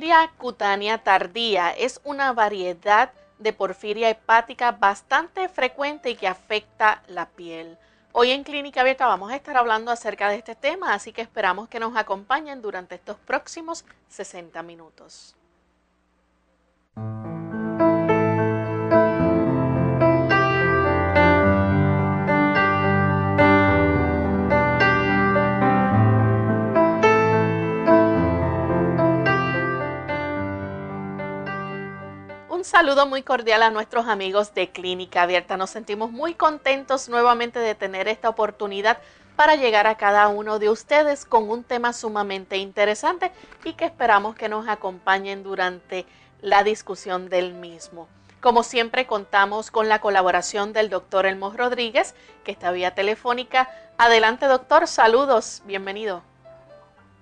Porfiria 0.00 0.32
cutánea 0.38 0.96
tardía 0.96 1.72
es 1.72 2.00
una 2.04 2.32
variedad 2.32 3.12
de 3.38 3.52
porfiria 3.52 4.08
hepática 4.08 4.72
bastante 4.72 5.46
frecuente 5.50 6.08
y 6.08 6.14
que 6.14 6.26
afecta 6.26 7.02
la 7.06 7.26
piel. 7.28 7.76
Hoy 8.12 8.30
en 8.30 8.42
Clínica 8.42 8.80
Abierta 8.80 9.06
vamos 9.06 9.30
a 9.30 9.36
estar 9.36 9.58
hablando 9.58 9.90
acerca 9.90 10.30
de 10.30 10.36
este 10.36 10.54
tema, 10.54 10.94
así 10.94 11.12
que 11.12 11.20
esperamos 11.20 11.68
que 11.68 11.80
nos 11.80 11.94
acompañen 11.96 12.62
durante 12.62 12.94
estos 12.94 13.18
próximos 13.18 13.84
60 14.08 14.62
minutos. 14.62 15.36
Saludo 32.70 33.04
muy 33.04 33.24
cordial 33.24 33.64
a 33.64 33.70
nuestros 33.70 34.06
amigos 34.06 34.54
de 34.54 34.70
Clínica 34.70 35.22
Abierta. 35.22 35.56
Nos 35.56 35.70
sentimos 35.70 36.12
muy 36.12 36.34
contentos 36.34 37.08
nuevamente 37.08 37.58
de 37.58 37.74
tener 37.74 38.06
esta 38.06 38.28
oportunidad 38.28 38.98
para 39.34 39.56
llegar 39.56 39.88
a 39.88 39.96
cada 39.96 40.28
uno 40.28 40.60
de 40.60 40.70
ustedes 40.70 41.24
con 41.24 41.50
un 41.50 41.64
tema 41.64 41.92
sumamente 41.92 42.58
interesante 42.58 43.32
y 43.64 43.72
que 43.72 43.86
esperamos 43.86 44.36
que 44.36 44.48
nos 44.48 44.68
acompañen 44.68 45.42
durante 45.42 46.06
la 46.42 46.62
discusión 46.62 47.28
del 47.28 47.54
mismo. 47.54 48.06
Como 48.40 48.62
siempre 48.62 49.04
contamos 49.04 49.72
con 49.72 49.88
la 49.88 50.00
colaboración 50.00 50.72
del 50.72 50.90
doctor 50.90 51.26
Elmo 51.26 51.50
Rodríguez, 51.50 52.14
que 52.44 52.52
está 52.52 52.70
vía 52.70 52.94
telefónica. 52.94 53.68
Adelante 53.98 54.46
doctor, 54.46 54.86
saludos, 54.86 55.62
bienvenido. 55.66 56.22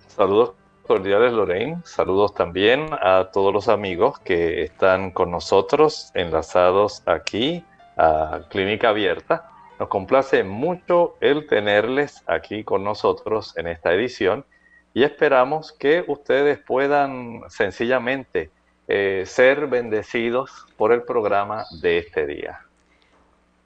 Saludos 0.09 0.67
cordiales, 0.88 1.34
Lorraine. 1.34 1.76
Saludos 1.84 2.34
también 2.34 2.88
a 3.03 3.28
todos 3.31 3.53
los 3.53 3.69
amigos 3.69 4.19
que 4.21 4.62
están 4.62 5.10
con 5.10 5.31
nosotros 5.31 6.10
enlazados 6.15 7.03
aquí 7.04 7.62
a 7.99 8.41
Clínica 8.49 8.88
Abierta. 8.88 9.50
Nos 9.78 9.88
complace 9.88 10.43
mucho 10.44 11.16
el 11.21 11.47
tenerles 11.47 12.25
aquí 12.27 12.65
con 12.65 12.84
nosotros 12.84 13.54
en 13.59 13.69
esta 13.69 13.93
edición 13.93 14.47
y 14.94 15.03
esperamos 15.03 15.72
que 15.72 16.04
ustedes 16.09 16.59
puedan 16.59 17.43
sencillamente 17.48 18.50
eh, 18.88 19.25
ser 19.27 19.66
bendecidos 19.66 20.66
por 20.78 20.93
el 20.93 21.03
programa 21.03 21.66
de 21.82 21.98
este 21.98 22.27
día. 22.27 22.67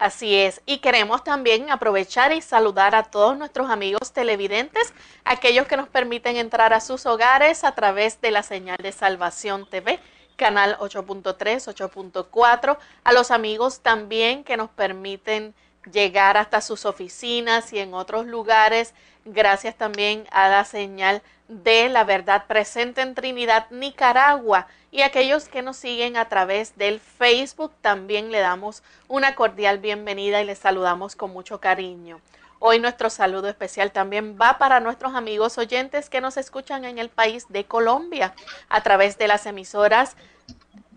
Así 0.03 0.35
es, 0.35 0.61
y 0.67 0.79
queremos 0.79 1.23
también 1.23 1.71
aprovechar 1.71 2.33
y 2.33 2.43
saludar 2.43 2.97
a 2.97 3.05
todos 3.05 3.39
nuestros 3.39 3.71
amigos 3.71 4.13
televidentes, 4.13 4.93
aquellos 5.25 5.69
que 5.69 5.77
nos 5.77 5.89
permiten 5.89 6.37
entrar 6.37 6.73
a 6.73 6.81
sus 6.81 7.07
hogares 7.07 7.63
a 7.63 7.77
través 7.77 8.21
de 8.21 8.33
la 8.33 8.43
señal 8.43 8.79
de 8.79 8.91
Salvación 8.91 9.65
TV, 9.65 10.01
canal 10.35 10.77
8.3, 10.81 11.73
8.4, 11.73 12.79
a 13.05 13.13
los 13.13 13.31
amigos 13.31 13.79
también 13.79 14.43
que 14.43 14.57
nos 14.57 14.71
permiten 14.71 15.55
llegar 15.91 16.37
hasta 16.37 16.61
sus 16.61 16.85
oficinas 16.85 17.73
y 17.73 17.79
en 17.79 17.95
otros 17.95 18.27
lugares, 18.27 18.95
gracias 19.25 19.77
también 19.77 20.27
a 20.31 20.49
la 20.49 20.65
señal 20.65 21.23
de 21.49 21.89
la 21.89 22.05
verdad 22.05 22.47
presente 22.47 23.01
en 23.01 23.15
Trinidad, 23.15 23.67
Nicaragua. 23.71 24.67
Y 24.91 25.03
aquellos 25.03 25.49
que 25.49 25.63
nos 25.63 25.77
siguen 25.77 26.17
a 26.17 26.29
través 26.29 26.77
del 26.77 27.01
Facebook, 27.01 27.73
también 27.81 28.31
le 28.31 28.41
damos 28.41 28.83
una 29.09 29.35
cordial 29.35 29.79
bienvenida 29.79 30.43
y 30.43 30.45
les 30.45 30.59
saludamos 30.59 31.17
con 31.17 31.33
mucho 31.33 31.61
cariño. 31.61 32.21
Hoy 32.59 32.79
nuestro 32.79 33.11
saludo 33.11 33.49
especial 33.49 33.91
también 33.91 34.39
va 34.41 34.59
para 34.59 34.79
nuestros 34.79 35.15
amigos 35.17 35.59
oyentes 35.59 36.09
que 36.09 36.21
nos 36.21 36.37
escuchan 36.37 36.85
en 36.85 36.99
el 36.99 37.09
país 37.09 37.47
de 37.49 37.65
Colombia 37.65 38.35
a 38.69 38.83
través 38.83 39.19
de 39.19 39.27
las 39.27 39.47
emisoras 39.47 40.17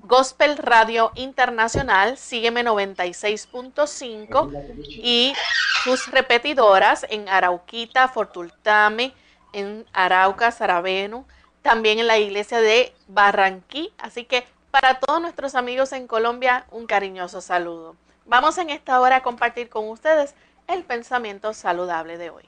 Gospel 0.08 0.58
Radio 0.58 1.12
Internacional, 1.16 2.18
sígueme 2.18 2.64
96.5 2.64 4.52
y 4.88 5.34
sus 5.84 6.12
repetidoras 6.12 7.08
en 7.10 7.28
Arauquita, 7.28 8.08
Fortultame, 8.08 9.14
en 9.52 9.84
Arauca, 9.94 10.52
Saraveno, 10.52 11.26
también 11.64 11.98
en 11.98 12.06
la 12.06 12.20
iglesia 12.20 12.62
de 12.62 12.94
Barranquí. 13.08 13.92
Así 13.98 14.26
que 14.26 14.44
para 14.70 15.00
todos 15.00 15.20
nuestros 15.20 15.56
amigos 15.56 15.92
en 15.92 16.06
Colombia, 16.06 16.68
un 16.70 16.86
cariñoso 16.86 17.42
saludo. 17.42 17.96
Vamos 18.28 18.60
en 18.60 18.70
esta 18.70 19.02
hora 19.02 19.16
a 19.18 19.24
compartir 19.24 19.70
con 19.70 19.90
ustedes 19.90 20.36
el 20.68 20.84
pensamiento 20.84 21.52
saludable 21.54 22.20
de 22.20 22.30
hoy. 22.30 22.44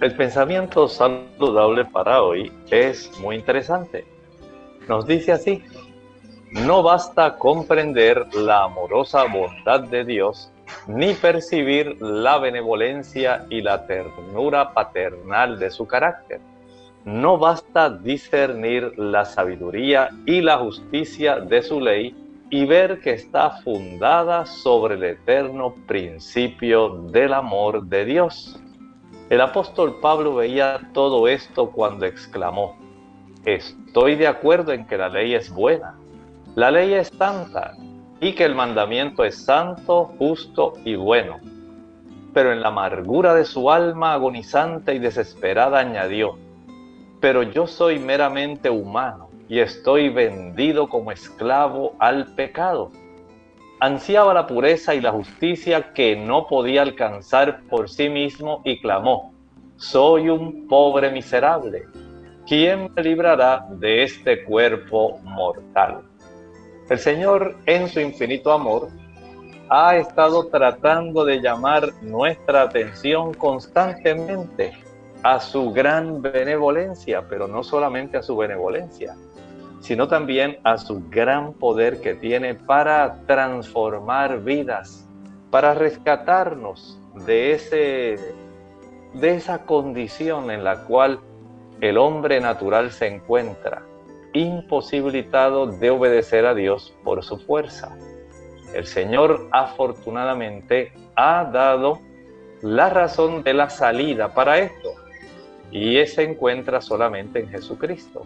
El 0.00 0.14
pensamiento 0.16 0.86
saludable 0.86 1.84
para 1.84 2.22
hoy 2.22 2.52
es 2.70 3.10
muy 3.18 3.34
interesante. 3.34 4.06
Nos 4.86 5.06
dice 5.06 5.32
así, 5.32 5.64
no 6.54 6.84
basta 6.84 7.36
comprender 7.36 8.32
la 8.34 8.64
amorosa 8.64 9.24
bondad 9.24 9.80
de 9.80 10.04
Dios 10.04 10.52
ni 10.86 11.12
percibir 11.14 12.00
la 12.00 12.38
benevolencia 12.38 13.44
y 13.50 13.60
la 13.60 13.86
ternura 13.86 14.72
paternal 14.72 15.58
de 15.58 15.70
su 15.70 15.86
carácter. 15.86 16.40
No 17.04 17.38
basta 17.38 17.90
discernir 17.90 18.96
la 18.96 19.24
sabiduría 19.24 20.10
y 20.26 20.40
la 20.40 20.58
justicia 20.58 21.40
de 21.40 21.60
su 21.60 21.80
ley 21.80 22.14
y 22.50 22.64
ver 22.66 23.00
que 23.00 23.10
está 23.10 23.50
fundada 23.62 24.46
sobre 24.46 24.94
el 24.94 25.02
eterno 25.02 25.74
principio 25.86 26.88
del 27.10 27.34
amor 27.34 27.82
de 27.84 28.04
Dios. 28.04 28.60
El 29.28 29.40
apóstol 29.40 29.98
Pablo 30.00 30.36
veía 30.36 30.88
todo 30.92 31.26
esto 31.26 31.70
cuando 31.70 32.06
exclamó, 32.06 32.78
estoy 33.44 34.14
de 34.14 34.28
acuerdo 34.28 34.72
en 34.72 34.86
que 34.86 34.96
la 34.96 35.08
ley 35.08 35.34
es 35.34 35.50
buena, 35.50 35.98
la 36.54 36.70
ley 36.70 36.94
es 36.94 37.08
santa 37.08 37.74
y 38.20 38.32
que 38.32 38.44
el 38.44 38.54
mandamiento 38.54 39.24
es 39.24 39.44
santo, 39.44 40.12
justo 40.18 40.74
y 40.84 40.94
bueno. 40.94 41.40
Pero 42.32 42.52
en 42.52 42.62
la 42.62 42.68
amargura 42.68 43.34
de 43.34 43.44
su 43.44 43.72
alma 43.72 44.12
agonizante 44.12 44.94
y 44.94 45.00
desesperada 45.00 45.80
añadió, 45.80 46.38
pero 47.20 47.42
yo 47.42 47.66
soy 47.66 47.98
meramente 47.98 48.70
humano 48.70 49.30
y 49.48 49.58
estoy 49.58 50.10
vendido 50.10 50.88
como 50.88 51.10
esclavo 51.10 51.96
al 51.98 52.26
pecado. 52.34 52.92
Ansiaba 53.80 54.32
la 54.32 54.46
pureza 54.46 54.94
y 54.94 55.00
la 55.00 55.10
justicia 55.10 55.92
que 55.92 56.14
no 56.14 56.46
podía 56.46 56.82
alcanzar 56.82 57.62
por 57.68 57.90
sí 57.90 58.08
mismo 58.08 58.62
y 58.64 58.80
clamó, 58.80 59.34
soy 59.76 60.28
un 60.28 60.68
pobre 60.68 61.10
miserable. 61.10 61.82
¿Quién 62.46 62.92
me 62.94 63.02
librará 63.02 63.66
de 63.70 64.04
este 64.04 64.44
cuerpo 64.44 65.18
mortal? 65.24 66.02
El 66.88 66.98
Señor, 66.98 67.56
en 67.64 67.88
su 67.88 68.00
infinito 68.00 68.52
amor, 68.52 68.88
ha 69.70 69.96
estado 69.96 70.48
tratando 70.48 71.24
de 71.24 71.40
llamar 71.40 71.92
nuestra 72.02 72.62
atención 72.62 73.32
constantemente 73.32 74.72
a 75.22 75.40
su 75.40 75.72
gran 75.72 76.20
benevolencia, 76.20 77.24
pero 77.28 77.48
no 77.48 77.64
solamente 77.64 78.18
a 78.18 78.22
su 78.22 78.36
benevolencia, 78.36 79.16
sino 79.80 80.08
también 80.08 80.58
a 80.62 80.76
su 80.76 81.08
gran 81.08 81.54
poder 81.54 82.02
que 82.02 82.14
tiene 82.14 82.54
para 82.54 83.22
transformar 83.26 84.40
vidas, 84.40 85.08
para 85.50 85.72
rescatarnos 85.72 86.98
de, 87.26 87.52
ese, 87.52 88.18
de 89.14 89.34
esa 89.34 89.64
condición 89.64 90.50
en 90.50 90.62
la 90.62 90.84
cual 90.84 91.20
el 91.80 91.96
hombre 91.96 92.40
natural 92.40 92.90
se 92.90 93.06
encuentra, 93.06 93.82
imposibilitado 94.34 95.66
de 95.66 95.90
obedecer 95.90 96.44
a 96.44 96.54
Dios 96.54 96.92
por 97.02 97.24
su 97.24 97.38
fuerza. 97.38 97.96
El 98.74 98.86
Señor 98.86 99.48
afortunadamente 99.52 100.92
ha 101.16 101.44
dado 101.44 102.00
la 102.60 102.90
razón 102.90 103.42
de 103.42 103.54
la 103.54 103.70
salida 103.70 104.34
para 104.34 104.58
esto 104.58 104.90
y 105.70 106.04
se 106.06 106.24
encuentra 106.24 106.80
solamente 106.80 107.40
en 107.40 107.48
Jesucristo. 107.48 108.24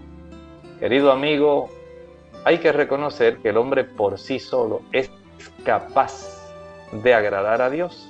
Querido 0.80 1.12
amigo, 1.12 1.68
hay 2.44 2.58
que 2.58 2.72
reconocer 2.72 3.38
que 3.38 3.50
el 3.50 3.56
hombre 3.56 3.84
por 3.84 4.18
sí 4.18 4.38
solo 4.38 4.82
es 4.92 5.10
capaz 5.64 6.38
de 6.92 7.14
agradar 7.14 7.60
a 7.60 7.70
Dios. 7.70 8.08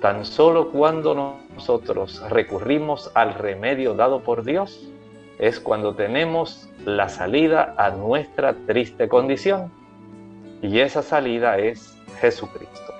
Tan 0.00 0.24
solo 0.24 0.70
cuando 0.70 1.38
nosotros 1.54 2.22
recurrimos 2.30 3.10
al 3.14 3.34
remedio 3.34 3.94
dado 3.94 4.22
por 4.22 4.44
Dios 4.44 4.88
es 5.38 5.60
cuando 5.60 5.94
tenemos 5.94 6.67
la 6.84 7.08
salida 7.08 7.74
a 7.76 7.90
nuestra 7.90 8.54
triste 8.66 9.08
condición. 9.08 9.72
Y 10.62 10.80
esa 10.80 11.02
salida 11.02 11.58
es 11.58 11.96
Jesucristo. 12.20 12.94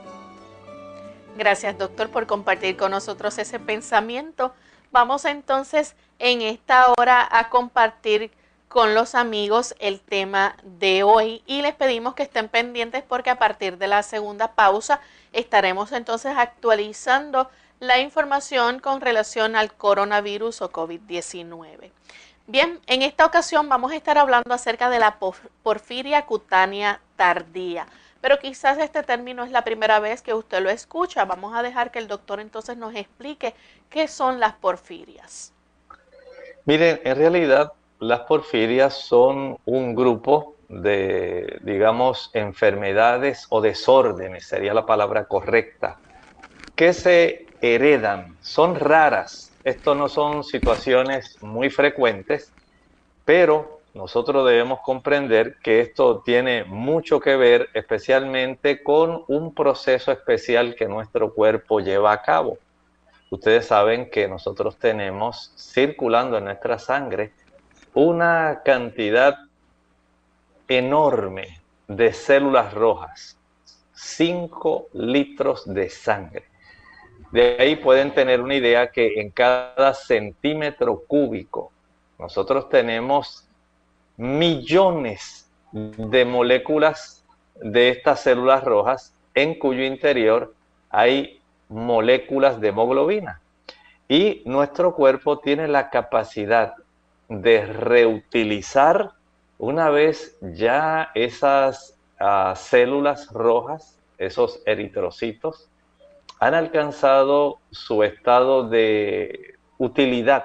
Gracias, 1.37 1.79
doctor, 1.79 2.11
por 2.11 2.27
compartir 2.27 2.77
con 2.77 2.91
nosotros 2.91 3.39
ese 3.39 3.59
pensamiento. 3.59 4.53
Vamos 4.91 5.25
entonces 5.25 5.95
en 6.19 6.43
esta 6.43 6.93
hora 6.99 7.27
a 7.31 7.49
compartir 7.49 8.31
con 8.69 8.95
los 8.95 9.15
amigos 9.15 9.75
el 9.79 10.01
tema 10.01 10.57
de 10.63 11.03
hoy 11.03 11.43
y 11.47 11.63
les 11.63 11.75
pedimos 11.75 12.15
que 12.15 12.23
estén 12.23 12.49
pendientes 12.49 13.03
porque 13.03 13.31
a 13.31 13.39
partir 13.39 13.79
de 13.79 13.89
la 13.89 14.03
segunda 14.03 14.53
pausa 14.53 15.01
estaremos 15.33 15.93
entonces 15.93 16.35
actualizando 16.37 17.51
la 17.81 18.01
información 18.01 18.81
con 18.81 19.01
relación 19.01 19.57
al 19.57 19.73
coronavirus 19.73 20.63
o 20.63 20.71
COVID-19. 20.71 21.91
Bien, 22.51 22.81
en 22.87 23.03
esta 23.03 23.27
ocasión 23.27 23.69
vamos 23.69 23.93
a 23.93 23.97
estar 23.97 24.17
hablando 24.17 24.55
acerca 24.55 24.89
de 24.89 24.99
la 24.99 25.19
porfiria 25.63 26.25
cutánea 26.25 26.99
tardía, 27.15 27.87
pero 28.23 28.39
quizás 28.39 28.79
este 28.79 29.03
término 29.03 29.45
es 29.45 29.51
la 29.51 29.65
primera 29.65 30.01
vez 30.01 30.23
que 30.23 30.33
usted 30.33 30.63
lo 30.63 30.71
escucha. 30.71 31.27
Vamos 31.27 31.55
a 31.55 31.63
dejar 31.63 31.91
que 31.91 31.99
el 31.99 32.09
doctor 32.09 32.41
entonces 32.41 32.79
nos 32.79 32.95
explique 32.95 33.53
qué 33.91 34.09
son 34.09 34.41
las 34.41 34.55
porfirias. 34.55 35.53
Miren, 36.65 37.03
en 37.05 37.19
realidad 37.19 37.75
las 37.99 38.21
porfirias 38.21 38.95
son 38.95 39.59
un 39.67 39.95
grupo 39.95 40.55
de, 40.71 41.59
digamos, 41.65 42.31
enfermedades 42.33 43.45
o 43.51 43.61
desórdenes, 43.61 44.47
sería 44.47 44.73
la 44.73 44.87
palabra 44.87 45.27
correcta, 45.27 45.99
que 46.75 46.95
se 46.95 47.47
heredan, 47.61 48.39
son 48.41 48.75
raras. 48.75 49.53
Esto 49.69 49.95
no 49.95 50.09
son 50.09 50.45
situaciones 50.45 51.37
muy 51.43 51.69
frecuentes, 51.69 52.51
pero 53.27 53.83
nosotros 53.93 54.47
debemos 54.47 54.81
comprender 54.81 55.59
que 55.63 55.83
esto 55.83 56.23
tiene 56.23 56.65
mucho 56.65 57.21
que 57.21 57.37
ver 57.37 57.69
especialmente 57.75 58.83
con 58.83 59.25
un 59.29 59.55
proceso 59.55 60.11
especial 60.11 60.75
que 60.75 60.89
nuestro 60.89 61.35
cuerpo 61.35 61.81
lleva 61.81 62.13
a 62.13 62.23
cabo. 62.23 62.57
Ustedes 63.29 63.67
saben 63.67 64.09
que 64.09 64.27
nosotros 64.27 64.79
tenemos 64.79 65.53
circulando 65.59 66.39
en 66.39 66.45
nuestra 66.45 66.79
sangre 66.79 67.35
una 67.93 68.63
cantidad 68.65 69.37
enorme 70.67 71.61
de 71.87 72.15
células 72.15 72.73
rojas, 72.73 73.37
5 73.93 74.89
litros 74.95 75.67
de 75.67 75.91
sangre. 75.91 76.48
De 77.31 77.57
ahí 77.59 77.77
pueden 77.77 78.15
tener 78.15 78.41
una 78.41 78.55
idea 78.55 78.91
que 78.91 79.21
en 79.21 79.31
cada 79.31 79.93
centímetro 79.95 81.03
cúbico 81.07 81.71
nosotros 82.19 82.69
tenemos 82.69 83.47
millones 84.17 85.51
de 85.73 86.25
moléculas 86.25 87.25
de 87.57 87.91
estas 87.91 88.21
células 88.23 88.65
rojas 88.65 89.15
en 89.35 89.59
cuyo 89.59 89.85
interior 89.85 90.55
hay 90.91 91.41
moléculas 91.69 92.61
de 92.61 92.69
hemoglobina. 92.69 93.41
Y 94.09 94.43
nuestro 94.47 94.95
cuerpo 94.95 95.39
tiene 95.39 95.69
la 95.69 95.91
capacidad 95.91 96.75
de 97.29 97.67
reutilizar 97.67 99.13
una 99.59 99.91
vez 99.91 100.39
ya 100.41 101.11
esas 101.15 101.99
ah, 102.19 102.55
células 102.57 103.31
rojas, 103.33 103.99
esos 104.17 104.63
eritrocitos, 104.65 105.68
han 106.41 106.55
alcanzado 106.55 107.59
su 107.71 108.03
estado 108.03 108.69
de 108.69 109.55
utilidad. 109.79 110.45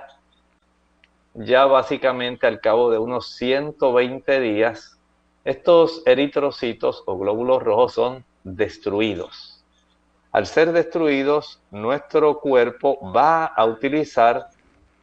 Ya 1.36 1.66
básicamente 1.66 2.48
al 2.48 2.60
cabo 2.62 2.92
de 2.92 2.98
unos 2.98 3.36
120 3.36 4.40
días, 4.40 5.00
estos 5.46 6.04
eritrocitos 6.06 7.04
o 7.06 7.18
glóbulos 7.18 7.62
rojos 7.62 7.94
son 7.94 8.24
destruidos. 8.44 9.64
Al 10.32 10.48
ser 10.48 10.72
destruidos, 10.72 11.62
nuestro 11.70 12.40
cuerpo 12.40 13.00
va 13.12 13.46
a 13.46 13.66
utilizar 13.66 14.48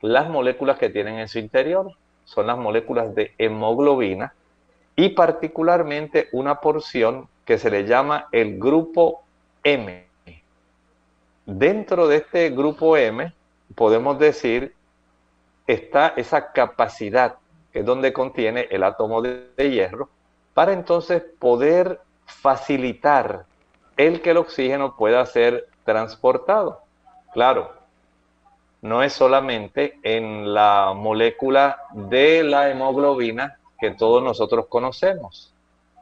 las 0.00 0.28
moléculas 0.28 0.78
que 0.78 0.90
tienen 0.90 1.18
en 1.18 1.28
su 1.28 1.38
interior. 1.38 1.92
Son 2.24 2.46
las 2.46 2.58
moléculas 2.58 3.14
de 3.14 3.34
hemoglobina 3.38 4.34
y 4.96 5.10
particularmente 5.10 6.28
una 6.32 6.60
porción 6.60 7.28
que 7.44 7.58
se 7.58 7.70
le 7.70 7.84
llama 7.84 8.28
el 8.32 8.58
grupo 8.58 9.22
M. 9.62 10.09
Dentro 11.52 12.06
de 12.06 12.18
este 12.18 12.50
grupo 12.50 12.96
M 12.96 13.34
podemos 13.74 14.20
decir 14.20 14.72
está 15.66 16.14
esa 16.16 16.52
capacidad 16.52 17.38
que 17.72 17.80
es 17.80 17.84
donde 17.84 18.12
contiene 18.12 18.68
el 18.70 18.84
átomo 18.84 19.20
de, 19.20 19.50
hierro 19.56 20.08
para 20.54 20.72
entonces 20.72 21.24
poder 21.40 21.98
facilitar 22.24 23.46
el 23.96 24.22
que 24.22 24.30
el 24.30 24.36
oxígeno 24.36 24.94
pueda 24.96 25.26
ser 25.26 25.66
transportado. 25.84 26.82
Claro, 27.32 27.72
no 28.82 29.02
es 29.02 29.12
solamente 29.12 29.98
en 30.04 30.54
la 30.54 30.92
molécula 30.94 31.82
de 31.92 32.44
la 32.44 32.70
hemoglobina 32.70 33.58
que 33.80 33.90
todos 33.90 34.22
nosotros 34.22 34.66
conocemos. 34.68 35.52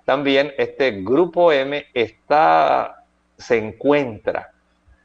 También 0.05 0.52
este 0.59 0.90
grupo 0.90 1.50
M 1.52 1.87
está, 1.95 3.02
se 3.38 3.57
encuentra 3.57 4.52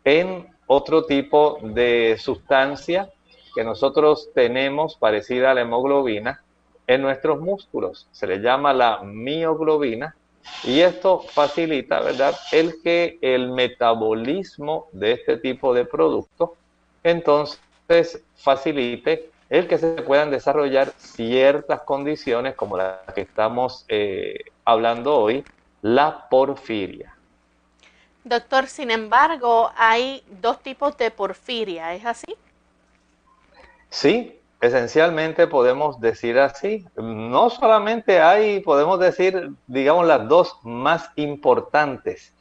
en 0.03 0.48
otro 0.67 1.05
tipo 1.05 1.60
de 1.62 2.17
sustancia 2.19 3.10
que 3.55 3.63
nosotros 3.63 4.29
tenemos 4.33 4.95
parecida 4.98 5.51
a 5.51 5.53
la 5.53 5.62
hemoglobina 5.62 6.41
en 6.88 7.01
nuestros 7.01 7.39
músculos. 7.39 8.07
Se 8.12 8.27
le 8.27 8.39
llama 8.39 8.74
la 8.74 9.01
mioglobina 9.03 10.15
y 10.63 10.81
esto 10.81 11.19
facilita, 11.19 12.01
¿verdad?, 12.01 12.36
el 12.51 12.81
que 12.83 13.17
el 13.22 13.51
metabolismo 13.51 14.88
de 14.91 15.13
este 15.13 15.38
tipo 15.38 15.74
de 15.74 15.86
productos 15.86 16.51
entonces 17.03 18.24
facilite 18.36 19.29
el 19.50 19.67
que 19.67 19.77
se 19.77 20.01
puedan 20.01 20.31
desarrollar 20.31 20.93
ciertas 20.98 21.81
condiciones 21.81 22.55
como 22.55 22.77
las 22.77 23.00
que 23.13 23.22
estamos 23.22 23.86
eh, 23.88 24.39
hablando 24.65 25.15
hoy, 25.15 25.43
la 25.81 26.27
porfiria. 26.29 27.12
Doctor, 28.24 28.68
sin 28.68 28.92
embargo, 28.92 29.72
hay 29.75 30.24
dos 30.42 30.60
tipos 30.62 30.98
de 30.98 31.12
porfiria, 31.12 31.94
¿es 31.94 32.06
así? 32.06 32.36
Sí, 33.89 34.39
esencialmente 34.62 35.48
podemos 35.48 36.00
decir 36.00 36.39
así. 36.39 36.86
No 36.96 37.50
solamente 37.50 38.22
hay, 38.22 38.62
podemos 38.62 39.00
decir, 39.00 39.51
digamos, 39.68 40.08
las 40.08 40.27
dos 40.27 40.58
más 40.63 41.10
importantes 41.15 42.34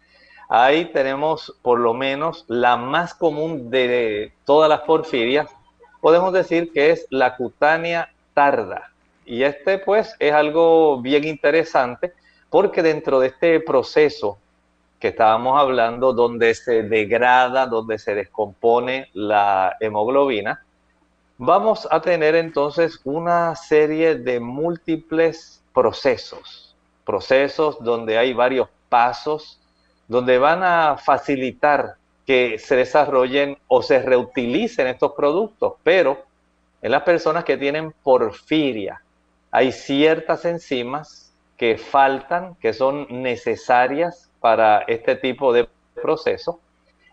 Ahí 0.55 0.85
tenemos 0.93 1.59
por 1.63 1.81
lo 1.81 1.95
menos 1.95 2.45
la 2.47 2.77
más 2.77 3.15
común 3.15 3.71
de 3.71 4.35
todas 4.45 4.69
las 4.69 4.83
porfirias. 4.83 5.49
Podemos 6.03 6.31
decir 6.35 6.71
que 6.75 6.91
es 6.91 7.07
la 7.09 7.37
cutánea 7.37 8.13
tarda. 8.35 8.93
Y 9.25 9.45
este 9.45 9.79
pues 9.79 10.15
es 10.19 10.31
algo 10.35 11.01
bien 11.01 11.25
interesante 11.25 12.13
porque 12.51 12.83
dentro 12.83 13.19
de 13.19 13.29
este 13.29 13.61
proceso 13.61 14.37
que 15.03 15.09
estábamos 15.09 15.59
hablando, 15.59 16.13
donde 16.13 16.55
se 16.55 16.85
degrada, 16.85 17.67
donde 17.67 17.99
se 17.99 18.15
descompone 18.15 19.09
la 19.15 19.77
hemoglobina, 19.81 20.65
vamos 21.39 21.89
a 21.91 22.01
tener 22.01 22.37
entonces 22.37 23.01
una 23.03 23.57
serie 23.57 24.15
de 24.15 24.39
múltiples 24.39 25.61
procesos, 25.75 26.77
procesos 27.05 27.83
donde 27.83 28.17
hay 28.17 28.33
varios 28.33 28.69
pasos 28.89 29.59
donde 30.07 30.39
van 30.39 30.63
a 30.63 30.97
facilitar 30.97 31.97
que 32.25 32.61
se 32.61 32.77
desarrollen 32.77 33.59
o 33.67 33.83
se 33.83 34.01
reutilicen 34.01 34.87
estos 34.87 35.15
productos, 35.15 35.75
pero 35.83 36.23
en 36.81 36.93
las 36.93 37.03
personas 37.03 37.43
que 37.43 37.57
tienen 37.57 37.93
porfiria, 38.05 39.03
hay 39.51 39.73
ciertas 39.73 40.45
enzimas 40.45 41.35
que 41.57 41.77
faltan, 41.77 42.55
que 42.55 42.73
son 42.73 43.09
necesarias 43.11 44.29
para 44.43 44.81
este 44.89 45.17
tipo 45.17 45.53
de 45.53 45.69
proceso. 46.03 46.61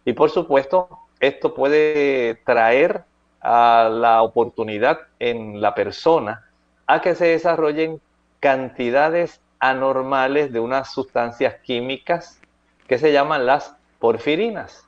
Y 0.04 0.14
por 0.14 0.30
supuesto, 0.30 0.90
esto 1.20 1.54
puede 1.54 2.36
traer 2.46 3.04
a 3.40 3.90
la 3.90 4.22
oportunidad 4.22 5.00
en 5.20 5.62
la 5.62 5.74
persona 5.74 6.46
a 6.88 7.02
que 7.02 7.16
se 7.16 7.28
desarrollen 7.28 8.02
cantidades 8.40 9.40
anormales 9.60 10.52
de 10.52 10.60
unas 10.60 10.92
sustancias 10.92 11.56
químicas 11.64 12.42
que 12.88 12.98
se 12.98 13.12
llaman 13.12 13.46
las 13.46 13.76
porfirinas. 14.00 14.86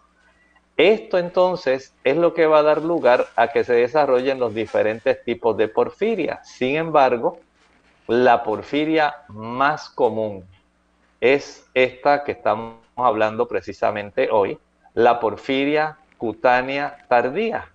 Esto 0.78 1.20
entonces 1.20 1.94
es 2.04 2.18
lo 2.18 2.34
que 2.34 2.48
va 2.48 2.60
a 2.60 2.64
dar 2.64 2.82
lugar 2.82 3.28
a 3.36 3.50
que 3.50 3.64
se 3.64 3.74
desarrollen 3.74 4.40
los 4.40 4.56
diferentes 4.56 5.24
tipos 5.24 5.56
de 5.58 5.68
porfiria. 5.68 6.42
Sin 6.44 6.76
embargo, 6.76 7.40
la 8.08 8.44
porfiria 8.44 9.16
más 9.28 9.90
común 9.90 10.44
es 11.22 11.70
esta 11.76 12.24
que 12.24 12.34
estamos 12.34 12.78
hablando 12.96 13.48
precisamente 13.48 14.30
hoy, 14.32 14.60
la 14.96 15.20
porfiria 15.20 15.98
cutánea 16.18 17.06
tardía. 17.08 17.72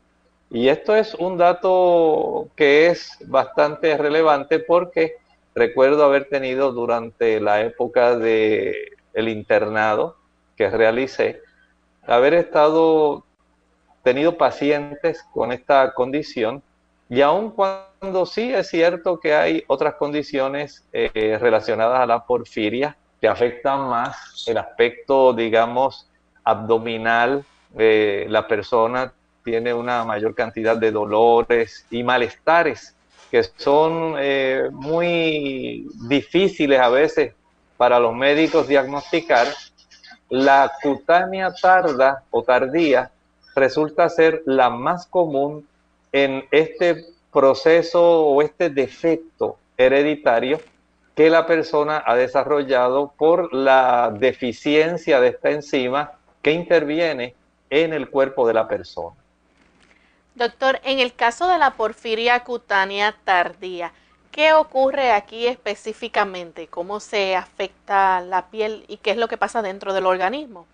Y 0.50 0.68
esto 0.68 0.94
es 0.94 1.14
un 1.14 1.38
dato 1.38 2.48
que 2.56 2.88
es 2.88 3.16
bastante 3.26 3.96
relevante 3.96 4.58
porque 4.58 5.14
recuerdo 5.54 6.04
haber 6.04 6.28
tenido 6.28 6.72
durante 6.72 7.40
la 7.40 7.62
época 7.62 8.16
de 8.16 8.92
el 9.14 9.28
internado 9.28 10.16
que 10.56 10.68
realicé, 10.68 11.40
haber 12.06 12.34
estado 12.34 13.24
tenido 14.02 14.36
pacientes 14.36 15.24
con 15.32 15.52
esta 15.52 15.94
condición 15.94 16.62
y 17.08 17.20
aun 17.22 17.50
cuando 17.50 18.26
sí 18.26 18.52
es 18.52 18.68
cierto 18.68 19.18
que 19.18 19.34
hay 19.34 19.64
otras 19.66 19.94
condiciones 19.94 20.84
eh, 20.92 21.38
relacionadas 21.40 22.00
a 22.00 22.06
la 22.06 22.24
porfiria 22.24 22.96
que 23.20 23.28
afectan 23.28 23.88
más 23.88 24.44
el 24.46 24.58
aspecto, 24.58 25.32
digamos, 25.32 26.08
abdominal, 26.44 27.44
eh, 27.78 28.26
la 28.28 28.46
persona 28.46 29.12
tiene 29.44 29.72
una 29.74 30.04
mayor 30.04 30.34
cantidad 30.34 30.76
de 30.76 30.90
dolores 30.90 31.86
y 31.90 32.02
malestares 32.02 32.94
que 33.30 33.42
son 33.42 34.14
eh, 34.18 34.68
muy 34.72 35.86
difíciles 36.08 36.78
a 36.80 36.88
veces 36.88 37.34
para 37.76 37.98
los 37.98 38.14
médicos 38.14 38.68
diagnosticar, 38.68 39.48
la 40.28 40.72
cutánea 40.82 41.52
tarda 41.54 42.22
o 42.30 42.42
tardía 42.42 43.10
resulta 43.54 44.08
ser 44.08 44.42
la 44.46 44.70
más 44.70 45.06
común 45.06 45.66
en 46.12 46.44
este 46.50 47.04
proceso 47.32 48.26
o 48.26 48.42
este 48.42 48.70
defecto 48.70 49.58
hereditario 49.76 50.60
que 51.16 51.30
la 51.30 51.46
persona 51.46 52.04
ha 52.06 52.14
desarrollado 52.14 53.10
por 53.16 53.52
la 53.54 54.12
deficiencia 54.14 55.18
de 55.18 55.28
esta 55.28 55.50
enzima 55.50 56.12
que 56.42 56.52
interviene 56.52 57.34
en 57.70 57.94
el 57.94 58.10
cuerpo 58.10 58.46
de 58.46 58.52
la 58.52 58.68
persona. 58.68 59.16
Doctor, 60.34 60.78
en 60.84 61.00
el 61.00 61.14
caso 61.14 61.48
de 61.48 61.56
la 61.58 61.70
porfiria 61.70 62.44
cutánea 62.44 63.16
tardía, 63.24 63.92
¿qué 64.30 64.52
ocurre 64.52 65.10
aquí 65.12 65.46
específicamente? 65.46 66.68
¿Cómo 66.68 67.00
se 67.00 67.34
afecta 67.34 68.20
la 68.20 68.50
piel 68.50 68.84
y 68.86 68.98
qué 68.98 69.12
es 69.12 69.16
lo 69.16 69.26
que 69.26 69.38
pasa 69.38 69.62
dentro 69.62 69.94
del 69.94 70.04
organismo? 70.04 70.66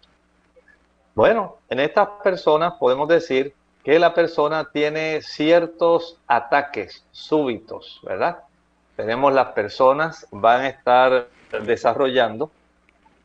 Bueno, 1.14 1.58
en 1.68 1.78
estas 1.78 2.08
personas 2.24 2.74
podemos 2.80 3.06
decir 3.06 3.54
que 3.84 3.96
la 4.00 4.12
persona 4.12 4.68
tiene 4.72 5.22
ciertos 5.22 6.18
ataques 6.26 7.04
súbitos, 7.12 8.00
¿verdad? 8.02 8.38
Tenemos 8.96 9.32
las 9.32 9.48
personas 9.48 10.26
van 10.30 10.62
a 10.62 10.68
estar 10.68 11.28
desarrollando 11.64 12.50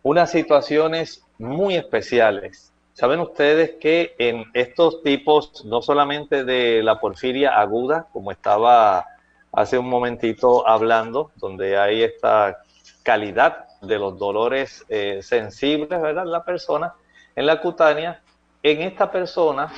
unas 0.04 0.32
situaciones 0.32 1.24
muy 1.38 1.76
especiales 1.76 2.72
Saben 2.98 3.20
ustedes 3.20 3.76
que 3.80 4.16
en 4.18 4.46
estos 4.56 5.04
tipos, 5.04 5.64
no 5.66 5.84
solamente 5.84 6.44
de 6.44 6.82
la 6.82 7.00
porfiria 7.00 7.60
aguda, 7.60 8.08
como 8.12 8.32
estaba 8.32 9.06
hace 9.52 9.78
un 9.78 9.88
momentito 9.88 10.68
hablando, 10.68 11.30
donde 11.36 11.78
hay 11.78 12.02
esta 12.02 12.58
calidad 13.04 13.68
de 13.82 14.00
los 14.00 14.18
dolores 14.18 14.84
eh, 14.90 15.20
sensibles, 15.22 15.90
¿verdad? 16.02 16.26
La 16.26 16.44
persona, 16.44 16.96
en 17.36 17.46
la 17.46 17.62
cutánea, 17.62 18.20
en 18.64 18.82
esta 18.82 19.12
persona 19.12 19.72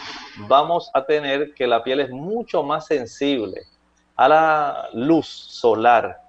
vamos 0.48 0.90
a 0.94 1.04
tener 1.04 1.54
que 1.54 1.68
la 1.68 1.84
piel 1.84 2.00
es 2.00 2.12
mucho 2.12 2.64
más 2.64 2.86
sensible 2.86 3.64
a 4.20 4.28
la 4.28 4.90
luz 4.92 5.28
solar, 5.28 6.24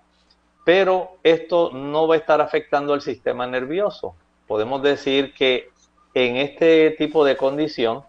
pero 0.64 1.16
esto 1.24 1.72
no 1.72 2.06
va 2.06 2.14
a 2.14 2.18
estar 2.18 2.40
afectando 2.40 2.94
el 2.94 3.00
sistema 3.00 3.48
nervioso. 3.48 4.14
Podemos 4.46 4.80
decir 4.80 5.34
que 5.34 5.70
en 6.14 6.36
este 6.36 6.92
tipo 6.92 7.24
de 7.24 7.36
condición, 7.36 8.04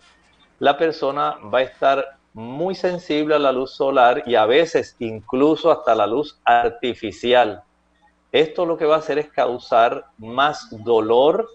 la 0.60 0.78
persona 0.78 1.38
va 1.52 1.60
a 1.60 1.64
estar 1.64 2.20
muy 2.34 2.76
sensible 2.76 3.34
a 3.34 3.40
la 3.40 3.52
luz 3.52 3.72
solar 3.72 4.22
y 4.28 4.36
a 4.36 4.46
veces 4.46 4.96
incluso 5.00 5.72
hasta 5.72 5.96
la 5.96 6.06
luz 6.06 6.40
artificial. 6.46 7.64
Esto 8.32 8.68
lo 8.68 8.78
que 8.78 8.86
va 8.86 8.98
a 8.98 9.00
hacer 9.00 9.18
es 9.18 9.32
causar 9.32 10.06
más 10.20 10.68
dolor 10.84 11.50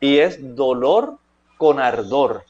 y 0.00 0.18
es 0.18 0.56
dolor 0.56 1.18
con 1.56 1.78
ardor. 1.78 2.42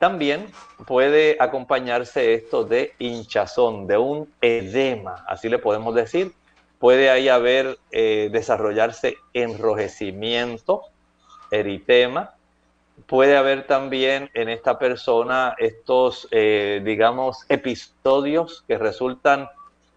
También 0.00 0.46
puede 0.86 1.36
acompañarse 1.38 2.32
esto 2.32 2.64
de 2.64 2.94
hinchazón, 2.98 3.86
de 3.86 3.98
un 3.98 4.32
edema, 4.40 5.26
así 5.28 5.50
le 5.50 5.58
podemos 5.58 5.94
decir. 5.94 6.32
Puede 6.78 7.10
ahí 7.10 7.28
haber, 7.28 7.78
eh, 7.92 8.30
desarrollarse 8.32 9.18
enrojecimiento, 9.34 10.84
eritema, 11.50 12.30
puede 13.06 13.36
haber 13.36 13.66
también 13.66 14.30
en 14.32 14.48
esta 14.48 14.78
persona 14.78 15.54
estos, 15.58 16.28
eh, 16.30 16.80
digamos, 16.82 17.44
episodios 17.50 18.64
que 18.66 18.78
resultan 18.78 19.50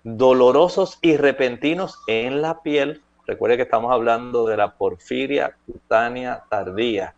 dolorosos 0.03 1.00
y 1.01 1.15
repentinos 1.15 1.98
en 2.07 2.41
la 2.41 2.62
piel. 2.62 3.01
Recuerde 3.25 3.55
que 3.55 3.63
estamos 3.63 3.93
hablando 3.93 4.45
de 4.48 4.57
la 4.57 4.74
porfiria 4.74 5.55
cutánea 5.65 6.43
tardía. 6.50 7.15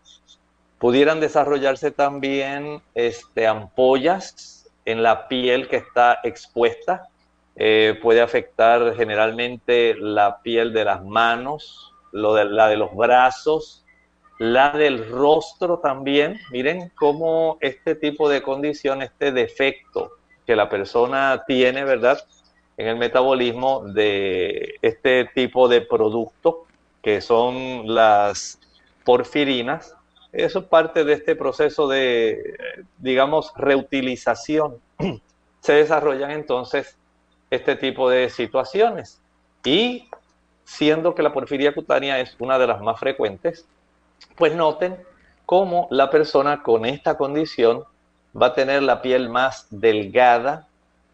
Pudieran 0.85 1.19
desarrollarse 1.19 1.89
también 1.89 2.79
este, 2.93 3.47
ampollas 3.47 4.69
en 4.85 5.01
la 5.01 5.27
piel 5.27 5.67
que 5.67 5.77
está 5.77 6.19
expuesta. 6.23 7.07
Eh, 7.55 7.97
puede 8.03 8.21
afectar 8.21 8.93
generalmente 8.95 9.95
la 9.95 10.43
piel 10.43 10.73
de 10.73 10.85
las 10.85 11.03
manos, 11.03 11.91
la 12.11 12.67
de 12.67 12.77
los 12.77 12.95
brazos, 12.95 13.83
la 14.37 14.77
del 14.77 15.09
rostro 15.09 15.79
también. 15.79 16.39
Miren 16.51 16.91
cómo 16.93 17.57
este 17.61 17.95
tipo 17.95 18.29
de 18.29 18.43
condición, 18.43 19.01
este 19.01 19.31
defecto 19.31 20.11
que 20.45 20.55
la 20.55 20.69
persona 20.69 21.45
tiene, 21.47 21.83
¿verdad? 21.83 22.19
En 22.77 22.89
el 22.89 22.97
metabolismo 22.97 23.85
de 23.87 24.75
este 24.83 25.25
tipo 25.33 25.67
de 25.67 25.81
producto, 25.81 26.67
que 27.01 27.21
son 27.21 27.91
las 27.95 28.59
porfirinas. 29.03 29.95
Eso 30.35 30.59
es 30.59 30.65
parte 30.65 31.05
de 31.05 31.13
este 31.13 31.35
proceso 31.35 31.87
de, 31.87 32.57
digamos, 32.97 33.53
reutilización. 33.55 34.79
Se 35.61 35.73
desarrollan 35.73 36.31
entonces 36.31 36.97
este 37.49 37.75
tipo 37.75 38.09
de 38.09 38.29
situaciones. 38.29 39.21
Y 39.63 40.09
siendo 40.65 41.15
que 41.15 41.23
la 41.23 41.31
porfiria 41.31 41.73
cutánea 41.73 42.19
es 42.19 42.35
una 42.39 42.59
de 42.59 42.67
las 42.67 42.81
más 42.81 42.99
frecuentes, 42.99 43.65
pues 44.35 44.53
noten 44.53 44.97
cómo 45.45 45.87
la 45.89 46.09
persona 46.09 46.63
con 46.63 46.85
esta 46.85 47.17
condición 47.17 47.83
va 48.39 48.47
a 48.47 48.53
tener 48.53 48.83
la 48.83 49.01
piel 49.01 49.29
más 49.29 49.67
delgada, 49.69 50.67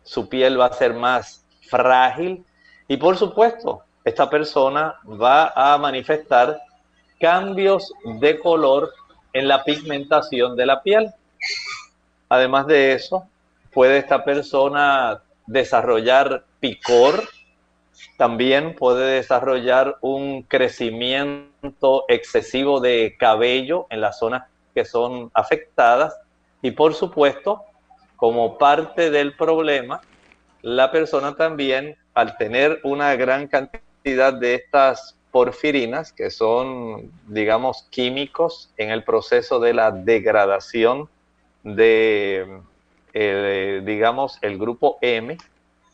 su 0.03 0.29
piel 0.29 0.59
va 0.59 0.65
a 0.65 0.73
ser 0.73 0.95
más 0.95 1.45
frágil 1.69 2.43
y 2.87 2.97
por 2.97 3.17
supuesto 3.17 3.83
esta 4.03 4.29
persona 4.29 4.95
va 5.05 5.53
a 5.55 5.77
manifestar 5.77 6.59
cambios 7.19 7.93
de 8.19 8.39
color 8.39 8.91
en 9.33 9.47
la 9.47 9.63
pigmentación 9.63 10.55
de 10.55 10.65
la 10.65 10.81
piel. 10.81 11.11
Además 12.29 12.67
de 12.67 12.93
eso, 12.93 13.27
puede 13.73 13.97
esta 13.97 14.23
persona 14.23 15.21
desarrollar 15.47 16.45
picor, 16.59 17.23
también 18.17 18.75
puede 18.75 19.15
desarrollar 19.15 19.97
un 20.01 20.43
crecimiento 20.43 22.05
excesivo 22.07 22.79
de 22.79 23.15
cabello 23.19 23.87
en 23.89 24.01
las 24.01 24.19
zonas 24.19 24.43
que 24.73 24.85
son 24.85 25.31
afectadas 25.33 26.15
y 26.61 26.71
por 26.71 26.93
supuesto, 26.93 27.63
como 28.15 28.57
parte 28.57 29.09
del 29.09 29.35
problema, 29.35 30.01
la 30.61 30.91
persona 30.91 31.35
también, 31.35 31.97
al 32.13 32.37
tener 32.37 32.79
una 32.83 33.15
gran 33.15 33.47
cantidad 33.47 34.33
de 34.33 34.55
estas 34.55 35.17
porfirinas, 35.31 36.11
que 36.11 36.29
son, 36.29 37.11
digamos, 37.27 37.87
químicos 37.89 38.69
en 38.77 38.91
el 38.91 39.03
proceso 39.03 39.59
de 39.59 39.73
la 39.73 39.91
degradación 39.91 41.09
de, 41.63 42.61
eh, 43.13 43.81
digamos, 43.85 44.37
el 44.41 44.57
grupo 44.57 44.97
M, 45.01 45.37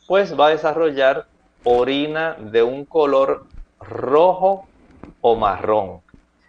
pues 0.07 0.37
va 0.39 0.47
a 0.47 0.49
desarrollar 0.49 1.27
orina 1.63 2.35
de 2.39 2.63
un 2.63 2.85
color 2.85 3.45
rojo 3.79 4.67
o 5.21 5.35
marrón. 5.35 6.01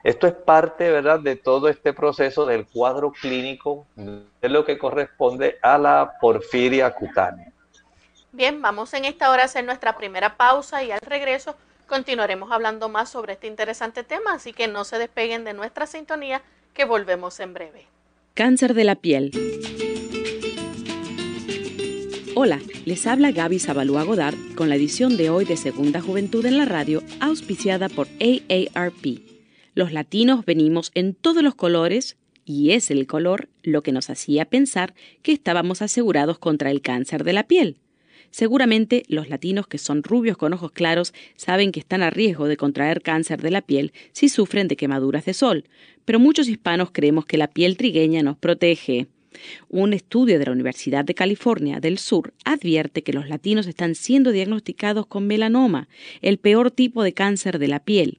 Esto 0.04 0.26
es 0.26 0.32
parte, 0.32 0.90
¿verdad?, 0.90 1.20
de 1.20 1.36
todo 1.36 1.68
este 1.68 1.92
proceso 1.92 2.46
del 2.46 2.66
cuadro 2.66 3.12
clínico 3.12 3.84
de 3.96 4.48
lo 4.48 4.64
que 4.64 4.78
corresponde 4.78 5.58
a 5.60 5.76
la 5.76 6.14
porfiria 6.20 6.90
cutánea. 6.94 7.52
Bien, 8.32 8.62
vamos 8.62 8.94
en 8.94 9.04
esta 9.04 9.30
hora 9.30 9.42
a 9.42 9.46
hacer 9.46 9.64
nuestra 9.64 9.96
primera 9.96 10.36
pausa 10.36 10.82
y 10.84 10.92
al 10.92 11.00
regreso 11.00 11.56
continuaremos 11.88 12.52
hablando 12.52 12.88
más 12.88 13.10
sobre 13.10 13.32
este 13.32 13.48
interesante 13.48 14.04
tema, 14.04 14.34
así 14.34 14.52
que 14.52 14.68
no 14.68 14.84
se 14.84 14.98
despeguen 14.98 15.42
de 15.44 15.54
nuestra 15.54 15.86
sintonía 15.86 16.42
que 16.74 16.84
volvemos 16.84 17.40
en 17.40 17.54
breve. 17.54 17.86
Cáncer 18.34 18.74
de 18.74 18.84
la 18.84 18.94
piel. 18.94 19.32
Hola, 22.36 22.60
les 22.84 23.04
habla 23.08 23.32
Gaby 23.32 23.58
Zabalúa 23.58 24.04
Godard 24.04 24.36
con 24.54 24.68
la 24.68 24.76
edición 24.76 25.16
de 25.16 25.30
hoy 25.30 25.44
de 25.44 25.56
Segunda 25.56 26.00
Juventud 26.00 26.46
en 26.46 26.56
la 26.56 26.66
Radio, 26.66 27.02
auspiciada 27.18 27.88
por 27.88 28.06
AARP. 28.20 29.22
Los 29.74 29.92
latinos 29.92 30.44
venimos 30.44 30.92
en 30.94 31.14
todos 31.14 31.42
los 31.42 31.56
colores 31.56 32.16
y 32.44 32.72
es 32.72 32.92
el 32.92 33.06
color 33.06 33.48
lo 33.62 33.82
que 33.82 33.92
nos 33.92 34.08
hacía 34.08 34.44
pensar 34.44 34.94
que 35.22 35.32
estábamos 35.32 35.82
asegurados 35.82 36.38
contra 36.38 36.70
el 36.70 36.80
cáncer 36.80 37.24
de 37.24 37.32
la 37.32 37.48
piel. 37.48 37.78
Seguramente 38.30 39.04
los 39.08 39.28
latinos 39.28 39.66
que 39.66 39.78
son 39.78 40.02
rubios 40.02 40.36
con 40.36 40.52
ojos 40.52 40.72
claros 40.72 41.14
saben 41.36 41.72
que 41.72 41.80
están 41.80 42.02
a 42.02 42.10
riesgo 42.10 42.46
de 42.46 42.56
contraer 42.56 43.02
cáncer 43.02 43.40
de 43.42 43.50
la 43.50 43.62
piel 43.62 43.92
si 44.12 44.28
sufren 44.28 44.68
de 44.68 44.76
quemaduras 44.76 45.24
de 45.24 45.34
sol, 45.34 45.64
pero 46.04 46.20
muchos 46.20 46.48
hispanos 46.48 46.90
creemos 46.92 47.26
que 47.26 47.38
la 47.38 47.48
piel 47.48 47.76
trigueña 47.76 48.22
nos 48.22 48.36
protege. 48.36 49.06
Un 49.68 49.92
estudio 49.92 50.38
de 50.38 50.46
la 50.46 50.52
Universidad 50.52 51.04
de 51.04 51.14
California 51.14 51.80
del 51.80 51.98
Sur 51.98 52.32
advierte 52.44 53.02
que 53.02 53.12
los 53.12 53.28
latinos 53.28 53.66
están 53.66 53.94
siendo 53.94 54.32
diagnosticados 54.32 55.06
con 55.06 55.26
melanoma, 55.26 55.88
el 56.22 56.38
peor 56.38 56.70
tipo 56.70 57.02
de 57.02 57.12
cáncer 57.12 57.58
de 57.58 57.68
la 57.68 57.80
piel 57.80 58.18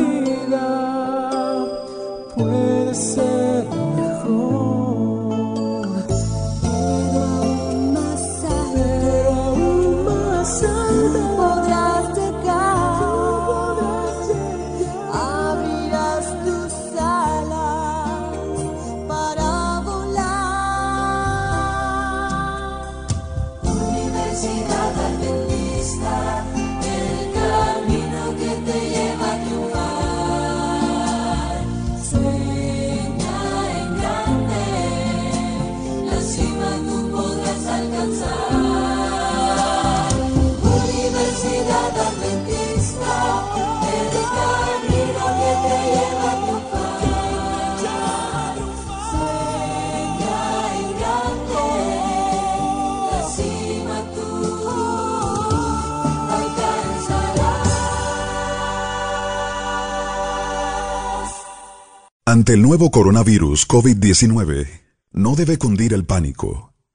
Ante 62.31 62.53
el 62.53 62.61
nuevo 62.61 62.91
coronavirus 62.91 63.67
COVID-19, 63.67 64.67
no 65.11 65.35
debe 65.35 65.57
cundir 65.57 65.93
el 65.93 66.05
pánico. 66.05 66.70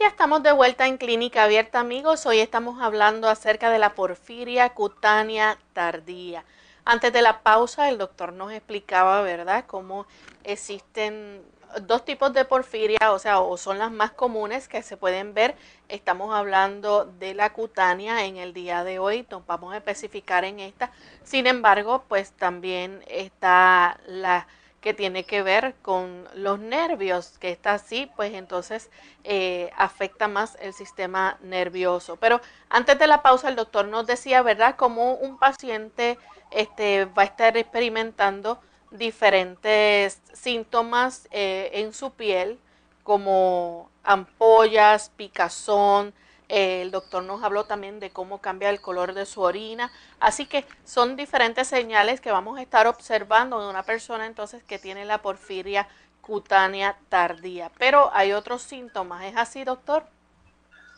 Ya 0.00 0.08
estamos 0.08 0.42
de 0.42 0.52
vuelta 0.52 0.86
en 0.86 0.96
Clínica 0.96 1.44
Abierta, 1.44 1.78
amigos. 1.78 2.24
Hoy 2.24 2.38
estamos 2.38 2.80
hablando 2.80 3.28
acerca 3.28 3.68
de 3.70 3.78
la 3.78 3.94
porfiria 3.94 4.70
cutánea 4.70 5.58
tardía. 5.74 6.42
Antes 6.86 7.12
de 7.12 7.20
la 7.20 7.42
pausa, 7.42 7.86
el 7.90 7.98
doctor 7.98 8.32
nos 8.32 8.50
explicaba, 8.50 9.20
¿verdad?, 9.20 9.66
cómo 9.66 10.06
existen 10.42 11.42
dos 11.82 12.06
tipos 12.06 12.32
de 12.32 12.46
porfiria, 12.46 13.12
o 13.12 13.18
sea, 13.18 13.40
o 13.40 13.58
son 13.58 13.78
las 13.78 13.92
más 13.92 14.10
comunes 14.12 14.68
que 14.68 14.82
se 14.82 14.96
pueden 14.96 15.34
ver. 15.34 15.54
Estamos 15.90 16.34
hablando 16.34 17.04
de 17.04 17.34
la 17.34 17.52
cutánea 17.52 18.24
en 18.24 18.38
el 18.38 18.54
día 18.54 18.84
de 18.84 18.98
hoy, 18.98 19.26
nos 19.30 19.46
vamos 19.46 19.74
a 19.74 19.76
especificar 19.76 20.46
en 20.46 20.60
esta. 20.60 20.92
Sin 21.24 21.46
embargo, 21.46 22.04
pues 22.08 22.32
también 22.32 23.04
está 23.06 24.00
la 24.06 24.46
que 24.80 24.94
tiene 24.94 25.24
que 25.24 25.42
ver 25.42 25.74
con 25.82 26.26
los 26.34 26.58
nervios, 26.58 27.38
que 27.38 27.50
está 27.50 27.74
así, 27.74 28.10
pues 28.16 28.32
entonces 28.34 28.90
eh, 29.24 29.70
afecta 29.76 30.26
más 30.26 30.56
el 30.60 30.72
sistema 30.72 31.38
nervioso. 31.42 32.16
Pero 32.16 32.40
antes 32.68 32.98
de 32.98 33.06
la 33.06 33.22
pausa, 33.22 33.48
el 33.48 33.56
doctor 33.56 33.86
nos 33.86 34.06
decía, 34.06 34.42
¿verdad?, 34.42 34.76
cómo 34.76 35.14
un 35.14 35.38
paciente 35.38 36.18
este, 36.50 37.04
va 37.04 37.22
a 37.22 37.26
estar 37.26 37.56
experimentando 37.56 38.60
diferentes 38.90 40.20
síntomas 40.32 41.28
eh, 41.30 41.70
en 41.74 41.92
su 41.92 42.12
piel, 42.12 42.58
como 43.02 43.90
ampollas, 44.02 45.10
picazón, 45.16 46.14
el 46.50 46.90
doctor 46.90 47.22
nos 47.22 47.42
habló 47.44 47.64
también 47.64 48.00
de 48.00 48.10
cómo 48.10 48.40
cambia 48.40 48.70
el 48.70 48.80
color 48.80 49.14
de 49.14 49.24
su 49.24 49.40
orina. 49.40 49.92
Así 50.18 50.46
que 50.46 50.64
son 50.84 51.16
diferentes 51.16 51.68
señales 51.68 52.20
que 52.20 52.32
vamos 52.32 52.58
a 52.58 52.62
estar 52.62 52.86
observando 52.88 53.62
de 53.62 53.70
una 53.70 53.84
persona 53.84 54.26
entonces 54.26 54.62
que 54.64 54.78
tiene 54.78 55.04
la 55.04 55.18
porfiria 55.22 55.86
cutánea 56.20 56.96
tardía. 57.08 57.70
Pero 57.78 58.10
hay 58.12 58.32
otros 58.32 58.62
síntomas. 58.62 59.24
¿Es 59.24 59.36
así, 59.36 59.64
doctor? 59.64 60.04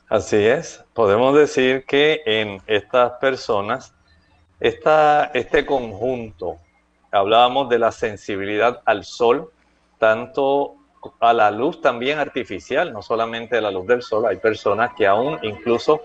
Así 0.08 0.36
es. 0.36 0.84
Podemos 0.94 1.36
decir 1.36 1.84
que 1.84 2.22
en 2.24 2.62
estas 2.66 3.12
personas, 3.12 3.94
esta, 4.58 5.30
este 5.34 5.66
conjunto, 5.66 6.58
hablábamos 7.10 7.68
de 7.68 7.78
la 7.78 7.92
sensibilidad 7.92 8.80
al 8.86 9.04
sol, 9.04 9.52
tanto 9.98 10.76
a 11.20 11.32
la 11.32 11.50
luz 11.50 11.80
también 11.80 12.18
artificial, 12.18 12.92
no 12.92 13.02
solamente 13.02 13.60
la 13.60 13.70
luz 13.70 13.86
del 13.86 14.02
sol. 14.02 14.26
Hay 14.26 14.36
personas 14.36 14.92
que 14.96 15.06
aún 15.06 15.38
incluso 15.42 16.00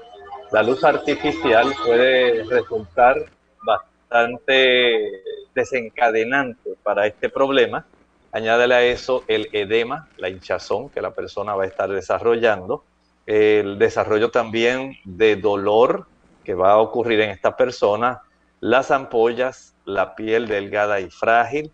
la 0.52 0.64
luz 0.64 0.84
artificial 0.84 1.74
puede 1.86 2.44
resultar 2.44 3.18
bastante 3.64 5.24
desencadenante 5.54 6.72
para 6.84 7.08
este 7.08 7.30
problema. 7.30 7.86
Añádele 8.32 8.76
a 8.76 8.84
eso 8.84 9.24
el 9.28 9.50
edema, 9.52 10.08
la 10.18 10.30
hinchazón 10.30 10.90
que 10.90 11.02
la 11.02 11.12
persona 11.12 11.56
va 11.56 11.64
a 11.64 11.68
estar 11.68 11.90
desarrollando, 11.90 12.84
el 13.26 13.78
desarrollo 13.78 14.32
también 14.32 14.98
de 15.04 15.36
dolor 15.36 16.08
que 16.44 16.54
va 16.54 16.74
a 16.74 16.78
ocurrir 16.78 17.20
en 17.22 17.30
esta 17.30 17.58
persona, 17.58 18.22
las 18.60 18.92
ampollas, 18.92 19.76
la 19.86 20.16
piel 20.16 20.48
delgada 20.48 21.00
y 21.00 21.10
frágil, 21.10 21.72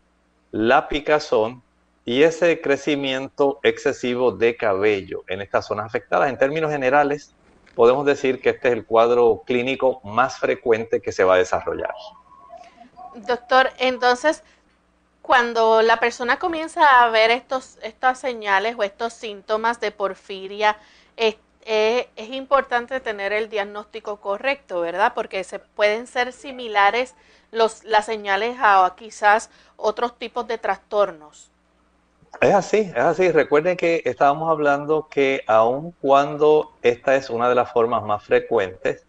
la 0.51 0.87
picazón 0.87 1.62
y 2.05 2.23
ese 2.23 2.59
crecimiento 2.59 3.59
excesivo 3.63 4.31
de 4.31 4.57
cabello 4.57 5.23
en 5.27 5.41
estas 5.41 5.67
zonas 5.67 5.85
afectadas. 5.85 6.29
En 6.29 6.37
términos 6.37 6.71
generales, 6.71 7.33
podemos 7.75 8.05
decir 8.05 8.41
que 8.41 8.49
este 8.49 8.69
es 8.69 8.73
el 8.73 8.85
cuadro 8.85 9.43
clínico 9.45 10.01
más 10.03 10.37
frecuente 10.37 11.01
que 11.01 11.11
se 11.11 11.23
va 11.23 11.35
a 11.35 11.37
desarrollar. 11.37 11.93
Doctor, 13.15 13.69
entonces, 13.77 14.43
cuando 15.21 15.81
la 15.81 15.97
persona 15.97 16.39
comienza 16.39 17.03
a 17.03 17.09
ver 17.09 17.31
estos, 17.31 17.77
estas 17.81 18.19
señales 18.19 18.75
o 18.77 18.83
estos 18.83 19.13
síntomas 19.13 19.79
de 19.79 19.91
porfiria, 19.91 20.77
es, 21.15 21.37
es 21.65 22.29
importante 22.31 22.99
tener 22.99 23.31
el 23.31 23.49
diagnóstico 23.49 24.17
correcto, 24.17 24.81
¿verdad? 24.81 25.13
Porque 25.15 25.43
se 25.45 25.59
pueden 25.59 26.07
ser 26.07 26.33
similares 26.33 27.15
los, 27.51 27.85
las 27.85 28.07
señales 28.07 28.57
a 28.59 28.93
quizás 28.97 29.49
otros 29.77 30.17
tipos 30.17 30.45
de 30.47 30.57
trastornos. 30.57 31.52
Es 32.41 32.53
así, 32.53 32.91
es 32.95 32.97
así. 32.97 33.31
Recuerden 33.31 33.77
que 33.77 34.01
estábamos 34.05 34.49
hablando 34.49 35.07
que 35.09 35.43
aun 35.47 35.91
cuando 36.01 36.73
esta 36.81 37.15
es 37.15 37.29
una 37.29 37.47
de 37.47 37.55
las 37.55 37.71
formas 37.71 38.03
más 38.03 38.23
frecuentes, 38.23 39.05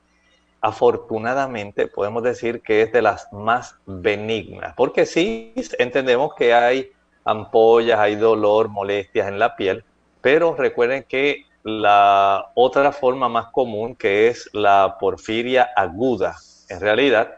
afortunadamente 0.61 1.89
podemos 1.89 2.23
decir 2.23 2.63
que 2.63 2.83
es 2.83 2.93
de 2.93 3.03
las 3.03 3.31
más 3.33 3.77
benignas, 3.85 4.73
porque 4.77 5.05
sí 5.05 5.53
entendemos 5.79 6.35
que 6.35 6.55
hay 6.55 6.91
ampollas, 7.25 7.99
hay 7.99 8.17
dolor, 8.17 8.69
molestias 8.69 9.29
en 9.29 9.39
la 9.39 9.57
piel, 9.57 9.85
pero 10.23 10.55
recuerden 10.55 11.05
que 11.07 11.45
la 11.65 12.51
otra 12.55 12.93
forma 12.93 13.29
más 13.29 13.47
común, 13.47 13.95
que 13.95 14.29
es 14.29 14.49
la 14.53 14.97
porfiria 14.99 15.69
aguda, 15.77 16.37
en 16.71 16.81
realidad 16.81 17.35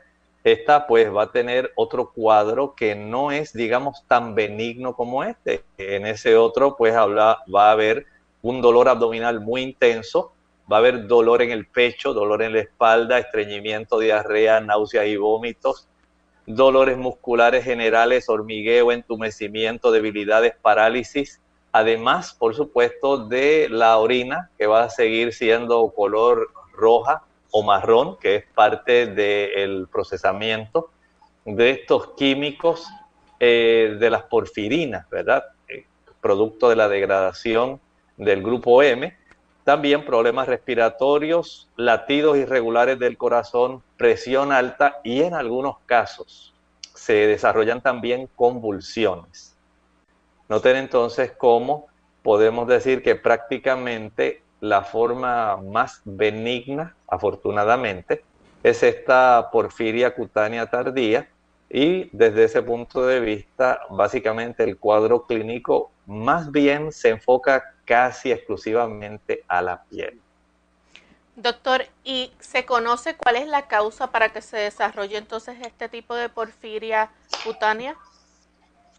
esta 0.46 0.86
pues 0.86 1.12
va 1.12 1.24
a 1.24 1.32
tener 1.32 1.72
otro 1.74 2.12
cuadro 2.12 2.76
que 2.76 2.94
no 2.94 3.32
es, 3.32 3.52
digamos, 3.52 4.04
tan 4.06 4.36
benigno 4.36 4.94
como 4.94 5.24
este. 5.24 5.64
En 5.76 6.06
ese 6.06 6.36
otro 6.36 6.76
pues 6.76 6.94
habla, 6.94 7.42
va 7.52 7.70
a 7.70 7.72
haber 7.72 8.06
un 8.42 8.60
dolor 8.60 8.88
abdominal 8.88 9.40
muy 9.40 9.62
intenso, 9.62 10.32
va 10.70 10.76
a 10.76 10.78
haber 10.78 11.08
dolor 11.08 11.42
en 11.42 11.50
el 11.50 11.66
pecho, 11.66 12.14
dolor 12.14 12.42
en 12.42 12.52
la 12.52 12.60
espalda, 12.60 13.18
estreñimiento, 13.18 13.98
diarrea, 13.98 14.60
náuseas 14.60 15.06
y 15.08 15.16
vómitos, 15.16 15.88
dolores 16.46 16.96
musculares 16.96 17.64
generales, 17.64 18.28
hormigueo, 18.28 18.92
entumecimiento, 18.92 19.90
debilidades, 19.90 20.54
parálisis, 20.62 21.40
además, 21.72 22.34
por 22.34 22.54
supuesto, 22.54 23.26
de 23.26 23.66
la 23.68 23.98
orina, 23.98 24.48
que 24.56 24.68
va 24.68 24.84
a 24.84 24.90
seguir 24.90 25.34
siendo 25.34 25.90
color 25.90 26.52
roja, 26.72 27.24
o 27.50 27.62
marrón, 27.62 28.16
que 28.18 28.36
es 28.36 28.44
parte 28.54 29.06
del 29.06 29.88
procesamiento 29.90 30.90
de 31.44 31.70
estos 31.70 32.14
químicos 32.16 32.86
eh, 33.38 33.96
de 33.98 34.10
las 34.10 34.24
porfirinas, 34.24 35.08
¿verdad? 35.10 35.44
Eh, 35.68 35.86
producto 36.20 36.68
de 36.68 36.76
la 36.76 36.88
degradación 36.88 37.80
del 38.16 38.42
grupo 38.42 38.82
M. 38.82 39.16
También 39.64 40.04
problemas 40.04 40.48
respiratorios, 40.48 41.68
latidos 41.76 42.36
irregulares 42.36 42.98
del 42.98 43.16
corazón, 43.16 43.82
presión 43.96 44.52
alta 44.52 45.00
y 45.02 45.22
en 45.22 45.34
algunos 45.34 45.78
casos 45.86 46.54
se 46.94 47.26
desarrollan 47.26 47.80
también 47.80 48.28
convulsiones. 48.34 49.56
Noten 50.48 50.76
entonces 50.76 51.32
cómo 51.36 51.86
podemos 52.22 52.66
decir 52.66 53.02
que 53.02 53.16
prácticamente 53.16 54.42
la 54.68 54.82
forma 54.82 55.56
más 55.56 56.00
benigna, 56.04 56.94
afortunadamente, 57.08 58.24
es 58.62 58.82
esta 58.82 59.48
porfiria 59.52 60.14
cutánea 60.14 60.66
tardía 60.66 61.28
y 61.68 62.08
desde 62.12 62.44
ese 62.44 62.62
punto 62.62 63.06
de 63.06 63.20
vista, 63.20 63.80
básicamente 63.90 64.64
el 64.64 64.78
cuadro 64.78 65.26
clínico 65.26 65.90
más 66.06 66.50
bien 66.50 66.92
se 66.92 67.10
enfoca 67.10 67.62
casi 67.84 68.32
exclusivamente 68.32 69.44
a 69.48 69.62
la 69.62 69.82
piel. 69.84 70.20
Doctor, 71.36 71.84
¿y 72.02 72.32
se 72.38 72.64
conoce 72.64 73.14
cuál 73.14 73.36
es 73.36 73.46
la 73.46 73.68
causa 73.68 74.06
para 74.06 74.30
que 74.30 74.40
se 74.40 74.56
desarrolle 74.56 75.18
entonces 75.18 75.56
este 75.60 75.88
tipo 75.88 76.14
de 76.14 76.28
porfiria 76.28 77.10
cutánea? 77.44 77.94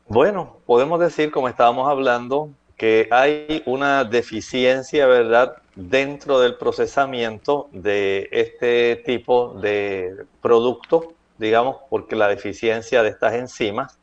Bueno, 0.08 0.58
podemos 0.66 1.00
decir, 1.00 1.32
como 1.32 1.50
estábamos 1.50 1.90
hablando, 1.90 2.52
que 2.78 3.08
hay 3.12 3.64
una 3.66 4.04
deficiencia, 4.04 5.08
¿verdad?, 5.08 5.58
dentro 5.76 6.40
del 6.40 6.56
procesamiento 6.56 7.70
de 7.72 8.30
este 8.32 8.96
tipo 8.98 9.56
de 9.56 10.26
producto, 10.42 11.14
digamos, 11.38 11.78
porque 11.90 12.16
la 12.16 12.28
deficiencia 12.28 13.04
de 13.04 13.10
estas 13.10 13.34
enzimas 13.34 14.00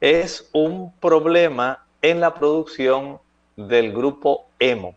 es 0.00 0.48
un 0.52 0.92
problema 0.98 1.84
en 2.02 2.20
la 2.20 2.34
producción 2.34 3.18
del 3.56 3.92
grupo 3.92 4.46
hemo. 4.58 4.94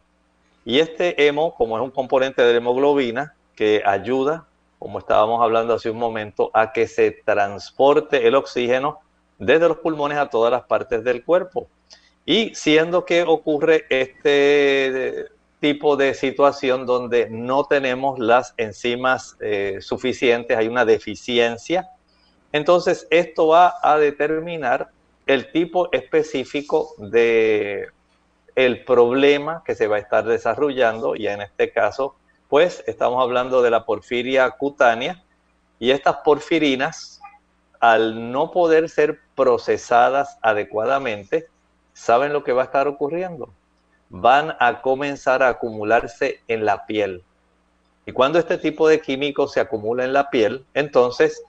Y 0.65 0.79
este 0.79 1.27
hemo, 1.27 1.55
como 1.55 1.77
es 1.77 1.83
un 1.83 1.89
componente 1.91 2.43
de 2.43 2.51
la 2.51 2.57
hemoglobina, 2.57 3.33
que 3.55 3.81
ayuda, 3.85 4.45
como 4.77 4.99
estábamos 4.99 5.41
hablando 5.41 5.73
hace 5.73 5.89
un 5.89 5.97
momento, 5.97 6.51
a 6.53 6.71
que 6.71 6.87
se 6.87 7.11
transporte 7.11 8.27
el 8.27 8.35
oxígeno 8.35 8.99
desde 9.39 9.67
los 9.67 9.77
pulmones 9.77 10.17
a 10.19 10.29
todas 10.29 10.51
las 10.51 10.63
partes 10.63 11.03
del 11.03 11.23
cuerpo. 11.23 11.67
Y 12.25 12.53
siendo 12.55 13.05
que 13.05 13.23
ocurre 13.23 13.85
este 13.89 15.27
tipo 15.59 15.95
de 15.95 16.13
situación 16.13 16.85
donde 16.85 17.29
no 17.29 17.65
tenemos 17.65 18.19
las 18.19 18.53
enzimas 18.57 19.37
eh, 19.39 19.77
suficientes, 19.81 20.57
hay 20.57 20.67
una 20.67 20.85
deficiencia, 20.85 21.89
entonces 22.51 23.07
esto 23.11 23.47
va 23.47 23.75
a 23.81 23.97
determinar 23.97 24.89
el 25.25 25.51
tipo 25.51 25.89
específico 25.91 26.93
de 26.97 27.87
el 28.55 28.83
problema 28.83 29.63
que 29.65 29.75
se 29.75 29.87
va 29.87 29.95
a 29.95 29.99
estar 29.99 30.25
desarrollando. 30.25 31.15
Y 31.15 31.27
en 31.27 31.41
este 31.41 31.71
caso 31.71 32.15
pues 32.51 32.83
estamos 32.85 33.23
hablando 33.23 33.61
de 33.61 33.69
la 33.69 33.85
porfiria 33.85 34.49
cutánea. 34.51 35.23
Y 35.79 35.91
estas 35.91 36.17
porfirinas 36.17 37.21
al 37.79 38.29
no 38.29 38.51
poder 38.51 38.89
ser 38.89 39.21
procesadas 39.35 40.37
adecuadamente 40.41 41.47
¿saben 41.93 42.33
lo 42.33 42.43
que 42.43 42.53
va 42.53 42.63
a 42.63 42.65
estar 42.65 42.87
ocurriendo? 42.87 43.49
Van 44.09 44.55
a 44.59 44.81
comenzar 44.81 45.43
a 45.43 45.49
acumularse 45.49 46.41
en 46.47 46.65
la 46.65 46.85
piel. 46.85 47.23
Y 48.05 48.11
cuando 48.11 48.39
este 48.39 48.57
tipo 48.57 48.87
de 48.87 48.99
químicos 48.99 49.53
se 49.53 49.59
acumula 49.59 50.03
en 50.03 50.13
la 50.13 50.29
piel, 50.29 50.65
entonces 50.73 51.43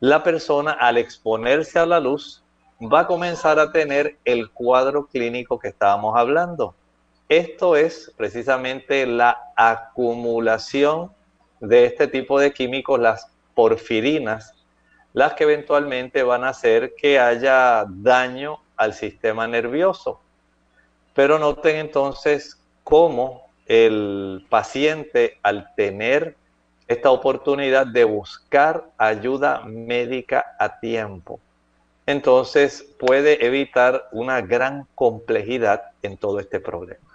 la 0.00 0.22
persona 0.22 0.72
al 0.72 0.96
exponerse 0.96 1.78
a 1.78 1.86
la 1.86 2.00
luz 2.00 2.42
va 2.80 3.00
a 3.00 3.06
comenzar 3.06 3.58
a 3.58 3.70
tener 3.70 4.16
el 4.24 4.50
cuadro 4.50 5.06
clínico 5.06 5.58
que 5.58 5.68
estábamos 5.68 6.16
hablando. 6.16 6.74
Esto 7.28 7.76
es 7.76 8.12
precisamente 8.16 9.06
la 9.06 9.38
acumulación 9.54 11.12
de 11.60 11.84
este 11.84 12.08
tipo 12.08 12.40
de 12.40 12.52
químicos, 12.52 12.98
las 12.98 13.30
porfirinas, 13.54 14.54
las 15.12 15.34
que 15.34 15.44
eventualmente 15.44 16.22
van 16.22 16.44
a 16.44 16.48
hacer 16.48 16.94
que 16.96 17.18
haya 17.18 17.84
daño 17.88 18.60
al 18.80 18.94
sistema 18.94 19.46
nervioso. 19.46 20.20
Pero 21.14 21.38
noten 21.38 21.76
entonces 21.76 22.58
cómo 22.82 23.46
el 23.66 24.46
paciente 24.48 25.38
al 25.42 25.74
tener 25.74 26.34
esta 26.88 27.10
oportunidad 27.10 27.86
de 27.86 28.04
buscar 28.04 28.84
ayuda 28.96 29.60
médica 29.66 30.56
a 30.58 30.80
tiempo, 30.80 31.38
entonces 32.06 32.82
puede 32.98 33.44
evitar 33.46 34.08
una 34.12 34.40
gran 34.40 34.86
complejidad 34.94 35.92
en 36.02 36.16
todo 36.16 36.40
este 36.40 36.58
problema. 36.58 37.06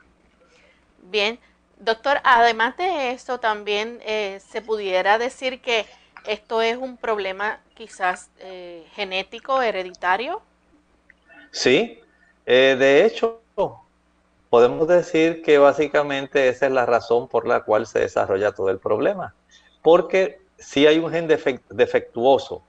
Bien, 1.02 1.40
Doctor, 1.80 2.22
además 2.24 2.78
de 2.78 3.12
esto, 3.12 3.40
también 3.40 4.00
eh, 4.06 4.40
se 4.48 4.62
pudiera 4.62 5.18
decir 5.18 5.62
que 5.62 5.86
esto 6.26 6.62
es 6.62 6.78
un 6.78 6.96
problema 6.96 7.60
quizás 7.74 8.30
eh, 8.40 8.86
genético, 8.94 9.62
hereditario. 9.62 10.42
Sí, 11.56 12.02
eh, 12.46 12.76
de 12.78 13.06
hecho, 13.06 13.40
podemos 14.50 14.90
decir 14.90 15.42
que 15.42 15.58
básicamente 15.58 16.50
esa 16.50 16.66
es 16.66 16.72
la 16.74 16.86
razón 16.86 17.30
por 17.30 17.48
la 17.48 17.62
cual 17.62 17.88
se 17.88 18.00
desarrolla 18.00 18.52
todo 18.52 18.70
el 18.70 18.78
problema. 18.78 19.34
Porque 19.82 20.42
si 20.58 20.86
hay 20.86 21.00
un 21.00 21.10
gen 21.12 21.30
defectuoso, 21.70 22.62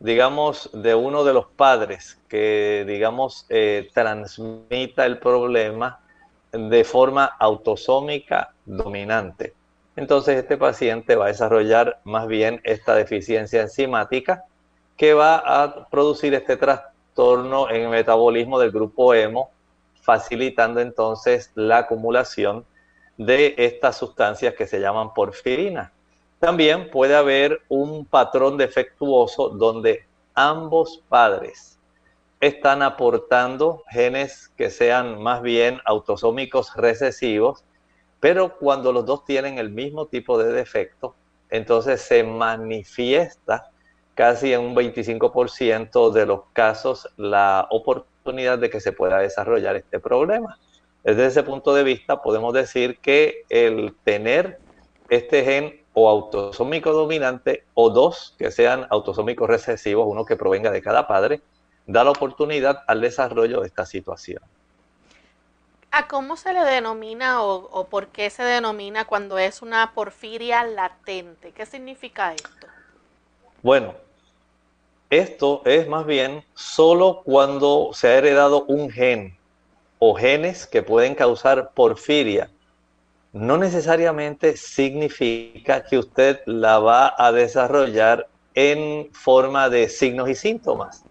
digamos, 0.00 0.68
de 0.72 0.96
uno 0.96 1.22
de 1.22 1.32
los 1.32 1.46
padres 1.46 2.18
que, 2.26 2.84
digamos, 2.88 3.46
eh, 3.50 3.88
transmita 3.94 5.06
el 5.06 5.20
problema 5.20 6.00
de 6.50 6.82
forma 6.82 7.24
autosómica 7.24 8.52
dominante. 8.64 9.54
Entonces 9.94 10.38
este 10.38 10.56
paciente 10.56 11.14
va 11.14 11.26
a 11.26 11.28
desarrollar 11.28 12.00
más 12.02 12.26
bien 12.26 12.60
esta 12.64 12.96
deficiencia 12.96 13.62
enzimática 13.62 14.44
que 14.96 15.14
va 15.14 15.36
a 15.36 15.88
producir 15.88 16.34
este 16.34 16.56
trastorno 16.56 16.97
en 17.18 17.82
el 17.82 17.88
metabolismo 17.88 18.60
del 18.60 18.70
grupo 18.70 19.12
hemo, 19.12 19.50
facilitando 20.02 20.80
entonces 20.80 21.50
la 21.56 21.78
acumulación 21.78 22.64
de 23.16 23.54
estas 23.58 23.96
sustancias 23.96 24.54
que 24.54 24.68
se 24.68 24.78
llaman 24.78 25.12
porfirinas. 25.12 25.90
También 26.38 26.90
puede 26.90 27.16
haber 27.16 27.60
un 27.68 28.04
patrón 28.04 28.56
defectuoso 28.56 29.48
donde 29.48 30.06
ambos 30.34 31.02
padres 31.08 31.76
están 32.40 32.82
aportando 32.82 33.82
genes 33.90 34.52
que 34.56 34.70
sean 34.70 35.20
más 35.20 35.42
bien 35.42 35.80
autosómicos 35.84 36.76
recesivos, 36.76 37.64
pero 38.20 38.56
cuando 38.58 38.92
los 38.92 39.04
dos 39.04 39.24
tienen 39.24 39.58
el 39.58 39.70
mismo 39.70 40.06
tipo 40.06 40.38
de 40.38 40.52
defecto, 40.52 41.16
entonces 41.50 42.00
se 42.00 42.22
manifiesta 42.22 43.70
casi 44.18 44.52
en 44.52 44.62
un 44.62 44.74
25% 44.74 46.10
de 46.10 46.26
los 46.26 46.40
casos 46.52 47.08
la 47.16 47.68
oportunidad 47.70 48.58
de 48.58 48.68
que 48.68 48.80
se 48.80 48.90
pueda 48.90 49.20
desarrollar 49.20 49.76
este 49.76 50.00
problema. 50.00 50.58
Desde 51.04 51.26
ese 51.26 51.44
punto 51.44 51.72
de 51.72 51.84
vista 51.84 52.20
podemos 52.20 52.52
decir 52.52 52.98
que 52.98 53.44
el 53.48 53.94
tener 54.02 54.58
este 55.08 55.44
gen 55.44 55.80
o 55.94 56.08
autosómico 56.08 56.92
dominante 56.92 57.62
o 57.74 57.90
dos 57.90 58.34
que 58.40 58.50
sean 58.50 58.88
autosómicos 58.90 59.48
recesivos, 59.48 60.08
uno 60.08 60.24
que 60.24 60.34
provenga 60.34 60.72
de 60.72 60.82
cada 60.82 61.06
padre, 61.06 61.40
da 61.86 62.02
la 62.02 62.10
oportunidad 62.10 62.82
al 62.88 63.00
desarrollo 63.00 63.60
de 63.60 63.68
esta 63.68 63.86
situación. 63.86 64.42
¿A 65.92 66.08
cómo 66.08 66.36
se 66.36 66.52
le 66.52 66.64
denomina 66.64 67.44
o, 67.44 67.68
o, 67.70 67.86
por 67.86 68.08
qué 68.08 68.30
se 68.30 68.42
denomina 68.42 69.04
cuando 69.04 69.38
es 69.38 69.62
una 69.62 69.92
porfiria 69.94 70.64
latente? 70.64 71.52
¿Qué 71.52 71.66
significa 71.66 72.34
esto? 72.34 72.66
Bueno, 73.62 73.94
esto 75.10 75.62
es 75.64 75.88
más 75.88 76.06
bien 76.06 76.44
solo 76.54 77.22
cuando 77.24 77.90
se 77.92 78.08
ha 78.08 78.18
heredado 78.18 78.64
un 78.66 78.90
gen 78.90 79.36
o 79.98 80.14
genes 80.14 80.66
que 80.66 80.82
pueden 80.82 81.14
causar 81.14 81.70
porfiria 81.74 82.50
no 83.32 83.58
necesariamente 83.58 84.56
significa 84.56 85.84
que 85.84 85.98
usted 85.98 86.40
la 86.46 86.78
va 86.78 87.14
a 87.16 87.30
desarrollar 87.32 88.26
en 88.54 89.12
forma 89.12 89.68
de 89.68 89.88
signos 89.88 90.28
y 90.28 90.34
síntomas. 90.34 91.04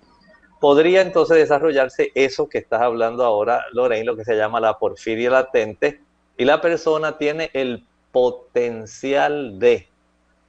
Podría 0.60 1.02
entonces 1.02 1.38
desarrollarse 1.38 2.12
eso 2.16 2.50
que 2.50 2.58
estás 2.58 2.82
hablando 2.82 3.24
ahora, 3.24 3.64
Lorraine, 3.72 4.06
lo 4.06 4.18
que 4.18 4.26
se 4.26 4.36
llama 4.36 4.60
la 4.60 4.80
porfiria 4.80 5.30
latente, 5.30 6.02
y 6.36 6.46
la 6.46 6.60
persona 6.60 7.18
tiene 7.18 7.52
el 7.54 7.86
potencial 8.12 9.60
de 9.60 9.88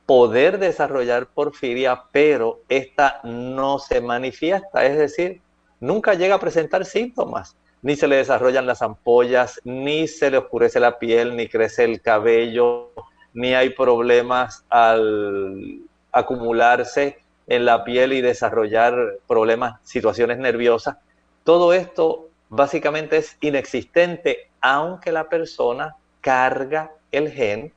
poder 0.09 0.59
desarrollar 0.59 1.27
porfiria, 1.27 2.05
pero 2.11 2.63
esta 2.71 3.21
no 3.25 3.79
se 3.79 4.01
manifiesta, 4.01 4.87
es 4.87 4.97
decir, 4.97 5.43
nunca 5.81 6.15
llega 6.15 6.37
a 6.37 6.41
presentar 6.41 6.87
síntomas 6.87 7.55
ni 7.83 7.97
se 7.97 8.09
le 8.09 8.17
desarrollan 8.17 8.67
las 8.67 8.83
ampollas, 8.83 9.61
ni 9.65 10.09
se 10.09 10.31
le 10.31 10.39
oscurece 10.39 10.81
la 10.81 10.99
piel, 10.99 11.37
ni 11.37 11.49
crece 11.49 11.85
el 11.85 12.01
cabello, 12.01 12.91
ni 13.35 13.55
hay 13.55 13.71
problemas 13.71 14.65
al 14.69 15.81
acumularse 16.11 17.19
en 17.47 17.65
la 17.65 17.85
piel 17.85 18.13
y 18.13 18.21
desarrollar 18.21 19.19
problemas, 19.27 19.81
situaciones 19.85 20.39
nerviosas. 20.39 20.97
Todo 21.45 21.73
esto 21.73 22.29
básicamente 22.49 23.19
es 23.19 23.37
inexistente, 23.41 24.51
aunque 24.61 25.13
la 25.13 25.29
persona 25.29 25.97
carga 26.21 26.93
el 27.13 27.31
gen, 27.31 27.73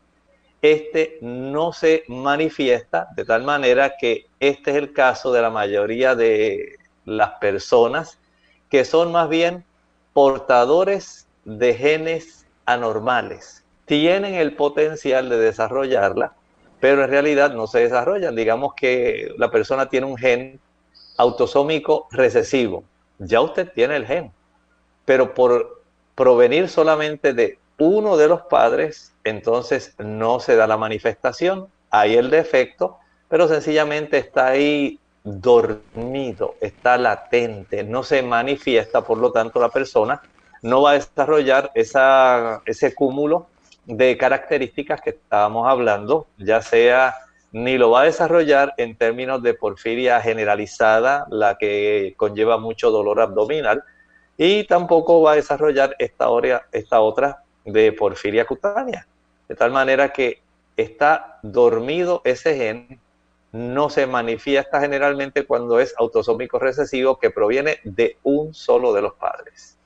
este 0.61 1.17
no 1.21 1.73
se 1.73 2.03
manifiesta 2.07 3.07
de 3.15 3.25
tal 3.25 3.43
manera 3.43 3.95
que 3.99 4.27
este 4.39 4.71
es 4.71 4.77
el 4.77 4.93
caso 4.93 5.31
de 5.31 5.41
la 5.41 5.49
mayoría 5.49 6.15
de 6.15 6.77
las 7.05 7.31
personas 7.39 8.19
que 8.69 8.85
son 8.85 9.11
más 9.11 9.27
bien 9.27 9.65
portadores 10.13 11.27
de 11.45 11.73
genes 11.73 12.45
anormales. 12.65 13.63
Tienen 13.85 14.35
el 14.35 14.55
potencial 14.55 15.29
de 15.29 15.37
desarrollarla, 15.37 16.33
pero 16.79 17.03
en 17.03 17.09
realidad 17.09 17.53
no 17.53 17.67
se 17.67 17.79
desarrollan. 17.79 18.35
Digamos 18.35 18.73
que 18.75 19.33
la 19.37 19.51
persona 19.51 19.89
tiene 19.89 20.05
un 20.05 20.17
gen 20.17 20.59
autosómico 21.17 22.07
recesivo. 22.11 22.83
Ya 23.19 23.41
usted 23.41 23.71
tiene 23.73 23.97
el 23.97 24.05
gen, 24.05 24.31
pero 25.05 25.33
por 25.33 25.81
provenir 26.15 26.69
solamente 26.69 27.33
de 27.33 27.59
uno 27.81 28.15
de 28.15 28.27
los 28.27 28.43
padres, 28.43 29.11
entonces 29.23 29.95
no 29.97 30.39
se 30.39 30.55
da 30.55 30.67
la 30.67 30.77
manifestación, 30.77 31.67
hay 31.89 32.15
el 32.15 32.29
defecto, 32.29 32.99
pero 33.27 33.47
sencillamente 33.47 34.19
está 34.19 34.49
ahí 34.49 34.99
dormido, 35.23 36.53
está 36.61 36.99
latente, 36.99 37.83
no 37.83 38.03
se 38.03 38.21
manifiesta, 38.21 39.01
por 39.01 39.17
lo 39.17 39.31
tanto 39.31 39.59
la 39.59 39.69
persona 39.69 40.21
no 40.61 40.83
va 40.83 40.91
a 40.91 40.93
desarrollar 40.93 41.71
esa, 41.73 42.61
ese 42.67 42.93
cúmulo 42.93 43.47
de 43.85 44.15
características 44.15 45.01
que 45.01 45.09
estábamos 45.09 45.67
hablando, 45.67 46.27
ya 46.37 46.61
sea 46.61 47.15
ni 47.51 47.79
lo 47.79 47.89
va 47.89 48.01
a 48.01 48.05
desarrollar 48.05 48.75
en 48.77 48.95
términos 48.95 49.41
de 49.41 49.55
porfiria 49.55 50.21
generalizada, 50.21 51.25
la 51.31 51.57
que 51.57 52.13
conlleva 52.15 52.59
mucho 52.59 52.91
dolor 52.91 53.21
abdominal, 53.21 53.83
y 54.37 54.65
tampoco 54.65 55.23
va 55.23 55.31
a 55.31 55.35
desarrollar 55.35 55.95
esta 55.97 56.29
otra 56.29 57.43
de 57.65 57.91
porfiria 57.91 58.45
cutánea. 58.45 59.07
De 59.47 59.55
tal 59.55 59.71
manera 59.71 60.13
que 60.13 60.41
está 60.77 61.39
dormido 61.43 62.21
ese 62.23 62.55
gen 62.55 62.99
no 63.51 63.89
se 63.89 64.07
manifiesta 64.07 64.79
generalmente 64.79 65.45
cuando 65.45 65.79
es 65.79 65.93
autosómico 65.97 66.57
recesivo 66.57 67.19
que 67.19 67.29
proviene 67.29 67.79
de 67.83 68.17
un 68.23 68.53
solo 68.53 68.93
de 68.93 69.01
los 69.01 69.13
padres. 69.13 69.77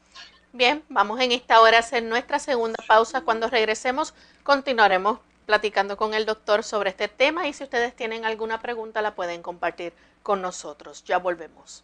Bien, 0.53 0.83
vamos 0.88 1.19
en 1.19 1.31
esta 1.31 1.59
hora 1.59 1.77
a 1.77 1.79
hacer 1.79 2.03
nuestra 2.03 2.39
segunda 2.39 2.77
pausa. 2.88 3.21
Cuando 3.21 3.49
regresemos 3.49 4.13
continuaremos 4.43 5.19
platicando 5.45 5.97
con 5.97 6.13
el 6.13 6.25
doctor 6.25 6.63
sobre 6.63 6.91
este 6.91 7.07
tema 7.07 7.47
y 7.47 7.53
si 7.53 7.63
ustedes 7.63 7.95
tienen 7.95 8.25
alguna 8.25 8.61
pregunta 8.61 9.01
la 9.01 9.15
pueden 9.15 9.41
compartir 9.41 9.93
con 10.23 10.41
nosotros. 10.41 11.03
Ya 11.03 11.17
volvemos. 11.17 11.83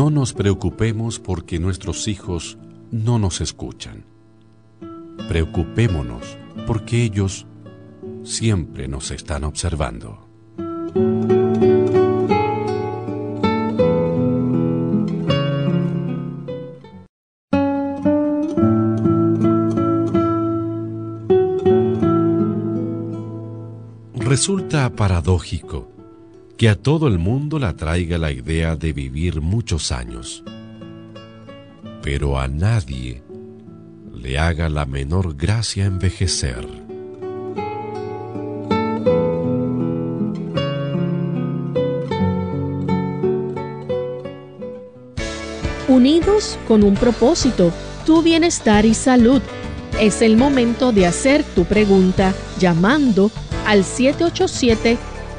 No 0.00 0.08
nos 0.08 0.32
preocupemos 0.32 1.18
porque 1.18 1.58
nuestros 1.58 2.08
hijos 2.08 2.56
no 2.90 3.18
nos 3.18 3.42
escuchan. 3.42 4.06
Preocupémonos 5.28 6.38
porque 6.66 7.02
ellos 7.02 7.46
siempre 8.24 8.88
nos 8.88 9.10
están 9.10 9.44
observando. 9.44 10.26
Resulta 24.14 24.96
paradójico 24.96 25.99
que 26.60 26.68
a 26.68 26.74
todo 26.76 27.08
el 27.08 27.18
mundo 27.18 27.58
le 27.58 27.64
atraiga 27.64 28.18
la 28.18 28.32
idea 28.32 28.76
de 28.76 28.92
vivir 28.92 29.40
muchos 29.40 29.92
años 29.92 30.44
pero 32.02 32.38
a 32.38 32.48
nadie 32.48 33.22
le 34.14 34.38
haga 34.38 34.68
la 34.68 34.84
menor 34.84 35.36
gracia 35.36 35.86
envejecer. 35.86 36.66
Unidos 45.88 46.58
con 46.68 46.82
un 46.84 46.94
propósito, 46.94 47.72
tu 48.04 48.22
bienestar 48.22 48.84
y 48.84 48.92
salud. 48.92 49.40
Es 49.98 50.20
el 50.20 50.36
momento 50.36 50.92
de 50.92 51.06
hacer 51.06 51.42
tu 51.42 51.64
pregunta 51.64 52.34
llamando 52.58 53.30
al 53.66 53.84
787 53.84 54.98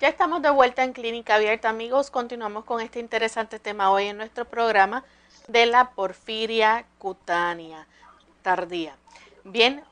Ya 0.00 0.06
estamos 0.06 0.42
de 0.42 0.50
vuelta 0.50 0.84
en 0.84 0.92
Clínica 0.92 1.34
Abierta, 1.34 1.68
amigos. 1.68 2.12
Continuamos 2.12 2.64
con 2.64 2.80
este 2.80 3.00
interesante 3.00 3.58
tema 3.58 3.90
hoy 3.90 4.06
en 4.06 4.16
nuestro 4.16 4.44
programa 4.44 5.02
de 5.48 5.66
la 5.66 5.90
porfiria 5.90 6.86
cutánea 6.98 7.84
tardía. 8.42 8.94
Bien, 9.42 9.82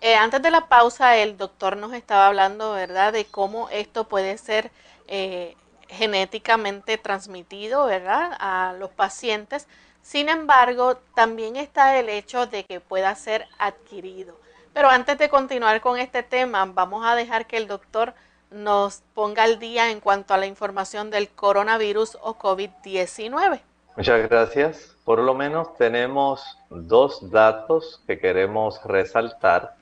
eh, 0.00 0.16
antes 0.16 0.42
de 0.42 0.50
la 0.50 0.66
pausa, 0.66 1.16
el 1.16 1.36
doctor 1.36 1.76
nos 1.76 1.92
estaba 1.92 2.26
hablando, 2.26 2.72
¿verdad?, 2.72 3.12
de 3.12 3.24
cómo 3.24 3.68
esto 3.68 4.08
puede 4.08 4.36
ser 4.36 4.72
eh, 5.06 5.56
genéticamente 5.88 6.98
transmitido, 6.98 7.86
¿verdad?, 7.86 8.36
a 8.40 8.74
los 8.76 8.90
pacientes. 8.90 9.68
Sin 10.02 10.28
embargo, 10.28 10.96
también 11.14 11.54
está 11.54 12.00
el 12.00 12.08
hecho 12.08 12.46
de 12.46 12.64
que 12.64 12.80
pueda 12.80 13.14
ser 13.14 13.46
adquirido. 13.58 14.36
Pero 14.72 14.88
antes 14.88 15.18
de 15.18 15.28
continuar 15.28 15.80
con 15.80 16.00
este 16.00 16.24
tema, 16.24 16.64
vamos 16.64 17.06
a 17.06 17.14
dejar 17.14 17.46
que 17.46 17.58
el 17.58 17.68
doctor 17.68 18.12
nos 18.52 19.02
ponga 19.14 19.44
al 19.44 19.58
día 19.58 19.90
en 19.90 20.00
cuanto 20.00 20.34
a 20.34 20.38
la 20.38 20.46
información 20.46 21.10
del 21.10 21.28
coronavirus 21.28 22.18
o 22.22 22.38
COVID-19. 22.38 23.60
Muchas 23.96 24.28
gracias. 24.28 24.96
Por 25.04 25.18
lo 25.18 25.34
menos 25.34 25.76
tenemos 25.76 26.42
dos 26.70 27.30
datos 27.30 28.02
que 28.06 28.18
queremos 28.18 28.82
resaltar 28.84 29.74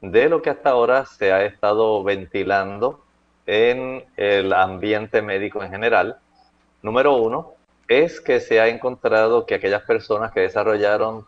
de 0.00 0.28
lo 0.28 0.40
que 0.40 0.50
hasta 0.50 0.70
ahora 0.70 1.04
se 1.04 1.32
ha 1.32 1.44
estado 1.44 2.02
ventilando 2.04 3.04
en 3.46 4.04
el 4.16 4.52
ambiente 4.52 5.22
médico 5.22 5.62
en 5.62 5.70
general. 5.70 6.18
Número 6.82 7.14
uno 7.16 7.54
es 7.88 8.20
que 8.20 8.40
se 8.40 8.60
ha 8.60 8.68
encontrado 8.68 9.46
que 9.46 9.54
aquellas 9.54 9.82
personas 9.82 10.32
que 10.32 10.40
desarrollaron 10.40 11.26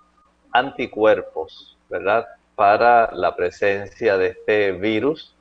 anticuerpos, 0.52 1.76
¿verdad? 1.88 2.26
Para 2.54 3.10
la 3.12 3.34
presencia 3.34 4.16
de 4.18 4.28
este 4.28 4.72
virus, 4.72 5.34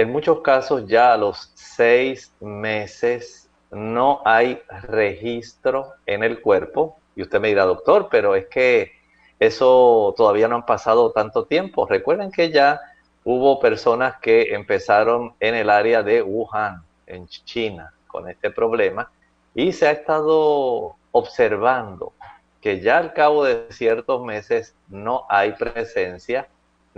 en 0.00 0.12
muchos 0.12 0.42
casos 0.42 0.86
ya 0.86 1.12
a 1.12 1.16
los 1.16 1.50
seis 1.54 2.32
meses 2.40 3.50
no 3.72 4.22
hay 4.24 4.62
registro 4.84 5.94
en 6.06 6.22
el 6.22 6.40
cuerpo. 6.40 6.98
Y 7.16 7.22
usted 7.22 7.40
me 7.40 7.48
dirá, 7.48 7.64
doctor, 7.64 8.08
pero 8.08 8.36
es 8.36 8.46
que 8.46 8.92
eso 9.40 10.14
todavía 10.16 10.46
no 10.46 10.54
han 10.54 10.66
pasado 10.66 11.10
tanto 11.10 11.46
tiempo. 11.46 11.84
Recuerden 11.84 12.30
que 12.30 12.52
ya 12.52 12.80
hubo 13.24 13.58
personas 13.58 14.18
que 14.22 14.54
empezaron 14.54 15.34
en 15.40 15.56
el 15.56 15.68
área 15.68 16.04
de 16.04 16.22
Wuhan, 16.22 16.84
en 17.06 17.26
China, 17.26 17.92
con 18.06 18.28
este 18.28 18.52
problema. 18.52 19.10
Y 19.52 19.72
se 19.72 19.88
ha 19.88 19.90
estado 19.90 20.94
observando 21.10 22.12
que 22.60 22.80
ya 22.80 22.98
al 22.98 23.12
cabo 23.14 23.44
de 23.44 23.66
ciertos 23.70 24.24
meses 24.24 24.76
no 24.86 25.24
hay 25.28 25.52
presencia 25.54 26.46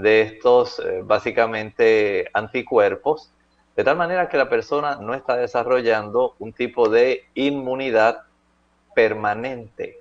de 0.01 0.23
estos 0.23 0.79
eh, 0.81 1.01
básicamente 1.03 2.29
anticuerpos, 2.33 3.33
de 3.77 3.85
tal 3.85 3.97
manera 3.97 4.29
que 4.29 4.37
la 4.37 4.49
persona 4.49 4.97
no 4.97 5.15
está 5.15 5.37
desarrollando 5.37 6.35
un 6.39 6.53
tipo 6.53 6.89
de 6.89 7.25
inmunidad 7.35 8.23
permanente. 8.95 10.01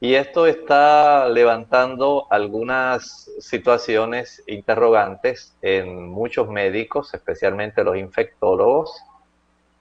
Y 0.00 0.16
esto 0.16 0.46
está 0.46 1.28
levantando 1.28 2.26
algunas 2.28 3.30
situaciones 3.38 4.42
interrogantes 4.46 5.56
en 5.62 6.08
muchos 6.08 6.48
médicos, 6.48 7.14
especialmente 7.14 7.82
los 7.82 7.96
infectólogos. 7.96 8.92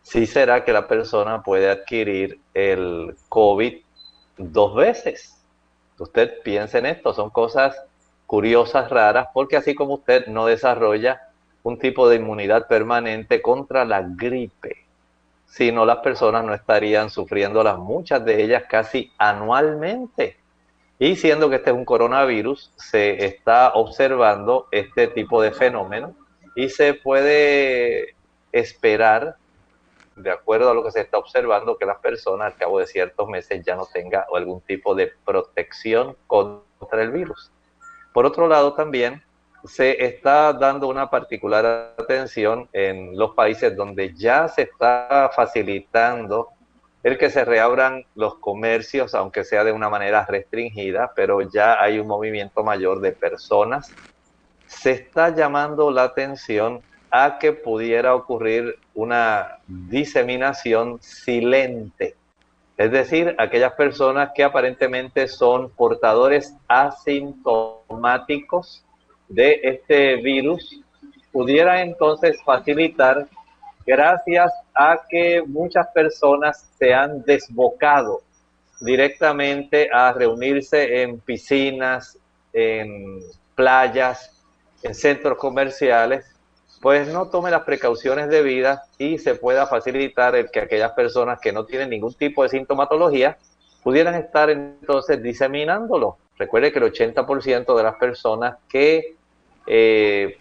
Si 0.01 0.25
será 0.25 0.63
que 0.63 0.71
la 0.71 0.87
persona 0.87 1.43
puede 1.43 1.69
adquirir 1.69 2.39
el 2.53 3.15
COVID 3.27 3.83
dos 4.37 4.75
veces. 4.75 5.43
Usted 5.99 6.41
piensa 6.41 6.77
en 6.77 6.85
esto, 6.87 7.13
son 7.13 7.29
cosas 7.29 7.75
curiosas, 8.25 8.89
raras, 8.89 9.27
porque 9.33 9.57
así 9.57 9.75
como 9.75 9.95
usted 9.95 10.27
no 10.27 10.45
desarrolla 10.45 11.29
un 11.63 11.79
tipo 11.79 12.09
de 12.09 12.17
inmunidad 12.17 12.67
permanente 12.67 13.41
contra 13.41 13.85
la 13.85 14.01
gripe, 14.01 14.85
sino 15.45 15.85
las 15.85 15.97
personas 15.97 16.43
no 16.43 16.53
estarían 16.53 17.09
sufriéndolas, 17.09 17.77
muchas 17.77 18.25
de 18.25 18.43
ellas 18.43 18.63
casi 18.67 19.11
anualmente. 19.17 20.37
Y 20.99 21.15
siendo 21.15 21.49
que 21.49 21.57
este 21.57 21.71
es 21.71 21.75
un 21.75 21.85
coronavirus, 21.85 22.71
se 22.75 23.25
está 23.25 23.73
observando 23.73 24.67
este 24.71 25.07
tipo 25.07 25.41
de 25.41 25.51
fenómeno 25.51 26.15
y 26.55 26.69
se 26.69 26.93
puede 26.93 28.15
esperar, 28.51 29.35
de 30.15 30.31
acuerdo 30.31 30.69
a 30.69 30.73
lo 30.73 30.83
que 30.83 30.91
se 30.91 31.01
está 31.01 31.17
observando, 31.17 31.77
que 31.77 31.85
las 31.85 31.97
personas 31.97 32.53
al 32.53 32.57
cabo 32.57 32.79
de 32.79 32.87
ciertos 32.87 33.27
meses 33.27 33.63
ya 33.65 33.75
no 33.75 33.85
tengan 33.85 34.23
algún 34.33 34.61
tipo 34.61 34.95
de 34.95 35.11
protección 35.25 36.15
contra 36.27 37.01
el 37.01 37.11
virus. 37.11 37.51
Por 38.13 38.25
otro 38.25 38.47
lado, 38.47 38.73
también 38.73 39.23
se 39.65 40.05
está 40.05 40.53
dando 40.53 40.87
una 40.87 41.09
particular 41.09 41.93
atención 41.97 42.69
en 42.73 43.17
los 43.17 43.31
países 43.31 43.75
donde 43.75 44.13
ya 44.13 44.47
se 44.47 44.63
está 44.63 45.31
facilitando 45.35 46.49
el 47.01 47.17
que 47.17 47.29
se 47.29 47.43
reabran 47.43 48.05
los 48.15 48.35
comercios, 48.35 49.13
aunque 49.15 49.43
sea 49.43 49.63
de 49.63 49.71
una 49.71 49.89
manera 49.89 50.25
restringida, 50.25 51.11
pero 51.15 51.41
ya 51.41 51.81
hay 51.81 51.99
un 51.99 52.07
movimiento 52.07 52.63
mayor 52.63 53.01
de 53.01 53.11
personas. 53.11 53.91
Se 54.67 54.91
está 54.91 55.35
llamando 55.35 55.91
la 55.91 56.03
atención 56.03 56.81
a 57.11 57.39
que 57.39 57.51
pudiera 57.51 58.15
ocurrir 58.15 58.79
una 58.93 59.57
diseminación 59.67 61.01
silente 61.01 62.15
es 62.77 62.91
decir, 62.91 63.35
aquellas 63.37 63.73
personas 63.73 64.31
que 64.33 64.43
aparentemente 64.43 65.27
son 65.27 65.69
portadores 65.69 66.55
asintomáticos 66.67 68.83
de 69.29 69.59
este 69.63 70.15
virus, 70.17 70.81
pudiera 71.31 71.81
entonces 71.81 72.41
facilitar 72.43 73.27
gracias 73.85 74.51
a 74.73 74.99
que 75.07 75.43
muchas 75.45 75.85
personas 75.93 76.67
se 76.77 76.91
han 76.93 77.21
desbocado 77.23 78.21
directamente 78.81 79.87
a 79.91 80.11
reunirse 80.11 81.03
en 81.03 81.19
piscinas, 81.19 82.17
en 82.51 83.19
playas, 83.55 84.43
en 84.81 84.95
centros 84.95 85.37
comerciales 85.37 86.32
pues 86.83 87.07
no 87.07 87.29
tome 87.29 87.49
las 87.49 87.63
precauciones 87.63 88.27
debidas 88.27 88.81
y 88.97 89.17
se 89.17 89.35
pueda 89.35 89.65
facilitar 89.67 90.35
el 90.35 90.51
que 90.51 90.59
aquellas 90.59 90.91
personas 90.91 91.39
que 91.39 91.53
no 91.53 91.65
tienen 91.65 91.89
ningún 91.89 92.13
tipo 92.13 92.43
de 92.43 92.49
sintomatología 92.49 93.37
pudieran 93.81 94.15
estar 94.15 94.49
entonces 94.49 95.23
diseminándolo. 95.23 96.17
Recuerde 96.37 96.73
que 96.73 96.79
el 96.79 96.91
80% 96.91 97.77
de 97.77 97.83
las 97.83 97.95
personas 97.95 98.57
que 98.67 99.15
eh, 99.65 100.37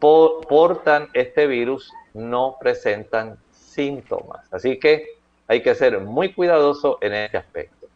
portan 0.00 1.10
este 1.14 1.46
virus 1.46 1.92
no 2.12 2.56
presentan 2.58 3.38
síntomas. 3.52 4.52
Así 4.52 4.80
que 4.80 5.06
hay 5.46 5.62
que 5.62 5.76
ser 5.76 6.00
muy 6.00 6.32
cuidadoso 6.32 6.98
en 7.00 7.14
este 7.14 7.36
aspecto. 7.36 7.86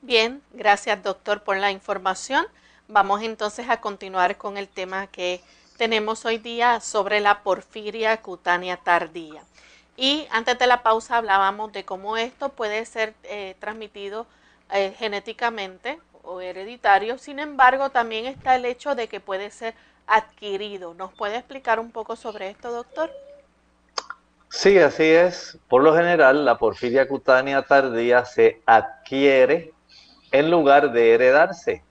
Bien, 0.00 0.40
gracias 0.52 1.02
doctor 1.02 1.42
por 1.42 1.56
la 1.56 1.72
información. 1.72 2.46
Vamos 2.86 3.20
entonces 3.22 3.68
a 3.68 3.80
continuar 3.80 4.36
con 4.36 4.56
el 4.56 4.68
tema 4.68 5.08
que 5.08 5.40
tenemos 5.76 6.24
hoy 6.24 6.38
día 6.38 6.80
sobre 6.80 7.20
la 7.20 7.42
porfiria 7.42 8.16
cutánea 8.22 8.76
tardía. 8.76 9.42
Y 9.96 10.26
antes 10.30 10.58
de 10.58 10.66
la 10.66 10.82
pausa 10.82 11.16
hablábamos 11.16 11.72
de 11.72 11.84
cómo 11.84 12.16
esto 12.16 12.48
puede 12.48 12.84
ser 12.84 13.14
eh, 13.24 13.54
transmitido 13.60 14.26
eh, 14.72 14.94
genéticamente 14.98 16.00
o 16.22 16.40
hereditario. 16.40 17.18
Sin 17.18 17.38
embargo, 17.38 17.90
también 17.90 18.26
está 18.26 18.56
el 18.56 18.64
hecho 18.64 18.94
de 18.94 19.08
que 19.08 19.20
puede 19.20 19.50
ser 19.50 19.74
adquirido. 20.06 20.94
¿Nos 20.94 21.12
puede 21.12 21.36
explicar 21.36 21.78
un 21.78 21.92
poco 21.92 22.16
sobre 22.16 22.50
esto, 22.50 22.72
doctor? 22.72 23.10
Sí, 24.48 24.78
así 24.78 25.04
es. 25.04 25.58
Por 25.68 25.82
lo 25.82 25.94
general, 25.94 26.44
la 26.44 26.58
porfiria 26.58 27.06
cutánea 27.06 27.62
tardía 27.62 28.24
se 28.24 28.62
adquiere 28.66 29.72
en 30.32 30.50
lugar 30.50 30.92
de 30.92 31.14
heredarse. 31.14 31.83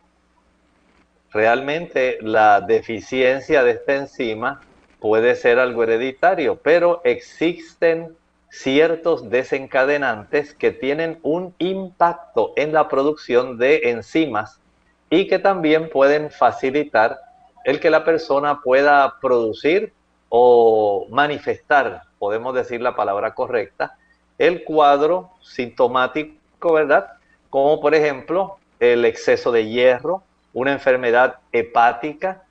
Realmente 1.34 2.20
la 2.22 2.62
deficiencia 2.62 3.64
de 3.64 3.72
esta 3.72 3.96
enzima 3.96 4.62
puede 5.00 5.36
ser 5.36 5.58
algo 5.58 5.84
hereditario, 5.84 6.58
pero 6.58 7.02
existen 7.04 8.16
ciertos 8.50 9.32
desencadenantes 9.32 10.54
que 10.54 10.70
tienen 10.72 11.18
un 11.24 11.56
impacto 11.58 12.54
en 12.56 12.72
la 12.72 12.88
producción 12.88 13.58
de 13.58 13.90
enzimas 13.90 14.60
y 15.10 15.28
que 15.28 15.40
también 15.40 15.90
pueden 15.90 16.30
facilitar 16.30 17.20
el 17.66 17.80
que 17.80 17.90
la 17.90 18.04
persona 18.04 18.62
pueda 18.62 19.16
producir 19.20 19.92
o 20.30 21.08
manifestar, 21.10 22.04
podemos 22.20 22.54
decir 22.54 22.80
la 22.80 22.96
palabra 22.96 23.34
correcta, 23.34 23.98
el 24.38 24.64
cuadro 24.64 25.32
sintomático, 25.42 26.74
¿verdad? 26.74 27.08
Como 27.50 27.82
por 27.82 27.96
ejemplo 27.96 28.58
el 28.80 29.06
exceso 29.06 29.52
de 29.52 29.68
hierro, 29.68 30.24
una 30.54 30.72
enfermedad 30.72 31.40
hepática, 31.52 32.44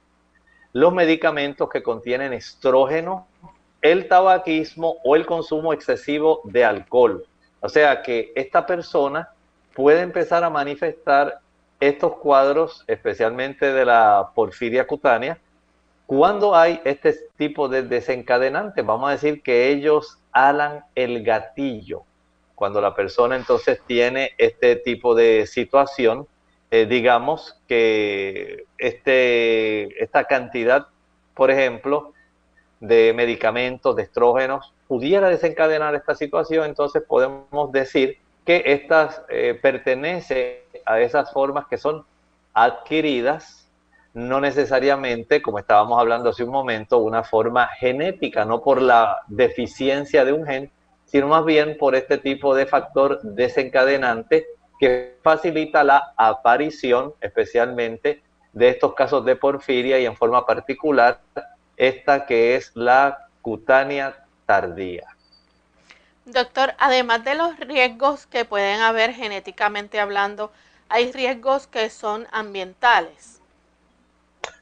los 0.72 0.92
medicamentos 0.92 1.68
que 1.68 1.82
contienen 1.82 2.32
estrógeno, 2.32 3.26
el 3.80 4.09
tabaquismo 4.09 4.96
o 5.05 5.16
el 5.16 5.26
consumo 5.26 5.72
excesivo 5.72 6.40
de 6.44 6.64
alcohol. 6.64 7.26
O 7.61 7.68
sea 7.68 8.03
que 8.03 8.32
esta 8.34 8.66
persona 8.66 9.30
puede 9.74 10.00
empezar 10.00 10.44
a 10.44 10.50
manifestar 10.50 11.40
estos 11.80 12.16
cuadros, 12.18 12.84
especialmente 12.86 13.72
de 13.72 13.84
la 13.84 14.30
porfiria 14.34 14.86
cutánea, 14.86 15.38
cuando 16.07 16.55
hay 16.55 16.80
este 16.84 17.16
tipo 17.36 17.68
de 17.68 17.82
desencadenantes. 17.82 18.84
Vamos 18.84 19.09
a 19.09 19.12
decir 19.12 19.42
que 19.42 19.70
ellos 19.70 20.18
alan 20.30 20.84
el 20.94 21.24
gatillo. 21.24 22.03
Cuando 22.55 22.80
la 22.80 22.94
persona 22.94 23.34
entonces 23.34 23.80
tiene 23.86 24.32
este 24.38 24.76
tipo 24.76 25.14
de 25.14 25.46
situación, 25.46 26.26
eh, 26.73 26.87
digamos 26.87 27.61
que 27.68 28.64
este, 28.79 30.03
esta 30.03 30.25
cantidad, 30.25 30.87
por 31.35 31.51
ejemplo, 31.51 32.14
de 32.81 33.12
medicamentos, 33.12 33.95
de 33.95 34.05
estrógenos, 34.05 34.73
pudiera 34.89 35.29
desencadenar 35.29 35.95
esta 35.95 36.14
situación, 36.14 36.64
entonces 36.64 37.03
podemos 37.07 37.70
decir 37.73 38.16
que 38.47 38.62
estas 38.64 39.20
eh, 39.29 39.59
pertenece 39.61 40.64
a 40.87 40.99
esas 40.99 41.31
formas 41.31 41.66
que 41.66 41.77
son 41.77 42.07
adquiridas, 42.55 43.68
no 44.14 44.41
necesariamente, 44.41 45.43
como 45.43 45.59
estábamos 45.59 46.01
hablando 46.01 46.31
hace 46.31 46.43
un 46.43 46.53
momento, 46.53 46.97
una 47.01 47.23
forma 47.23 47.68
genética, 47.79 48.47
no 48.47 48.62
por 48.62 48.81
la 48.81 49.18
deficiencia 49.29 50.25
de 50.25 50.33
un 50.33 50.47
gen, 50.47 50.70
sino 51.05 51.29
más 51.29 51.45
bien 51.45 51.77
por 51.79 51.95
este 51.95 52.16
tipo 52.16 52.55
de 52.55 52.64
factor 52.64 53.20
desencadenante 53.20 54.47
que 54.83 55.16
facilita 55.22 55.85
la 55.85 56.12
aparición 56.16 57.14
especialmente 57.20 58.20
de 58.53 58.68
estos 58.68 58.95
casos 58.95 59.24
de 59.24 59.37
porfiria 59.37 60.01
y 60.01 60.07
en 60.07 60.16
forma 60.16 60.45
particular 60.45 61.20
esta 61.76 62.26
que 62.26 62.57
es 62.57 62.72
la 62.74 63.28
cutánea 63.43 64.24
tardía. 64.45 65.07
Doctor, 66.24 66.74
además 66.78 67.22
de 67.22 67.37
los 67.37 67.57
riesgos 67.61 68.26
que 68.26 68.45
pueden 68.45 68.80
haber 68.80 69.12
genéticamente 69.12 70.01
hablando, 70.01 70.51
hay 70.89 71.12
riesgos 71.12 71.68
que 71.68 71.89
son 71.89 72.26
ambientales. 72.33 73.41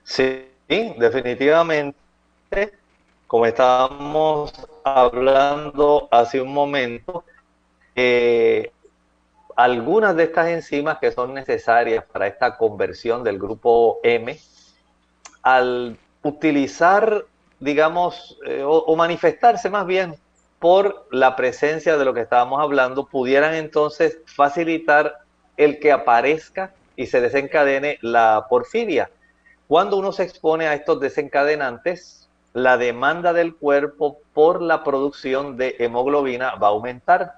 Sí, 0.04 0.44
definitivamente. 0.68 1.96
Como 3.26 3.46
estábamos 3.46 4.52
hablando 4.84 6.08
hace 6.10 6.42
un 6.42 6.52
momento, 6.52 7.24
eh, 7.96 8.70
algunas 9.62 10.16
de 10.16 10.24
estas 10.24 10.48
enzimas 10.48 10.98
que 10.98 11.12
son 11.12 11.34
necesarias 11.34 12.04
para 12.10 12.26
esta 12.26 12.56
conversión 12.56 13.22
del 13.22 13.38
grupo 13.38 13.98
M, 14.02 14.38
al 15.42 15.98
utilizar, 16.22 17.26
digamos, 17.58 18.38
eh, 18.46 18.62
o, 18.64 18.96
manifestarse 18.96 19.68
más 19.68 19.86
bien 19.86 20.16
por 20.58 21.06
la 21.10 21.36
presencia 21.36 21.98
de 21.98 22.04
lo 22.06 22.14
que 22.14 22.22
estábamos 22.22 22.60
hablando, 22.60 23.06
pudieran 23.06 23.54
entonces 23.54 24.18
facilitar 24.24 25.18
el 25.58 25.78
que 25.78 25.92
aparezca 25.92 26.72
y 26.96 27.06
se 27.06 27.20
desencadene 27.20 27.98
la 28.00 28.46
porfiria. 28.48 29.10
Cuando 29.68 29.98
uno 29.98 30.12
se 30.12 30.22
expone 30.22 30.68
a 30.68 30.74
estos 30.74 31.00
desencadenantes, 31.00 32.30
la 32.54 32.78
demanda 32.78 33.34
del 33.34 33.54
cuerpo 33.54 34.20
por 34.32 34.62
la 34.62 34.84
producción 34.84 35.58
de 35.58 35.76
hemoglobina 35.78 36.54
va 36.54 36.68
a 36.68 36.70
aumentar. 36.70 37.34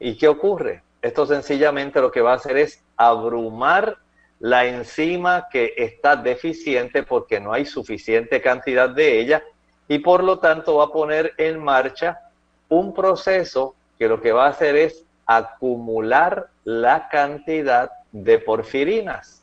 ¿Y 0.00 0.16
qué 0.16 0.26
ocurre? 0.26 0.82
Esto 1.02 1.26
sencillamente 1.26 2.00
lo 2.00 2.10
que 2.10 2.20
va 2.20 2.32
a 2.32 2.36
hacer 2.36 2.56
es 2.56 2.82
abrumar 2.96 3.98
la 4.38 4.66
enzima 4.66 5.48
que 5.50 5.74
está 5.76 6.16
deficiente 6.16 7.02
porque 7.02 7.40
no 7.40 7.52
hay 7.52 7.66
suficiente 7.66 8.40
cantidad 8.40 8.88
de 8.88 9.20
ella 9.20 9.42
y 9.88 9.98
por 9.98 10.22
lo 10.22 10.38
tanto 10.38 10.76
va 10.76 10.84
a 10.84 10.92
poner 10.92 11.34
en 11.36 11.62
marcha 11.62 12.20
un 12.68 12.94
proceso 12.94 13.74
que 13.98 14.08
lo 14.08 14.20
que 14.20 14.32
va 14.32 14.46
a 14.46 14.50
hacer 14.50 14.76
es 14.76 15.04
acumular 15.26 16.48
la 16.64 17.08
cantidad 17.08 17.90
de 18.12 18.38
porfirinas. 18.38 19.42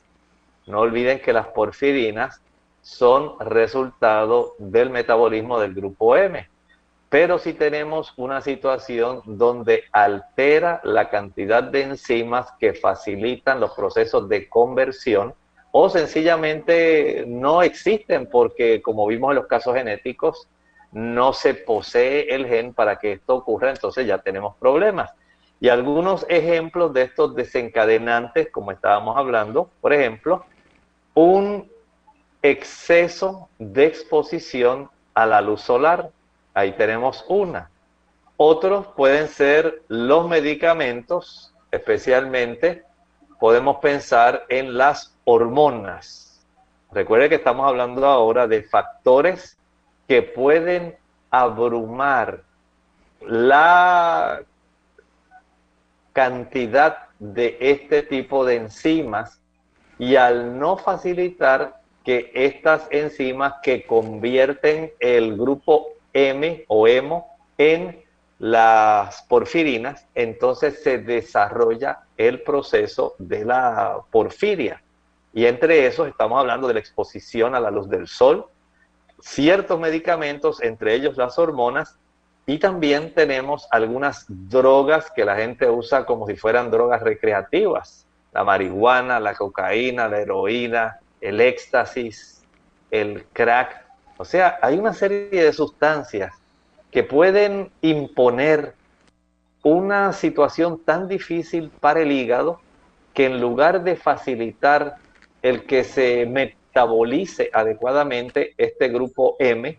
No 0.65 0.79
olviden 0.79 1.21
que 1.21 1.33
las 1.33 1.47
porfirinas 1.47 2.41
son 2.81 3.39
resultado 3.39 4.55
del 4.57 4.89
metabolismo 4.89 5.59
del 5.59 5.73
grupo 5.73 6.15
M. 6.15 6.47
Pero 7.09 7.39
si 7.39 7.53
tenemos 7.53 8.13
una 8.17 8.41
situación 8.41 9.21
donde 9.25 9.85
altera 9.93 10.81
la 10.83 11.09
cantidad 11.09 11.63
de 11.63 11.83
enzimas 11.83 12.51
que 12.59 12.73
facilitan 12.73 13.61
los 13.61 13.71
procesos 13.71 14.27
de 14.27 14.49
conversión 14.49 15.33
o 15.71 15.89
sencillamente 15.89 17.23
no 17.27 17.61
existen 17.61 18.27
porque 18.29 18.81
como 18.81 19.07
vimos 19.07 19.31
en 19.31 19.35
los 19.35 19.47
casos 19.47 19.75
genéticos, 19.75 20.47
no 20.91 21.31
se 21.31 21.53
posee 21.53 22.33
el 22.33 22.45
gen 22.45 22.73
para 22.73 22.97
que 22.97 23.13
esto 23.13 23.35
ocurra, 23.35 23.69
entonces 23.69 24.05
ya 24.05 24.17
tenemos 24.17 24.55
problemas. 24.57 25.11
Y 25.59 25.69
algunos 25.69 26.25
ejemplos 26.29 26.93
de 26.93 27.03
estos 27.03 27.35
desencadenantes, 27.35 28.49
como 28.51 28.71
estábamos 28.71 29.17
hablando, 29.17 29.69
por 29.81 29.93
ejemplo, 29.93 30.45
un 31.13 31.69
exceso 32.41 33.49
de 33.57 33.85
exposición 33.85 34.89
a 35.13 35.25
la 35.25 35.41
luz 35.41 35.61
solar 35.61 36.11
Ahí 36.57 36.71
tenemos 36.71 37.23
una. 37.27 37.69
Otros 38.35 38.87
pueden 38.95 39.27
ser 39.27 39.83
los 39.89 40.27
medicamentos, 40.27 41.53
especialmente 41.69 42.83
podemos 43.39 43.77
pensar 43.77 44.43
en 44.49 44.75
las 44.75 45.15
hormonas. 45.23 46.43
Recuerde 46.91 47.29
que 47.29 47.35
estamos 47.35 47.67
hablando 47.67 48.07
ahora 48.07 48.47
de 48.47 48.63
factores 48.63 49.55
que 50.07 50.23
pueden 50.23 50.97
abrumar 51.29 52.41
la 53.21 54.41
cantidad 56.11 57.09
de 57.19 57.55
este 57.59 58.01
tipo 58.01 58.45
de 58.45 58.55
enzimas 58.55 59.39
y 59.99 60.15
al 60.15 60.57
no 60.57 60.75
facilitar 60.77 61.81
que 62.03 62.31
estas 62.33 62.87
enzimas 62.89 63.53
que 63.61 63.85
convierten 63.85 64.91
el 64.99 65.37
grupo 65.37 65.96
M 66.17 66.65
o 66.67 66.87
hemo 66.87 67.37
en 67.57 68.03
las 68.39 69.21
porfirinas, 69.23 70.05
entonces 70.15 70.81
se 70.81 70.97
desarrolla 70.97 71.99
el 72.17 72.41
proceso 72.41 73.15
de 73.19 73.45
la 73.45 73.99
porfiria. 74.11 74.81
Y 75.33 75.45
entre 75.45 75.85
esos 75.85 76.07
estamos 76.07 76.39
hablando 76.39 76.67
de 76.67 76.73
la 76.73 76.79
exposición 76.79 77.53
a 77.53 77.59
la 77.59 77.69
luz 77.69 77.87
del 77.89 78.07
sol, 78.07 78.47
ciertos 79.19 79.79
medicamentos, 79.79 80.61
entre 80.61 80.95
ellos 80.95 81.17
las 81.17 81.37
hormonas, 81.37 81.97
y 82.47 82.59
también 82.59 83.13
tenemos 83.13 83.67
algunas 83.71 84.25
drogas 84.27 85.11
que 85.11 85.25
la 85.25 85.35
gente 85.35 85.69
usa 85.69 86.05
como 86.05 86.25
si 86.25 86.35
fueran 86.35 86.71
drogas 86.71 87.01
recreativas. 87.01 88.05
La 88.31 88.43
marihuana, 88.43 89.19
la 89.19 89.35
cocaína, 89.35 90.07
la 90.07 90.19
heroína, 90.21 90.99
el 91.21 91.41
éxtasis, 91.41 92.43
el 92.89 93.25
crack, 93.33 93.86
o 94.17 94.25
sea, 94.25 94.57
hay 94.61 94.77
una 94.77 94.93
serie 94.93 95.29
de 95.29 95.53
sustancias 95.53 96.33
que 96.91 97.03
pueden 97.03 97.71
imponer 97.81 98.73
una 99.63 100.13
situación 100.13 100.79
tan 100.83 101.07
difícil 101.07 101.69
para 101.79 102.01
el 102.01 102.11
hígado 102.11 102.59
que 103.13 103.25
en 103.25 103.41
lugar 103.41 103.83
de 103.83 103.95
facilitar 103.95 104.95
el 105.41 105.65
que 105.65 105.83
se 105.83 106.25
metabolice 106.25 107.49
adecuadamente 107.53 108.53
este 108.57 108.89
grupo 108.89 109.35
M, 109.39 109.77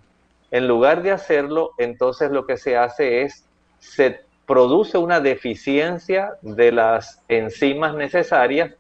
en 0.50 0.68
lugar 0.68 1.02
de 1.02 1.12
hacerlo, 1.12 1.72
entonces 1.78 2.30
lo 2.30 2.46
que 2.46 2.56
se 2.56 2.76
hace 2.76 3.22
es, 3.22 3.44
se 3.78 4.20
produce 4.46 4.98
una 4.98 5.20
deficiencia 5.20 6.34
de 6.42 6.72
las 6.72 7.22
enzimas 7.28 7.94
necesarias 7.94 8.72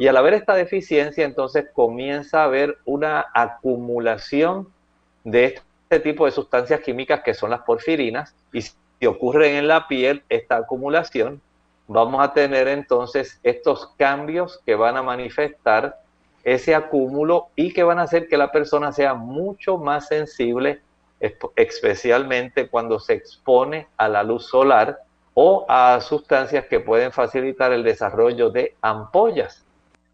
y 0.00 0.08
al 0.08 0.16
haber 0.16 0.32
esta 0.32 0.54
deficiencia, 0.54 1.26
entonces 1.26 1.66
comienza 1.74 2.40
a 2.40 2.44
haber 2.44 2.78
una 2.86 3.26
acumulación 3.34 4.66
de 5.24 5.60
este 5.82 6.00
tipo 6.00 6.24
de 6.24 6.30
sustancias 6.30 6.80
químicas 6.80 7.20
que 7.22 7.34
son 7.34 7.50
las 7.50 7.60
porfirinas 7.60 8.34
y 8.50 8.62
si 8.62 9.06
ocurre 9.06 9.58
en 9.58 9.68
la 9.68 9.88
piel 9.88 10.22
esta 10.30 10.56
acumulación, 10.56 11.42
vamos 11.86 12.24
a 12.24 12.32
tener 12.32 12.66
entonces 12.68 13.40
estos 13.42 13.88
cambios 13.98 14.62
que 14.64 14.74
van 14.74 14.96
a 14.96 15.02
manifestar 15.02 16.00
ese 16.44 16.74
acúmulo 16.74 17.48
y 17.54 17.74
que 17.74 17.82
van 17.82 17.98
a 17.98 18.04
hacer 18.04 18.26
que 18.26 18.38
la 18.38 18.50
persona 18.50 18.92
sea 18.92 19.12
mucho 19.12 19.76
más 19.76 20.08
sensible, 20.08 20.80
especialmente 21.56 22.70
cuando 22.70 23.00
se 23.00 23.12
expone 23.12 23.86
a 23.98 24.08
la 24.08 24.22
luz 24.22 24.46
solar 24.46 25.00
o 25.34 25.66
a 25.68 26.00
sustancias 26.00 26.64
que 26.70 26.80
pueden 26.80 27.12
facilitar 27.12 27.70
el 27.74 27.82
desarrollo 27.82 28.48
de 28.48 28.76
ampollas. 28.80 29.66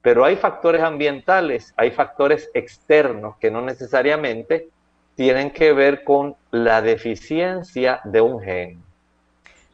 Pero 0.06 0.24
hay 0.24 0.36
factores 0.36 0.84
ambientales, 0.84 1.74
hay 1.76 1.90
factores 1.90 2.48
externos 2.54 3.38
que 3.38 3.50
no 3.50 3.60
necesariamente 3.60 4.68
tienen 5.16 5.50
que 5.50 5.72
ver 5.72 6.04
con 6.04 6.36
la 6.52 6.80
deficiencia 6.80 8.00
de 8.04 8.20
un 8.20 8.40
gen. 8.40 8.84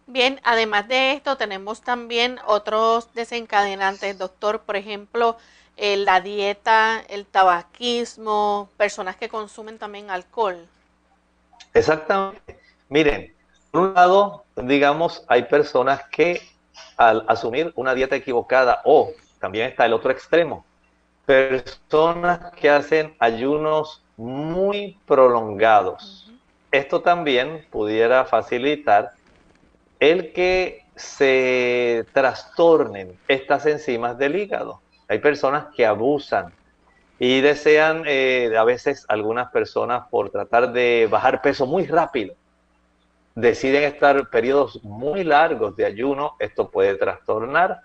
Bien, 0.07 0.41
además 0.43 0.89
de 0.89 1.13
esto 1.13 1.37
tenemos 1.37 1.83
también 1.83 2.39
otros 2.47 3.13
desencadenantes, 3.13 4.17
doctor, 4.17 4.63
por 4.63 4.77
ejemplo, 4.77 5.37
eh, 5.77 5.99
la 5.99 6.23
dieta, 6.23 7.03
el 7.11 7.27
tabaquismo, 7.27 8.71
personas 8.79 9.17
que 9.17 9.29
consumen 9.29 9.77
también 9.77 10.11
alcohol. 10.11 10.67
Exactamente. 11.75 12.59
Miren, 12.89 13.35
por 13.71 13.83
un 13.83 13.93
lado, 13.93 14.45
digamos, 14.57 15.27
hay 15.29 15.43
personas 15.43 16.05
que 16.11 16.41
al 16.97 17.23
asumir 17.29 17.71
una 17.77 17.93
dieta 17.93 18.17
equivocada 18.17 18.81
o 18.87 19.13
también 19.43 19.67
está 19.67 19.87
el 19.87 19.93
otro 19.93 20.13
extremo, 20.13 20.65
personas 21.27 22.53
que 22.53 22.71
hacen 22.71 23.17
ayunos 23.19 24.05
muy 24.17 24.97
prolongados. 25.05 26.31
Esto 26.71 27.01
también 27.01 27.67
pudiera 27.69 28.25
facilitar 28.25 29.11
el 29.99 30.33
que 30.33 30.85
se 30.95 32.07
trastornen 32.13 33.19
estas 33.27 33.67
enzimas 33.67 34.17
del 34.17 34.37
hígado. 34.37 34.81
Hay 35.09 35.19
personas 35.19 35.75
que 35.75 35.87
abusan 35.87 36.53
y 37.19 37.41
desean, 37.41 38.05
eh, 38.07 38.55
a 38.57 38.63
veces 38.63 39.05
algunas 39.09 39.51
personas 39.51 40.05
por 40.09 40.31
tratar 40.31 40.73
de 40.73 41.09
bajar 41.11 41.43
peso 41.43 41.67
muy 41.67 41.87
rápido, 41.87 42.37
deciden 43.35 43.83
estar 43.83 44.31
periodos 44.31 44.85
muy 44.85 45.25
largos 45.25 45.75
de 45.75 45.85
ayuno, 45.85 46.37
esto 46.39 46.71
puede 46.71 46.95
trastornar, 46.95 47.81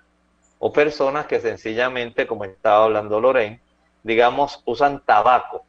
o 0.60 0.72
personas 0.74 1.26
que 1.28 1.40
sencillamente, 1.40 2.28
como 2.28 2.46
estaba 2.46 2.86
hablando 2.86 3.20
Lorraine, 3.20 3.62
digamos, 4.04 4.62
usan 4.66 5.04
tabaco. 5.06 5.66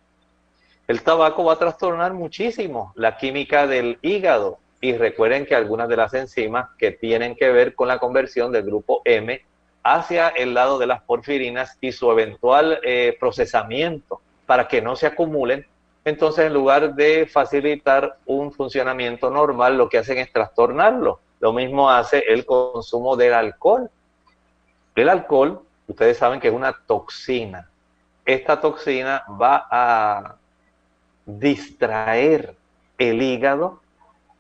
El 0.87 1.03
tabaco 1.03 1.45
va 1.45 1.55
a 1.55 1.59
trastornar 1.59 2.15
muchísimo 2.15 2.93
la 2.97 3.17
química 3.17 3.67
del 3.67 3.99
hígado 4.01 4.59
y 4.81 4.95
recuerden 4.95 5.45
que 5.45 5.55
algunas 5.55 5.89
de 5.89 5.97
las 5.97 6.15
enzimas 6.15 6.69
que 6.79 6.93
tienen 6.93 7.35
que 7.35 7.51
ver 7.51 7.75
con 7.75 7.89
la 7.89 7.99
conversión 7.99 8.53
del 8.53 8.63
grupo 8.63 9.03
M 9.05 9.45
hacia 9.83 10.29
el 10.29 10.55
lado 10.55 10.79
de 10.79 10.87
las 10.87 11.03
porfirinas 11.03 11.77
y 11.81 11.93
su 11.93 12.11
eventual 12.11 12.81
eh, 12.83 13.17
procesamiento 13.21 14.21
para 14.47 14.69
que 14.69 14.81
no 14.81 14.97
se 14.97 15.07
acumulen 15.07 15.67
entonces 16.09 16.47
en 16.47 16.55
lugar 16.55 16.95
de 16.95 17.27
facilitar 17.27 18.17
un 18.25 18.51
funcionamiento 18.53 19.31
normal, 19.31 19.77
lo 19.77 19.91
que 19.91 19.99
hacen 19.99 20.17
es 20.17 20.33
trastornarlo. 20.33 21.21
Lo 21.39 21.53
mismo 21.53 21.91
hace 21.91 22.25
el 22.29 22.47
consumo 22.47 23.15
del 23.15 23.35
alcohol. 23.35 23.91
El 24.99 25.09
alcohol, 25.09 25.63
ustedes 25.87 26.19
saben 26.19 26.41
que 26.41 26.49
es 26.49 26.55
una 26.55 26.73
toxina. 26.87 27.69
Esta 28.25 28.61
toxina 28.61 29.25
va 29.41 29.67
a 29.71 30.37
distraer 31.25 32.55
el 32.99 33.23
hígado 33.23 33.81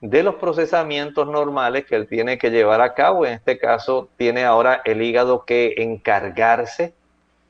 de 0.00 0.22
los 0.22 0.36
procesamientos 0.36 1.26
normales 1.26 1.84
que 1.86 1.96
él 1.96 2.06
tiene 2.06 2.38
que 2.38 2.50
llevar 2.50 2.80
a 2.80 2.94
cabo. 2.94 3.26
En 3.26 3.34
este 3.34 3.59
caso, 3.59 4.09
tiene 4.16 4.44
ahora 4.44 4.82
el 4.84 5.02
hígado 5.02 5.44
que 5.44 5.74
encargarse 5.78 6.94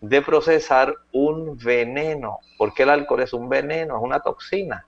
de 0.00 0.22
procesar 0.22 0.94
un 1.12 1.58
veneno, 1.58 2.38
porque 2.56 2.84
el 2.84 2.90
alcohol 2.90 3.22
es 3.22 3.32
un 3.32 3.48
veneno, 3.48 3.96
es 3.96 4.02
una 4.02 4.20
toxina. 4.20 4.86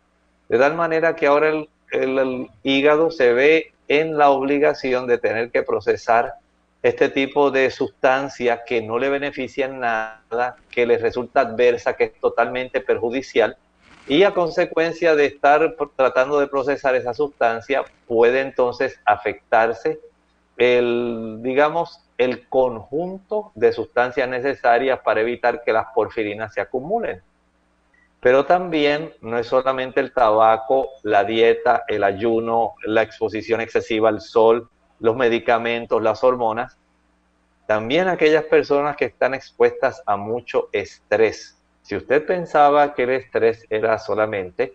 De 0.49 0.59
tal 0.59 0.75
manera 0.75 1.17
que 1.17 1.27
ahora 1.27 1.51
el, 1.91 2.49
hígado 2.63 3.11
se 3.11 3.33
ve 3.33 3.73
en 3.89 4.17
la 4.17 4.31
obligación 4.31 5.07
de 5.07 5.19
tener 5.19 5.51
que 5.51 5.63
procesar 5.63 6.35
este 6.83 7.09
tipo 7.11 7.51
de 7.51 7.71
sustancia 7.71 8.63
que 8.65 8.81
no 8.81 8.99
le 8.99 9.11
beneficia 9.11 9.67
en 9.67 9.81
nada, 9.81 10.57
que 10.71 10.87
le 10.87 10.99
resulta 10.99 11.41
adversa, 11.41 11.95
que 11.95 12.05
es 12.05 12.21
totalmente 12.21 12.81
perjudicial, 12.81 13.57
y 14.09 14.23
a 14.23 14.33
consecuencia 14.33 15.15
de 15.15 15.27
estar 15.27 15.77
tratando 15.95 16.41
de 16.41 16.49
procesar 16.49 16.95
esa 16.95 17.15
sustancia, 17.15 17.85
puede 18.07 18.41
entonces 18.41 18.99
afectarse 19.05 20.01
el, 20.57 21.39
digamos, 21.43 22.01
el 22.19 22.49
conjunto 22.49 23.53
de 23.55 23.73
sustancias 23.73 24.29
necesarias 24.29 25.01
para 25.01 25.21
evitar 25.21 25.63
que 25.63 25.73
las 25.73 25.87
porfirinas 25.95 26.53
se 26.53 26.61
acumulen. 26.61 27.23
Pero 28.21 28.45
también 28.45 29.15
no 29.23 29.39
es 29.39 29.47
solamente 29.47 30.01
el 30.01 30.13
tabaco, 30.13 30.91
la 31.03 31.25
dieta, 31.25 31.85
el 31.89 32.05
ayuno, 32.05 32.75
la 32.85 33.03
exposición 33.03 33.63
excesiva 33.63 34.11
al 34.11 34.21
sol, 34.21 34.69
los 35.01 35.17
medicamentos, 35.17 36.03
las 36.03 36.23
hormonas, 36.23 36.77
también 37.67 38.09
aquellas 38.09 38.45
personas 38.45 38.97
que 38.97 39.07
están 39.07 39.35
expuestas 39.35 40.03
a 40.07 40.17
mucho 40.17 40.69
estrés. 40.73 41.57
Si 41.83 41.97
usted 41.97 42.25
pensaba 42.25 42.95
que 42.95 43.05
el 43.05 43.11
estrés 43.11 43.67
era 43.71 43.99
solamente 43.99 44.75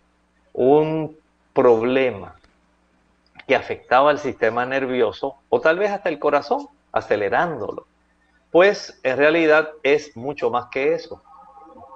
un 0.54 1.18
problema 1.54 2.36
que 3.48 3.56
afectaba 3.56 4.10
al 4.10 4.20
sistema 4.20 4.66
nervioso 4.66 5.36
o 5.50 5.62
tal 5.62 5.78
vez 5.78 5.92
hasta 5.92 6.10
el 6.10 6.20
corazón, 6.20 6.68
acelerándolo. 6.92 7.86
Pues 8.52 9.00
en 9.04 9.18
realidad 9.18 9.70
es 9.84 10.16
mucho 10.16 10.50
más 10.50 10.68
que 10.72 10.94
eso. 10.94 11.22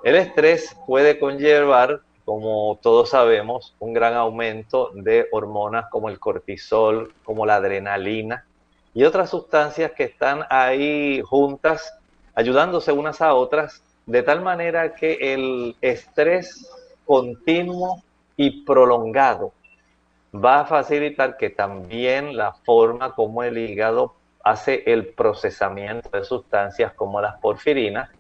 El 0.04 0.16
estrés 0.16 0.76
puede 0.86 1.20
conllevar, 1.20 2.02
como 2.30 2.78
todos 2.84 3.10
sabemos, 3.10 3.74
un 3.80 3.92
gran 3.92 4.14
aumento 4.14 4.92
de 4.94 5.26
hormonas 5.32 5.88
como 5.90 6.10
el 6.10 6.20
cortisol, 6.20 7.12
como 7.24 7.44
la 7.48 7.56
adrenalina 7.56 8.46
y 8.94 9.04
otras 9.04 9.32
sustancias 9.32 9.94
que 9.94 10.04
están 10.04 10.44
ahí 10.52 11.24
juntas, 11.24 11.92
ayudándose 12.36 12.92
unas 12.92 13.20
a 13.22 13.34
otras, 13.34 13.82
de 14.06 14.22
tal 14.22 14.42
manera 14.42 14.94
que 14.94 15.34
el 15.34 15.76
estrés 15.82 16.72
continuo 17.04 18.04
y 18.38 18.64
prolongado 18.64 19.52
va 20.32 20.60
a 20.60 20.66
facilitar 20.66 21.36
que 21.36 21.50
también 21.50 22.38
la 22.38 22.54
forma 22.54 23.16
como 23.16 23.42
el 23.42 23.58
hígado 23.58 24.14
hace 24.44 24.84
el 24.86 25.08
procesamiento 25.08 26.12
de 26.12 26.24
sustancias 26.24 26.94
como 26.94 27.22
las 27.22 27.40
porfirinas, 27.40 28.12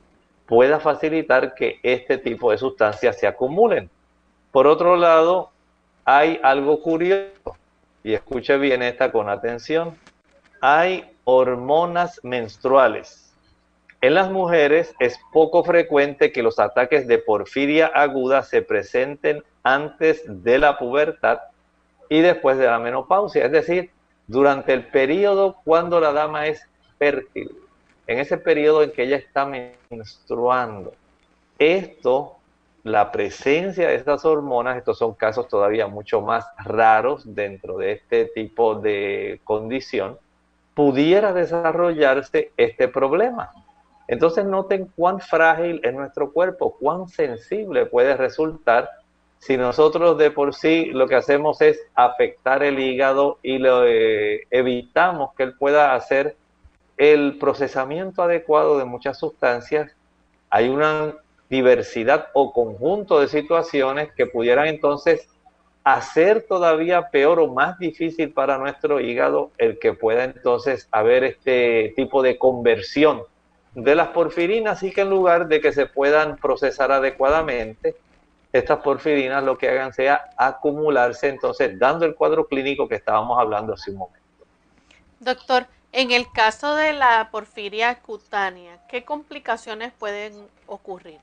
pueda 0.47 0.79
facilitar 0.79 1.53
que 1.53 1.79
este 1.83 2.17
tipo 2.17 2.49
de 2.49 2.57
sustancias 2.57 3.19
se 3.19 3.27
acumulen. 3.27 3.87
Por 4.51 4.67
otro 4.67 4.95
lado, 4.95 5.51
hay 6.05 6.39
algo 6.43 6.81
curioso, 6.81 7.55
y 8.03 8.13
escuche 8.13 8.57
bien 8.57 8.81
esta 8.81 9.11
con 9.11 9.29
atención, 9.29 9.95
hay 10.61 11.11
hormonas 11.23 12.19
menstruales. 12.23 13.31
En 14.01 14.13
las 14.13 14.31
mujeres 14.31 14.95
es 14.99 15.19
poco 15.31 15.63
frecuente 15.63 16.31
que 16.31 16.41
los 16.41 16.57
ataques 16.57 17.05
de 17.05 17.17
porfiria 17.19 17.87
aguda 17.87 18.43
se 18.43 18.61
presenten 18.61 19.43
antes 19.61 20.23
de 20.25 20.57
la 20.57 20.77
pubertad 20.77 21.39
y 22.07 22.21
después 22.21 22.57
de 22.57 22.65
la 22.65 22.79
menopausia, 22.79 23.45
es 23.45 23.51
decir, 23.51 23.91
durante 24.25 24.73
el 24.73 24.85
periodo 24.87 25.57
cuando 25.63 25.99
la 25.99 26.13
dama 26.13 26.47
es 26.47 26.65
fértil, 26.97 27.51
en 28.07 28.19
ese 28.19 28.37
periodo 28.37 28.83
en 28.83 28.91
que 28.91 29.03
ella 29.03 29.17
está 29.17 29.45
menstruando. 29.89 30.93
Esto, 31.59 32.38
la 32.83 33.11
presencia 33.11 33.87
de 33.87 33.95
estas 33.95 34.25
hormonas, 34.25 34.77
estos 34.77 34.97
son 34.97 35.13
casos 35.13 35.47
todavía 35.47 35.87
mucho 35.87 36.21
más 36.21 36.45
raros 36.57 37.23
dentro 37.35 37.77
de 37.77 37.93
este 37.93 38.25
tipo 38.25 38.75
de 38.75 39.41
condición, 39.43 40.17
pudiera 40.73 41.33
desarrollarse 41.33 42.51
este 42.57 42.87
problema. 42.87 43.51
Entonces 44.07 44.45
noten 44.45 44.91
cuán 44.95 45.19
frágil 45.19 45.81
es 45.83 45.93
nuestro 45.93 46.31
cuerpo, 46.31 46.75
cuán 46.79 47.07
sensible 47.07 47.85
puede 47.85 48.15
resultar 48.15 48.89
si 49.39 49.55
nosotros 49.55 50.17
de 50.17 50.31
por 50.31 50.53
sí 50.53 50.85
lo 50.87 51.07
que 51.07 51.15
hacemos 51.15 51.61
es 51.61 51.79
afectar 51.95 52.61
el 52.61 52.77
hígado 52.79 53.39
y 53.41 53.57
lo, 53.57 53.85
eh, 53.85 54.45
evitamos 54.51 55.33
que 55.35 55.43
él 55.43 55.55
pueda 55.57 55.95
hacer 55.95 56.35
el 56.97 57.37
procesamiento 57.37 58.21
adecuado 58.21 58.77
de 58.77 58.83
muchas 58.83 59.17
sustancias, 59.17 59.95
hay 60.49 60.67
una 60.67 61.13
diversidad 61.49 62.27
o 62.33 62.53
conjunto 62.53 63.19
de 63.19 63.27
situaciones 63.27 64.11
que 64.13 64.27
pudieran 64.27 64.67
entonces 64.67 65.27
hacer 65.83 66.45
todavía 66.47 67.09
peor 67.09 67.39
o 67.39 67.47
más 67.47 67.79
difícil 67.79 68.31
para 68.31 68.57
nuestro 68.57 68.99
hígado 68.99 69.51
el 69.57 69.79
que 69.79 69.93
pueda 69.93 70.25
entonces 70.25 70.87
haber 70.91 71.23
este 71.23 71.93
tipo 71.95 72.21
de 72.21 72.37
conversión 72.37 73.23
de 73.73 73.95
las 73.95 74.09
porfirinas 74.09 74.83
y 74.83 74.91
que 74.91 75.01
en 75.01 75.09
lugar 75.09 75.47
de 75.47 75.61
que 75.61 75.71
se 75.71 75.85
puedan 75.85 76.37
procesar 76.37 76.91
adecuadamente, 76.91 77.95
estas 78.51 78.79
porfirinas 78.79 79.43
lo 79.43 79.57
que 79.57 79.69
hagan 79.69 79.93
sea 79.93 80.31
acumularse, 80.35 81.29
entonces 81.29 81.77
dando 81.77 82.05
el 82.05 82.15
cuadro 82.15 82.47
clínico 82.47 82.87
que 82.87 82.95
estábamos 82.95 83.39
hablando 83.39 83.73
hace 83.73 83.91
un 83.91 83.97
momento. 83.97 84.19
Doctor, 85.19 85.67
en 85.91 86.11
el 86.11 86.31
caso 86.31 86.75
de 86.75 86.93
la 86.93 87.29
porfiria 87.31 87.95
cutánea, 87.95 88.79
¿qué 88.87 89.03
complicaciones 89.03 89.91
pueden 89.97 90.47
ocurrir? 90.65 91.19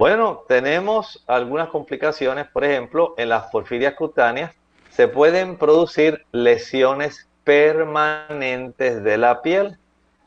Bueno, 0.00 0.44
tenemos 0.48 1.22
algunas 1.26 1.68
complicaciones, 1.68 2.46
por 2.46 2.64
ejemplo, 2.64 3.12
en 3.18 3.28
las 3.28 3.50
porfirias 3.50 3.92
cutáneas 3.92 4.54
se 4.88 5.08
pueden 5.08 5.58
producir 5.58 6.24
lesiones 6.32 7.28
permanentes 7.44 9.04
de 9.04 9.18
la 9.18 9.42
piel. 9.42 9.76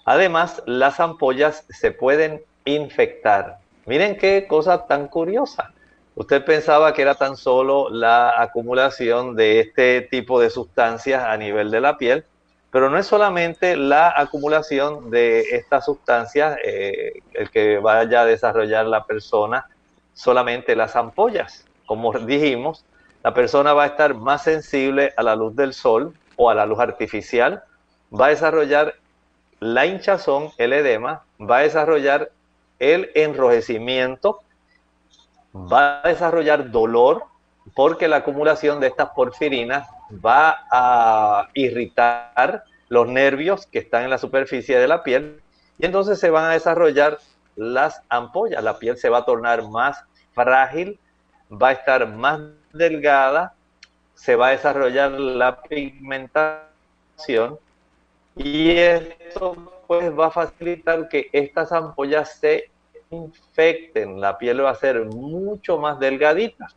Además, 0.05 0.61
las 0.67 0.99
ampollas 0.99 1.65
se 1.69 1.89
pueden 1.89 2.43
infectar. 2.65 3.57
Miren 3.87 4.15
qué 4.15 4.45
cosa 4.47 4.85
tan 4.85 5.07
curiosa. 5.07 5.73
Usted 6.13 6.45
pensaba 6.45 6.93
que 6.93 7.01
era 7.01 7.15
tan 7.15 7.35
solo 7.35 7.89
la 7.89 8.39
acumulación 8.39 9.35
de 9.35 9.59
este 9.59 10.01
tipo 10.01 10.39
de 10.39 10.51
sustancias 10.51 11.23
a 11.23 11.35
nivel 11.35 11.71
de 11.71 11.81
la 11.81 11.97
piel, 11.97 12.25
pero 12.73 12.89
no 12.89 12.97
es 12.97 13.05
solamente 13.05 13.77
la 13.77 14.11
acumulación 14.17 15.11
de 15.11 15.41
estas 15.51 15.85
sustancias 15.85 16.57
eh, 16.65 17.21
el 17.33 17.51
que 17.51 17.77
vaya 17.77 18.21
a 18.21 18.25
desarrollar 18.25 18.87
la 18.87 19.05
persona, 19.05 19.67
solamente 20.15 20.75
las 20.75 20.95
ampollas. 20.95 21.67
Como 21.85 22.11
dijimos, 22.13 22.83
la 23.21 23.31
persona 23.31 23.73
va 23.73 23.83
a 23.83 23.87
estar 23.87 24.15
más 24.15 24.41
sensible 24.41 25.13
a 25.15 25.21
la 25.21 25.35
luz 25.35 25.55
del 25.55 25.75
sol 25.75 26.15
o 26.35 26.49
a 26.49 26.55
la 26.55 26.65
luz 26.65 26.79
artificial, 26.79 27.63
va 28.11 28.25
a 28.25 28.29
desarrollar 28.29 28.95
la 29.59 29.85
hinchazón, 29.85 30.49
el 30.57 30.73
edema, 30.73 31.25
va 31.39 31.57
a 31.57 31.61
desarrollar 31.61 32.31
el 32.79 33.11
enrojecimiento, 33.13 34.39
va 35.53 36.01
a 36.03 36.07
desarrollar 36.07 36.71
dolor 36.71 37.25
porque 37.75 38.07
la 38.07 38.17
acumulación 38.17 38.79
de 38.79 38.87
estas 38.87 39.09
porfirinas 39.11 39.87
va 40.23 40.65
a 40.71 41.49
irritar 41.53 42.63
los 42.89 43.07
nervios 43.07 43.65
que 43.65 43.79
están 43.79 44.03
en 44.03 44.09
la 44.09 44.17
superficie 44.17 44.77
de 44.77 44.87
la 44.87 45.03
piel 45.03 45.41
y 45.77 45.85
entonces 45.85 46.19
se 46.19 46.29
van 46.29 46.45
a 46.45 46.51
desarrollar 46.51 47.17
las 47.55 48.01
ampollas. 48.09 48.63
La 48.63 48.79
piel 48.79 48.97
se 48.97 49.09
va 49.09 49.19
a 49.19 49.25
tornar 49.25 49.67
más 49.69 50.03
frágil, 50.33 50.99
va 51.51 51.69
a 51.69 51.73
estar 51.73 52.07
más 52.07 52.41
delgada, 52.71 53.53
se 54.13 54.35
va 54.35 54.47
a 54.47 54.51
desarrollar 54.51 55.11
la 55.11 55.61
pigmentación 55.61 57.57
y 58.35 58.71
esto 58.71 59.83
pues 59.87 60.17
va 60.17 60.27
a 60.27 60.31
facilitar 60.31 61.07
que 61.09 61.29
estas 61.31 61.71
ampollas 61.71 62.39
se 62.39 62.71
infecten, 63.09 64.19
la 64.19 64.37
piel 64.37 64.63
va 64.63 64.71
a 64.71 64.75
ser 64.75 65.05
mucho 65.05 65.77
más 65.77 65.99
delgadita. 65.99 66.67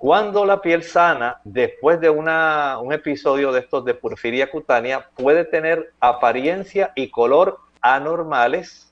Cuando 0.00 0.46
la 0.46 0.62
piel 0.62 0.82
sana, 0.82 1.42
después 1.44 2.00
de 2.00 2.08
una, 2.08 2.78
un 2.78 2.90
episodio 2.90 3.52
de 3.52 3.60
estos 3.60 3.84
de 3.84 3.92
porfiria 3.92 4.50
cutánea, 4.50 5.10
puede 5.14 5.44
tener 5.44 5.92
apariencia 6.00 6.90
y 6.96 7.10
color 7.10 7.58
anormales, 7.82 8.90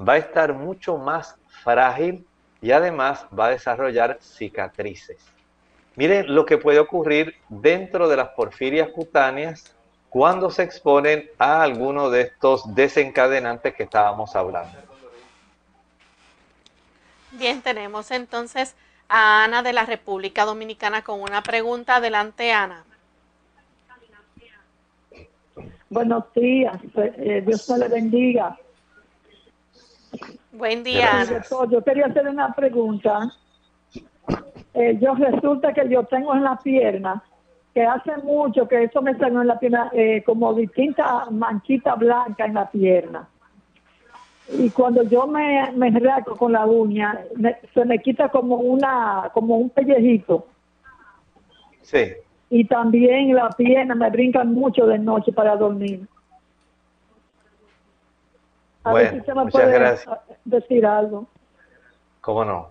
va 0.00 0.14
a 0.14 0.16
estar 0.16 0.54
mucho 0.54 0.96
más 0.96 1.36
frágil 1.62 2.26
y 2.62 2.70
además 2.70 3.26
va 3.38 3.48
a 3.48 3.50
desarrollar 3.50 4.16
cicatrices. 4.22 5.18
Miren 5.96 6.34
lo 6.34 6.46
que 6.46 6.56
puede 6.56 6.78
ocurrir 6.78 7.34
dentro 7.50 8.08
de 8.08 8.16
las 8.16 8.28
porfirias 8.30 8.88
cutáneas 8.88 9.76
cuando 10.08 10.50
se 10.50 10.62
exponen 10.62 11.28
a 11.38 11.62
alguno 11.62 12.08
de 12.08 12.22
estos 12.22 12.74
desencadenantes 12.74 13.74
que 13.74 13.82
estábamos 13.82 14.34
hablando. 14.34 14.78
Bien, 17.32 17.60
tenemos 17.60 18.10
entonces 18.10 18.74
a 19.14 19.44
Ana 19.44 19.62
de 19.62 19.74
la 19.74 19.84
República 19.84 20.46
Dominicana 20.46 21.02
con 21.02 21.20
una 21.20 21.42
pregunta. 21.42 21.96
Adelante, 21.96 22.50
Ana. 22.50 22.82
Buenos 25.90 26.24
días, 26.34 26.78
eh, 26.96 27.42
Dios 27.46 27.66
te 27.66 27.76
le 27.76 27.88
bendiga. 27.88 28.56
Buen 30.52 30.82
día, 30.82 31.20
Ana. 31.20 31.44
Yo 31.70 31.84
quería 31.84 32.06
hacer 32.06 32.26
una 32.26 32.54
pregunta. 32.54 33.30
Eh, 34.72 34.96
yo 34.98 35.14
resulta 35.14 35.74
que 35.74 35.86
yo 35.90 36.04
tengo 36.04 36.34
en 36.34 36.44
la 36.44 36.56
pierna 36.56 37.22
que 37.74 37.82
hace 37.82 38.16
mucho 38.18 38.66
que 38.66 38.84
eso 38.84 39.02
me 39.02 39.16
salió 39.18 39.42
en 39.42 39.48
la 39.48 39.58
pierna 39.58 39.90
eh, 39.92 40.22
como 40.24 40.54
distintas 40.54 41.30
manchitas 41.30 41.98
blancas 41.98 42.48
en 42.48 42.54
la 42.54 42.70
pierna. 42.70 43.28
Y 44.58 44.70
cuando 44.70 45.02
yo 45.04 45.26
me, 45.26 45.72
me 45.72 45.90
raco 45.98 46.36
con 46.36 46.52
la 46.52 46.66
uña, 46.66 47.24
se 47.74 47.84
me 47.84 47.98
quita 47.98 48.28
como 48.28 48.56
una 48.56 49.30
como 49.32 49.56
un 49.56 49.70
pellejito. 49.70 50.46
Sí. 51.82 52.12
Y 52.50 52.64
también 52.66 53.34
la 53.34 53.48
pierna 53.50 53.94
me 53.94 54.10
brincan 54.10 54.52
mucho 54.52 54.86
de 54.86 54.98
noche 54.98 55.32
para 55.32 55.56
dormir. 55.56 56.06
A 58.84 58.92
ver 58.92 59.12
si 59.12 59.20
se 59.20 59.34
me 59.34 59.46
puede 59.46 59.98
decir 60.44 60.84
algo. 60.84 61.26
¿Cómo 62.20 62.44
no? 62.44 62.70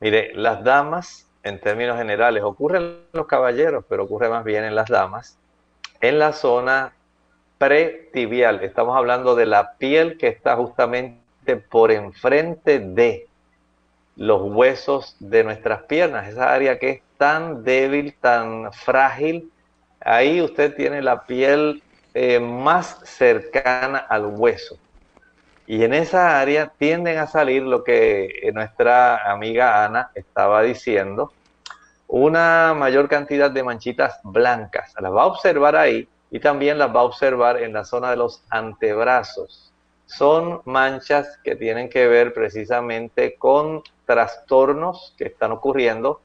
Mire, 0.00 0.34
las 0.34 0.64
damas 0.64 1.28
en 1.44 1.60
términos 1.60 1.98
generales, 1.98 2.42
ocurre 2.42 2.78
en 2.78 2.96
los 3.12 3.26
caballeros, 3.26 3.84
pero 3.88 4.04
ocurre 4.04 4.30
más 4.30 4.44
bien 4.44 4.64
en 4.64 4.74
las 4.74 4.88
damas, 4.88 5.38
en 6.00 6.18
la 6.18 6.32
zona 6.32 6.94
pretibial. 7.58 8.62
Estamos 8.62 8.96
hablando 8.96 9.34
de 9.34 9.46
la 9.46 9.74
piel 9.78 10.18
que 10.18 10.28
está 10.28 10.56
justamente 10.56 11.56
por 11.70 11.90
enfrente 11.90 12.78
de 12.78 13.26
los 14.16 14.42
huesos 14.42 15.16
de 15.18 15.44
nuestras 15.44 15.82
piernas, 15.82 16.28
esa 16.28 16.52
área 16.52 16.78
que 16.78 16.90
es 16.90 17.02
tan 17.18 17.64
débil, 17.64 18.14
tan 18.20 18.72
frágil. 18.72 19.50
Ahí 20.00 20.40
usted 20.40 20.74
tiene 20.74 21.02
la 21.02 21.26
piel 21.26 21.82
eh, 22.12 22.38
más 22.38 23.00
cercana 23.04 23.98
al 23.98 24.26
hueso. 24.26 24.78
Y 25.66 25.82
en 25.82 25.94
esa 25.94 26.40
área 26.40 26.70
tienden 26.78 27.18
a 27.18 27.26
salir 27.26 27.62
lo 27.62 27.82
que 27.82 28.50
nuestra 28.52 29.32
amiga 29.32 29.84
Ana 29.84 30.10
estaba 30.14 30.62
diciendo, 30.62 31.32
una 32.06 32.74
mayor 32.74 33.08
cantidad 33.08 33.50
de 33.50 33.62
manchitas 33.62 34.20
blancas. 34.22 34.94
Las 35.00 35.12
va 35.12 35.22
a 35.22 35.26
observar 35.26 35.74
ahí 35.74 36.06
y 36.30 36.40
también 36.40 36.78
las 36.78 36.94
va 36.94 37.00
a 37.00 37.04
observar 37.04 37.62
en 37.62 37.72
la 37.72 37.84
zona 37.84 38.10
de 38.10 38.16
los 38.16 38.42
antebrazos. 38.50 39.72
Son 40.06 40.60
manchas 40.64 41.38
que 41.42 41.56
tienen 41.56 41.88
que 41.88 42.06
ver 42.06 42.34
precisamente 42.34 43.36
con 43.36 43.82
trastornos 44.06 45.14
que 45.16 45.26
están 45.26 45.52
ocurriendo 45.52 46.20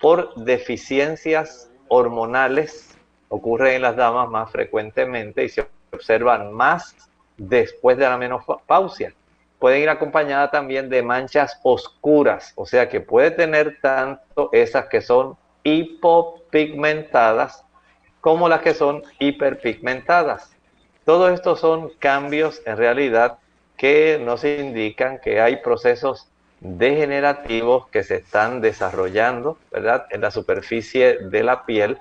por 0.00 0.34
deficiencias 0.34 1.70
hormonales. 1.88 2.96
Ocurre 3.28 3.76
en 3.76 3.82
las 3.82 3.96
damas 3.96 4.28
más 4.28 4.50
frecuentemente 4.50 5.44
y 5.44 5.48
se 5.48 5.66
observan 5.92 6.52
más 6.52 6.96
después 7.36 7.96
de 7.96 8.08
la 8.08 8.18
menopausia. 8.18 9.14
Pueden 9.58 9.82
ir 9.82 9.88
acompañada 9.88 10.50
también 10.50 10.88
de 10.88 11.02
manchas 11.02 11.58
oscuras, 11.62 12.52
o 12.54 12.64
sea 12.64 12.88
que 12.88 13.00
puede 13.00 13.32
tener 13.32 13.78
tanto 13.80 14.50
esas 14.52 14.86
que 14.86 15.00
son 15.00 15.36
hipopigmentadas 15.64 17.64
como 18.20 18.48
las 18.48 18.60
que 18.60 18.74
son 18.74 19.02
hiperpigmentadas. 19.18 20.50
Todos 21.04 21.32
estos 21.32 21.60
son 21.60 21.90
cambios 21.98 22.62
en 22.66 22.76
realidad 22.76 23.38
que 23.76 24.20
nos 24.22 24.44
indican 24.44 25.20
que 25.20 25.40
hay 25.40 25.56
procesos 25.56 26.28
degenerativos 26.60 27.88
que 27.88 28.02
se 28.02 28.16
están 28.16 28.60
desarrollando, 28.60 29.58
¿verdad? 29.70 30.06
En 30.10 30.20
la 30.20 30.30
superficie 30.30 31.18
de 31.18 31.42
la 31.42 31.64
piel 31.64 31.98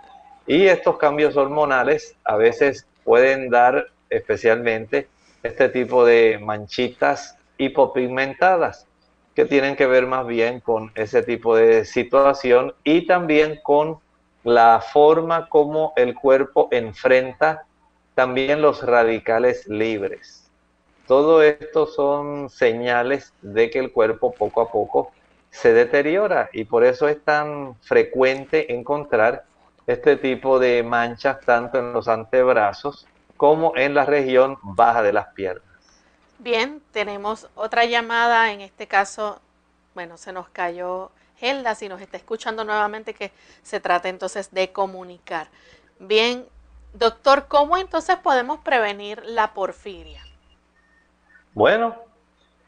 y 0.47 0.65
estos 0.65 0.97
cambios 0.97 1.37
hormonales 1.37 2.15
a 2.23 2.35
veces 2.35 2.87
pueden 3.03 3.49
dar 3.49 3.87
especialmente 4.09 5.07
este 5.43 5.69
tipo 5.69 6.05
de 6.05 6.39
manchitas 6.41 7.37
hipopigmentadas 7.57 8.87
que 9.35 9.45
tienen 9.45 9.75
que 9.75 9.85
ver 9.85 10.07
más 10.07 10.25
bien 10.25 10.59
con 10.61 10.91
ese 10.95 11.21
tipo 11.21 11.55
de 11.55 11.85
situación 11.85 12.73
y 12.83 13.05
también 13.05 13.59
con 13.61 13.99
la 14.47 14.79
forma 14.79 15.49
como 15.49 15.91
el 15.97 16.15
cuerpo 16.15 16.69
enfrenta 16.71 17.65
también 18.15 18.61
los 18.61 18.81
radicales 18.81 19.67
libres. 19.67 20.49
Todo 21.05 21.41
esto 21.41 21.85
son 21.85 22.49
señales 22.49 23.33
de 23.41 23.69
que 23.69 23.79
el 23.79 23.91
cuerpo 23.91 24.31
poco 24.31 24.61
a 24.61 24.71
poco 24.71 25.11
se 25.49 25.73
deteriora 25.73 26.49
y 26.53 26.63
por 26.63 26.85
eso 26.85 27.09
es 27.09 27.21
tan 27.25 27.75
frecuente 27.81 28.73
encontrar 28.73 29.43
este 29.85 30.15
tipo 30.15 30.59
de 30.59 30.81
manchas 30.81 31.41
tanto 31.41 31.79
en 31.79 31.91
los 31.91 32.07
antebrazos 32.07 33.05
como 33.35 33.75
en 33.75 33.93
la 33.93 34.05
región 34.05 34.57
baja 34.63 35.03
de 35.03 35.11
las 35.11 35.27
piernas. 35.33 35.65
Bien, 36.39 36.81
tenemos 36.93 37.49
otra 37.53 37.83
llamada, 37.83 38.53
en 38.53 38.61
este 38.61 38.87
caso, 38.87 39.41
bueno, 39.93 40.15
se 40.15 40.31
nos 40.31 40.47
cayó 40.47 41.11
Helda, 41.39 41.75
si 41.75 41.87
nos 41.89 42.01
está 42.01 42.17
escuchando 42.17 42.63
nuevamente, 42.63 43.13
que 43.13 43.31
se 43.63 43.79
trata 43.79 44.09
entonces 44.09 44.51
de 44.51 44.71
comunicar. 44.71 45.47
Bien, 45.99 46.45
doctor, 46.93 47.47
¿cómo 47.47 47.77
entonces 47.77 48.17
podemos 48.17 48.59
prevenir 48.59 49.21
la 49.25 49.53
porfiria? 49.53 50.23
Bueno, 51.53 51.95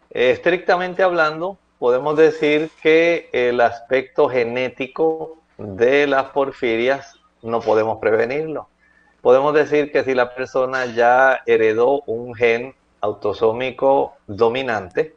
estrictamente 0.09 1.03
hablando, 1.03 1.57
podemos 1.77 2.17
decir 2.17 2.71
que 2.81 3.29
el 3.31 3.61
aspecto 3.61 4.29
genético 4.29 5.37
de 5.57 6.07
las 6.07 6.25
porfirias 6.31 7.19
no 7.41 7.61
podemos 7.61 7.99
prevenirlo. 7.99 8.67
Podemos 9.21 9.53
decir 9.53 9.91
que 9.91 10.03
si 10.03 10.13
la 10.13 10.33
persona 10.33 10.85
ya 10.85 11.41
heredó 11.45 12.01
un 12.05 12.33
gen 12.33 12.73
autosómico 13.01 14.15
dominante, 14.27 15.15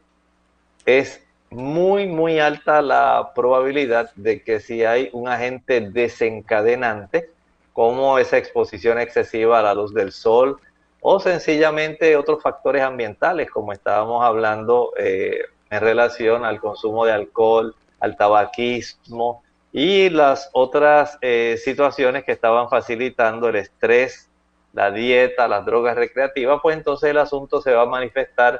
es 0.85 1.22
muy, 1.53 2.07
muy 2.07 2.39
alta 2.39 2.81
la 2.81 3.31
probabilidad 3.35 4.11
de 4.15 4.43
que 4.43 4.59
si 4.59 4.83
hay 4.83 5.09
un 5.13 5.27
agente 5.27 5.81
desencadenante, 5.81 7.29
como 7.73 8.19
esa 8.19 8.37
exposición 8.37 8.99
excesiva 8.99 9.59
a 9.59 9.63
la 9.63 9.73
luz 9.73 9.93
del 9.93 10.11
sol, 10.11 10.59
o 11.01 11.19
sencillamente 11.19 12.15
otros 12.15 12.41
factores 12.41 12.81
ambientales, 12.81 13.49
como 13.49 13.73
estábamos 13.73 14.23
hablando 14.23 14.93
eh, 14.97 15.39
en 15.69 15.81
relación 15.81 16.45
al 16.45 16.59
consumo 16.59 17.05
de 17.05 17.11
alcohol, 17.11 17.75
al 17.99 18.15
tabaquismo 18.15 19.43
y 19.71 20.09
las 20.09 20.49
otras 20.53 21.17
eh, 21.21 21.59
situaciones 21.63 22.23
que 22.23 22.31
estaban 22.31 22.69
facilitando 22.69 23.49
el 23.49 23.57
estrés, 23.57 24.29
la 24.71 24.91
dieta, 24.91 25.47
las 25.47 25.65
drogas 25.65 25.95
recreativas, 25.95 26.59
pues 26.61 26.77
entonces 26.77 27.09
el 27.09 27.17
asunto 27.17 27.61
se 27.61 27.73
va 27.73 27.83
a 27.83 27.85
manifestar 27.85 28.59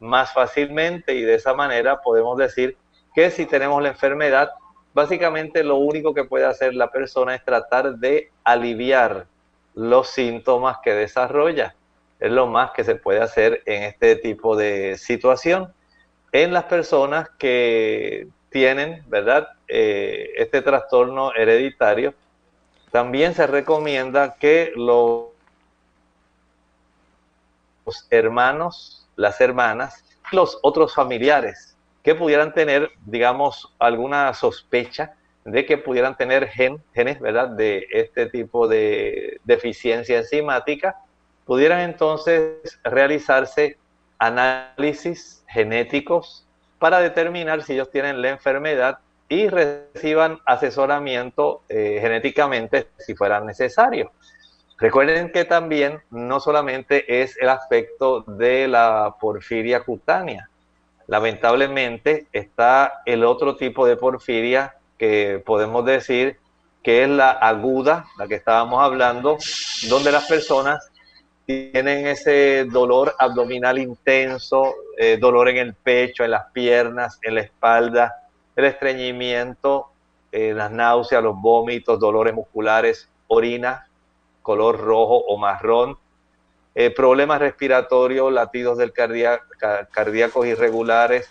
más 0.00 0.32
fácilmente 0.32 1.14
y 1.14 1.22
de 1.22 1.34
esa 1.34 1.54
manera 1.54 2.00
podemos 2.00 2.36
decir 2.36 2.76
que 3.14 3.30
si 3.30 3.46
tenemos 3.46 3.82
la 3.82 3.88
enfermedad, 3.88 4.50
básicamente 4.92 5.64
lo 5.64 5.76
único 5.76 6.14
que 6.14 6.24
puede 6.24 6.44
hacer 6.44 6.74
la 6.74 6.90
persona 6.90 7.34
es 7.34 7.44
tratar 7.44 7.96
de 7.96 8.30
aliviar 8.44 9.26
los 9.74 10.08
síntomas 10.08 10.78
que 10.82 10.92
desarrolla. 10.92 11.74
Es 12.18 12.32
lo 12.32 12.46
más 12.46 12.70
que 12.72 12.84
se 12.84 12.96
puede 12.96 13.20
hacer 13.20 13.62
en 13.66 13.82
este 13.82 14.16
tipo 14.16 14.56
de 14.56 14.96
situación. 14.96 15.72
En 16.32 16.52
las 16.52 16.64
personas 16.64 17.28
que 17.38 18.28
tienen, 18.50 19.04
¿verdad? 19.08 19.48
Eh, 19.68 20.30
este 20.36 20.62
trastorno 20.62 21.34
hereditario, 21.34 22.14
también 22.90 23.34
se 23.34 23.46
recomienda 23.46 24.36
que 24.38 24.72
los 24.74 25.26
hermanos, 28.10 29.05
las 29.16 29.40
hermanas, 29.40 30.04
los 30.32 30.58
otros 30.62 30.94
familiares 30.94 31.76
que 32.02 32.14
pudieran 32.14 32.54
tener, 32.54 32.90
digamos, 33.04 33.74
alguna 33.78 34.32
sospecha 34.32 35.14
de 35.44 35.66
que 35.66 35.78
pudieran 35.78 36.16
tener 36.16 36.48
genes, 36.48 37.20
¿verdad?, 37.20 37.48
de 37.48 37.86
este 37.90 38.26
tipo 38.26 38.68
de 38.68 39.40
deficiencia 39.44 40.18
enzimática, 40.18 40.96
pudieran 41.44 41.80
entonces 41.80 42.78
realizarse 42.84 43.78
análisis 44.18 45.44
genéticos 45.48 46.46
para 46.78 47.00
determinar 47.00 47.62
si 47.62 47.74
ellos 47.74 47.90
tienen 47.90 48.20
la 48.22 48.30
enfermedad 48.30 48.98
y 49.28 49.48
reciban 49.48 50.38
asesoramiento 50.44 51.62
eh, 51.68 51.98
genéticamente 52.00 52.88
si 52.98 53.14
fuera 53.14 53.40
necesario. 53.40 54.12
Recuerden 54.78 55.32
que 55.32 55.44
también 55.44 56.00
no 56.10 56.38
solamente 56.38 57.22
es 57.22 57.36
el 57.38 57.48
aspecto 57.48 58.22
de 58.22 58.68
la 58.68 59.16
porfiria 59.18 59.80
cutánea, 59.80 60.50
lamentablemente 61.06 62.26
está 62.32 63.02
el 63.06 63.24
otro 63.24 63.56
tipo 63.56 63.86
de 63.86 63.96
porfiria 63.96 64.76
que 64.98 65.42
podemos 65.44 65.84
decir 65.84 66.38
que 66.82 67.02
es 67.02 67.08
la 67.08 67.30
aguda, 67.30 68.06
la 68.18 68.28
que 68.28 68.36
estábamos 68.36 68.82
hablando, 68.82 69.38
donde 69.88 70.12
las 70.12 70.26
personas 70.26 70.90
tienen 71.44 72.06
ese 72.06 72.64
dolor 72.64 73.14
abdominal 73.18 73.78
intenso, 73.78 74.74
eh, 74.98 75.16
dolor 75.16 75.48
en 75.48 75.56
el 75.58 75.74
pecho, 75.74 76.24
en 76.24 76.32
las 76.32 76.50
piernas, 76.52 77.18
en 77.22 77.36
la 77.36 77.40
espalda, 77.40 78.14
el 78.54 78.66
estreñimiento, 78.66 79.88
eh, 80.32 80.52
las 80.54 80.70
náuseas, 80.70 81.22
los 81.22 81.40
vómitos, 81.40 81.98
dolores 81.98 82.34
musculares, 82.34 83.08
orina, 83.28 83.86
color 84.46 84.78
rojo 84.78 85.16
o 85.26 85.36
marrón, 85.36 85.98
eh, 86.76 86.90
problemas 86.90 87.40
respiratorios, 87.40 88.32
latidos 88.32 88.78
del 88.78 88.92
cardíacos 88.92 90.46
irregulares, 90.46 91.28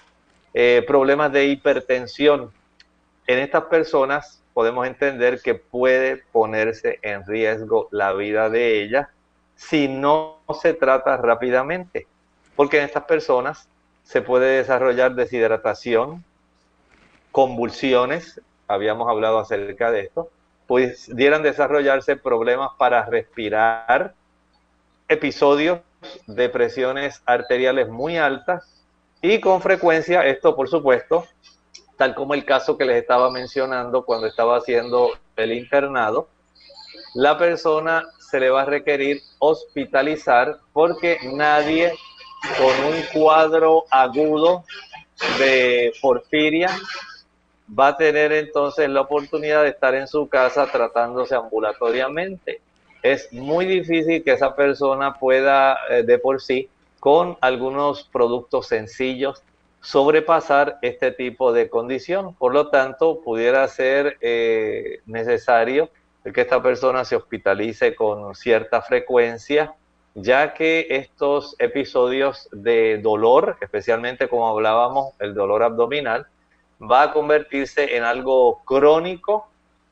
problemas 0.87 1.33
de 1.33 1.45
hipertensión, 1.47 2.51
en 3.27 3.39
estas 3.39 3.63
personas 3.65 4.41
podemos 4.53 4.85
entender 4.85 5.41
que 5.41 5.55
puede 5.55 6.23
ponerse 6.31 6.99
en 7.01 7.25
riesgo 7.25 7.87
la 7.91 8.13
vida 8.13 8.49
de 8.49 8.81
ellas 8.83 9.07
si 9.55 9.87
no 9.87 10.39
se 10.61 10.73
trata 10.73 11.17
rápidamente, 11.17 12.07
porque 12.55 12.77
en 12.77 12.85
estas 12.85 13.03
personas 13.05 13.67
se 14.03 14.21
puede 14.21 14.57
desarrollar 14.57 15.15
deshidratación, 15.15 16.23
convulsiones, 17.31 18.39
habíamos 18.67 19.09
hablado 19.09 19.39
acerca 19.39 19.91
de 19.91 20.01
esto, 20.01 20.29
pudieran 20.67 21.43
desarrollarse 21.43 22.15
problemas 22.15 22.71
para 22.77 23.05
respirar, 23.05 24.13
episodios 25.07 25.79
de 26.27 26.49
presiones 26.49 27.21
arteriales 27.25 27.87
muy 27.89 28.17
altas 28.17 28.83
y 29.21 29.39
con 29.39 29.61
frecuencia 29.61 30.25
esto, 30.25 30.55
por 30.55 30.69
supuesto, 30.69 31.25
tal 31.97 32.15
como 32.15 32.33
el 32.33 32.45
caso 32.45 32.77
que 32.77 32.85
les 32.85 32.97
estaba 33.01 33.31
mencionando 33.31 34.05
cuando 34.05 34.27
estaba 34.27 34.57
haciendo 34.57 35.11
el 35.35 35.53
internado, 35.53 36.27
la 37.13 37.37
persona 37.37 38.05
se 38.19 38.39
le 38.39 38.49
va 38.49 38.63
a 38.63 38.65
requerir 38.65 39.21
hospitalizar 39.39 40.59
porque 40.73 41.17
nadie 41.33 41.93
con 42.57 42.93
un 42.93 43.01
cuadro 43.13 43.85
agudo 43.89 44.63
de 45.39 45.93
porfiria 46.01 46.69
va 47.67 47.87
a 47.87 47.97
tener 47.97 48.31
entonces 48.31 48.89
la 48.89 49.01
oportunidad 49.01 49.63
de 49.63 49.69
estar 49.69 49.95
en 49.95 50.07
su 50.07 50.27
casa 50.27 50.67
tratándose 50.67 51.35
ambulatoriamente. 51.35 52.61
Es 53.01 53.31
muy 53.31 53.65
difícil 53.65 54.23
que 54.23 54.33
esa 54.33 54.55
persona 54.55 55.13
pueda 55.13 55.77
eh, 55.89 56.03
de 56.03 56.17
por 56.17 56.41
sí, 56.41 56.69
con 56.99 57.37
algunos 57.41 58.03
productos 58.03 58.67
sencillos, 58.67 59.43
sobrepasar 59.81 60.79
este 60.81 61.11
tipo 61.11 61.53
de 61.53 61.69
condición. 61.69 62.33
Por 62.33 62.53
lo 62.53 62.69
tanto, 62.69 63.21
pudiera 63.21 63.67
ser 63.67 64.17
eh, 64.21 65.01
necesario 65.05 65.89
que 66.33 66.41
esta 66.41 66.61
persona 66.63 67.05
se 67.05 67.15
hospitalice 67.15 67.93
con 67.93 68.33
cierta 68.33 68.81
frecuencia, 68.81 69.75
ya 70.15 70.53
que 70.55 70.87
estos 70.89 71.55
episodios 71.59 72.49
de 72.51 72.97
dolor, 72.97 73.57
especialmente 73.61 74.27
como 74.27 74.47
hablábamos, 74.47 75.13
el 75.19 75.35
dolor 75.35 75.61
abdominal, 75.61 76.25
va 76.81 77.03
a 77.03 77.11
convertirse 77.11 77.95
en 77.95 78.03
algo 78.03 78.61
crónico, 78.65 79.47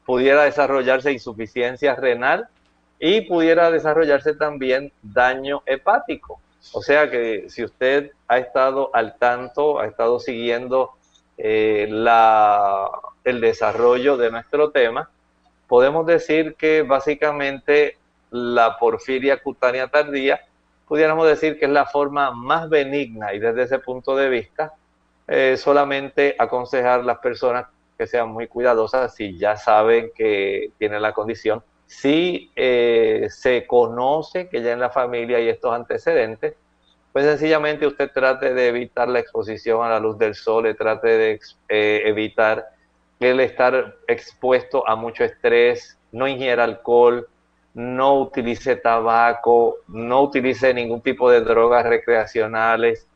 pudiera 0.06 0.44
desarrollarse 0.44 1.12
insuficiencia 1.12 1.96
renal 1.96 2.48
y 3.00 3.22
pudiera 3.22 3.72
desarrollarse 3.72 4.36
también 4.36 4.92
daño 5.02 5.62
hepático. 5.66 6.40
O 6.72 6.82
sea 6.82 7.10
que 7.10 7.50
si 7.50 7.64
usted 7.64 8.12
ha 8.28 8.38
estado 8.38 8.90
al 8.94 9.18
tanto, 9.18 9.80
ha 9.80 9.86
estado 9.86 10.20
siguiendo 10.20 10.92
eh, 11.38 11.88
la, 11.90 12.90
el 13.24 13.42
desarrollo 13.42 14.18
de 14.18 14.32
nuestro 14.32 14.72
tema, 14.72 15.10
podemos 15.68 16.06
decir 16.06 16.56
que 16.56 16.84
básicamente 16.84 17.98
la 18.30 18.78
porfiria 18.78 19.42
cutánea 19.42 19.88
tardía, 19.88 20.42
pudiéramos 20.88 21.28
decir 21.28 21.60
que 21.60 21.66
es 21.66 21.72
la 21.72 21.86
forma 21.86 22.32
más 22.32 22.70
benigna 22.70 23.34
y 23.34 23.40
desde 23.40 23.64
ese 23.64 23.80
punto 23.80 24.16
de 24.16 24.30
vista, 24.30 24.74
eh, 25.28 25.55
solamente 25.57 26.36
aconsejar 26.38 26.99
a 26.99 27.03
las 27.03 27.19
personas 27.19 27.67
que 27.97 28.07
sean 28.07 28.30
muy 28.30 28.47
cuidadosas 28.47 29.15
si 29.15 29.38
ya 29.38 29.55
saben 29.55 30.11
que 30.15 30.71
tienen 30.78 31.01
la 31.01 31.13
condición. 31.13 31.63
Si 31.86 32.51
eh, 32.55 33.28
se 33.30 33.67
conoce 33.67 34.49
que 34.49 34.61
ya 34.61 34.74
en 34.74 34.80
la 34.80 34.89
familia 34.89 35.38
hay 35.38 35.49
estos 35.49 35.74
antecedentes, 35.74 36.55
pues 37.11 37.26
sencillamente 37.26 37.86
usted 37.86 38.11
trate 38.11 38.53
de 38.53 38.67
evitar 38.67 39.07
la 39.07 39.19
exposición 39.19 39.86
a 39.86 39.89
la 39.89 39.99
luz 39.99 40.17
del 40.17 40.34
sol, 40.34 40.76
trate 40.76 41.07
de 41.07 41.39
eh, 41.69 42.01
evitar 42.05 42.69
el 43.19 43.39
estar 43.39 43.95
expuesto 44.07 44.88
a 44.88 44.95
mucho 44.95 45.24
estrés, 45.24 45.97
no 46.11 46.28
ingiera 46.28 46.63
alcohol, 46.63 47.28
no 47.76 48.19
utilice 48.19 48.76
tabaco, 48.76 49.78
no 49.88 50.24
utilice 50.24 50.74
ningún 50.74 51.01
tipo 51.01 51.30
de 51.30 51.41
drogas 51.41 51.86
recreacionales, 51.86 53.07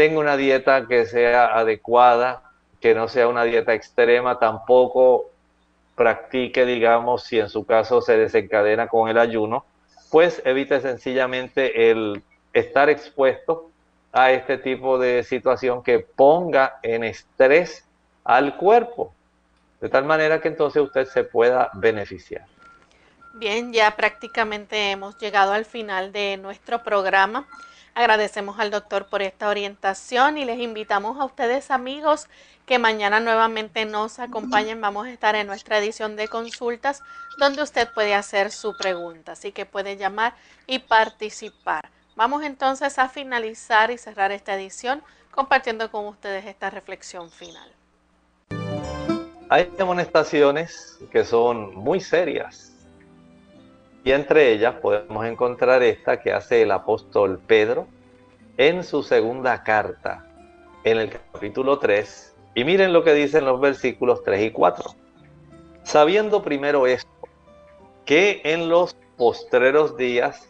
tenga 0.00 0.18
una 0.18 0.38
dieta 0.38 0.86
que 0.86 1.04
sea 1.04 1.58
adecuada, 1.58 2.42
que 2.80 2.94
no 2.94 3.06
sea 3.06 3.28
una 3.28 3.44
dieta 3.44 3.74
extrema, 3.74 4.38
tampoco 4.38 5.26
practique, 5.94 6.64
digamos, 6.64 7.24
si 7.24 7.38
en 7.38 7.50
su 7.50 7.66
caso 7.66 8.00
se 8.00 8.16
desencadena 8.16 8.88
con 8.88 9.10
el 9.10 9.18
ayuno, 9.18 9.66
pues 10.10 10.40
evite 10.46 10.80
sencillamente 10.80 11.90
el 11.90 12.22
estar 12.54 12.88
expuesto 12.88 13.68
a 14.10 14.32
este 14.32 14.56
tipo 14.56 14.98
de 14.98 15.22
situación 15.22 15.82
que 15.82 15.98
ponga 15.98 16.78
en 16.82 17.04
estrés 17.04 17.84
al 18.24 18.56
cuerpo, 18.56 19.12
de 19.82 19.90
tal 19.90 20.06
manera 20.06 20.40
que 20.40 20.48
entonces 20.48 20.80
usted 20.80 21.04
se 21.08 21.24
pueda 21.24 21.68
beneficiar. 21.74 22.46
Bien, 23.34 23.70
ya 23.70 23.94
prácticamente 23.96 24.92
hemos 24.92 25.18
llegado 25.18 25.52
al 25.52 25.66
final 25.66 26.10
de 26.10 26.38
nuestro 26.38 26.82
programa. 26.82 27.46
Agradecemos 28.00 28.58
al 28.58 28.70
doctor 28.70 29.08
por 29.08 29.20
esta 29.20 29.50
orientación 29.50 30.38
y 30.38 30.46
les 30.46 30.58
invitamos 30.58 31.20
a 31.20 31.26
ustedes 31.26 31.70
amigos 31.70 32.28
que 32.64 32.78
mañana 32.78 33.20
nuevamente 33.20 33.84
nos 33.84 34.18
acompañen. 34.20 34.80
Vamos 34.80 35.06
a 35.06 35.10
estar 35.10 35.34
en 35.34 35.46
nuestra 35.46 35.76
edición 35.76 36.16
de 36.16 36.26
consultas 36.26 37.02
donde 37.38 37.62
usted 37.62 37.92
puede 37.92 38.14
hacer 38.14 38.52
su 38.52 38.74
pregunta, 38.74 39.32
así 39.32 39.52
que 39.52 39.66
puede 39.66 39.98
llamar 39.98 40.32
y 40.66 40.78
participar. 40.78 41.90
Vamos 42.16 42.42
entonces 42.42 42.98
a 42.98 43.10
finalizar 43.10 43.90
y 43.90 43.98
cerrar 43.98 44.32
esta 44.32 44.54
edición 44.54 45.02
compartiendo 45.30 45.90
con 45.90 46.06
ustedes 46.06 46.46
esta 46.46 46.70
reflexión 46.70 47.30
final. 47.30 47.70
Hay 49.50 49.70
amonestaciones 49.78 50.96
que 51.12 51.22
son 51.22 51.74
muy 51.74 52.00
serias 52.00 52.69
y 54.04 54.12
entre 54.12 54.52
ellas 54.52 54.76
podemos 54.76 55.26
encontrar 55.26 55.82
esta 55.82 56.20
que 56.20 56.32
hace 56.32 56.62
el 56.62 56.70
apóstol 56.70 57.40
Pedro 57.46 57.86
en 58.56 58.84
su 58.84 59.02
segunda 59.02 59.62
carta, 59.62 60.26
en 60.84 60.98
el 60.98 61.10
capítulo 61.10 61.78
3. 61.78 62.34
Y 62.54 62.64
miren 62.64 62.92
lo 62.92 63.04
que 63.04 63.14
dicen 63.14 63.44
los 63.44 63.60
versículos 63.60 64.22
3 64.24 64.42
y 64.42 64.50
4. 64.50 64.94
Sabiendo 65.82 66.42
primero 66.42 66.86
esto, 66.86 67.10
que 68.04 68.40
en 68.44 68.68
los 68.68 68.96
postreros 69.16 69.96
días 69.96 70.48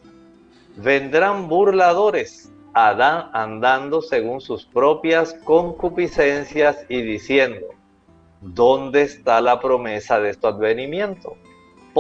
vendrán 0.77 1.49
burladores 1.49 2.51
andando 2.73 4.01
según 4.01 4.41
sus 4.41 4.65
propias 4.65 5.35
concupiscencias 5.45 6.87
y 6.89 7.03
diciendo, 7.03 7.67
¿dónde 8.41 9.03
está 9.03 9.41
la 9.41 9.61
promesa 9.61 10.21
de 10.21 10.35
su 10.35 10.47
advenimiento? 10.47 11.37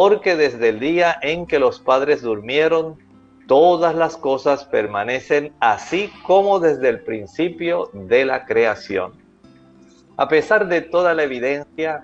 Porque 0.02 0.34
desde 0.34 0.70
el 0.70 0.80
día 0.80 1.18
en 1.20 1.46
que 1.46 1.58
los 1.58 1.78
padres 1.78 2.22
durmieron, 2.22 2.98
todas 3.46 3.94
las 3.94 4.16
cosas 4.16 4.64
permanecen 4.64 5.52
así 5.60 6.10
como 6.22 6.58
desde 6.58 6.88
el 6.88 7.00
principio 7.00 7.90
de 7.92 8.24
la 8.24 8.46
creación. 8.46 9.12
A 10.16 10.26
pesar 10.26 10.68
de 10.68 10.80
toda 10.80 11.12
la 11.12 11.24
evidencia 11.24 12.02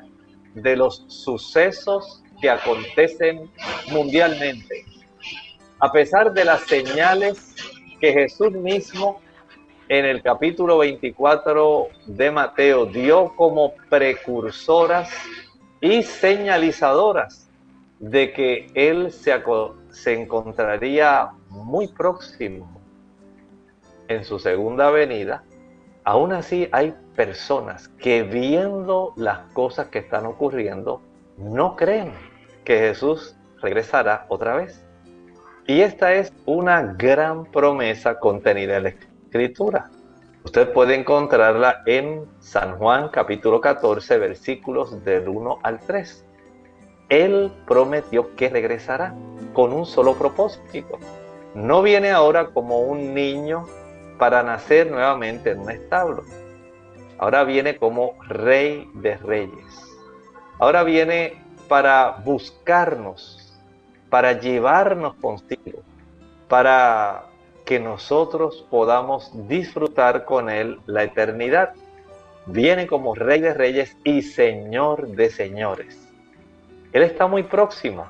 de 0.53 0.76
los 0.76 1.07
sucesos 1.09 2.22
que 2.42 2.51
acontecen 2.51 3.51
mundialmente, 3.90 4.84
a 5.78 5.90
pesar 5.90 6.34
de 6.34 6.44
las 6.44 6.66
señales 6.66 7.55
que 7.99 8.12
Jesús 8.12 8.53
mismo 8.53 9.22
en 9.88 10.05
el 10.05 10.20
capítulo 10.20 10.76
24 10.76 11.88
de 12.09 12.30
Mateo 12.30 12.84
dio 12.84 13.32
como 13.36 13.72
precursoras 13.88 15.09
y 15.80 16.03
señalizadoras 16.03 17.45
de 17.99 18.32
que 18.32 18.66
Él 18.74 19.11
se, 19.12 19.34
se 19.90 20.12
encontraría 20.14 21.30
muy 21.49 21.88
próximo 21.88 22.80
en 24.09 24.24
su 24.24 24.38
segunda 24.38 24.90
venida, 24.90 25.44
aún 26.05 26.32
así 26.32 26.68
hay 26.72 26.94
personas 27.14 27.88
que 27.99 28.22
viendo 28.22 29.14
las 29.16 29.40
cosas 29.53 29.88
que 29.88 30.01
están 30.01 30.26
ocurriendo, 30.26 31.01
no 31.38 31.76
creen 31.76 32.12
que 32.64 32.78
Jesús 32.78 33.36
regresará 33.61 34.26
otra 34.28 34.57
vez. 34.57 34.84
Y 35.66 35.80
esta 35.80 36.12
es 36.14 36.32
una 36.44 36.82
gran 36.82 37.47
promesa 37.47 38.20
contenida 38.20 38.76
en 38.76 38.82
la 38.84 38.88
Escritura. 38.90 39.90
Usted 40.44 40.72
puede 40.72 40.94
encontrarla 40.94 41.82
en 41.86 42.24
San 42.38 42.78
Juan 42.78 43.09
capítulo 43.09 43.61
14 43.61 44.18
versículos 44.18 45.05
del 45.05 45.28
1 45.28 45.59
al 45.64 45.80
3. 45.80 46.26
Él 47.09 47.53
prometió 47.67 48.35
que 48.35 48.49
regresará 48.49 49.15
con 49.53 49.73
un 49.73 49.87
solo 49.87 50.15
propósito. 50.15 50.99
No 51.55 51.83
viene 51.83 52.11
ahora 52.11 52.49
como 52.49 52.81
un 52.81 53.15
niño 53.15 53.67
para 54.19 54.43
nacer 54.43 54.91
nuevamente 54.91 55.53
en 55.53 55.61
un 55.61 55.71
establo. 55.71 56.25
Ahora 57.19 57.45
viene 57.45 57.77
como 57.77 58.15
rey 58.29 58.91
de 58.95 59.17
reyes. 59.17 59.97
Ahora 60.59 60.83
viene 60.83 61.35
para 61.69 62.23
buscarnos, 62.25 63.57
para 64.11 64.33
llevarnos 64.39 65.15
consigo, 65.15 65.81
para 66.49 67.25
que 67.65 67.81
nosotros 67.81 68.67
podamos 68.71 69.31
disfrutar 69.49 70.25
con 70.25 70.51
Él 70.51 70.79
la 70.87 71.05
eternidad. 71.05 71.73
Viene 72.47 72.87
como 72.87 73.15
rey 73.15 73.41
de 73.41 73.55
reyes 73.55 73.97
y 74.05 74.23
señor 74.23 75.09
de 75.09 75.31
señores. 75.31 76.06
Él 76.97 77.03
está 77.03 77.26
muy 77.26 77.42
próximo. 77.42 78.07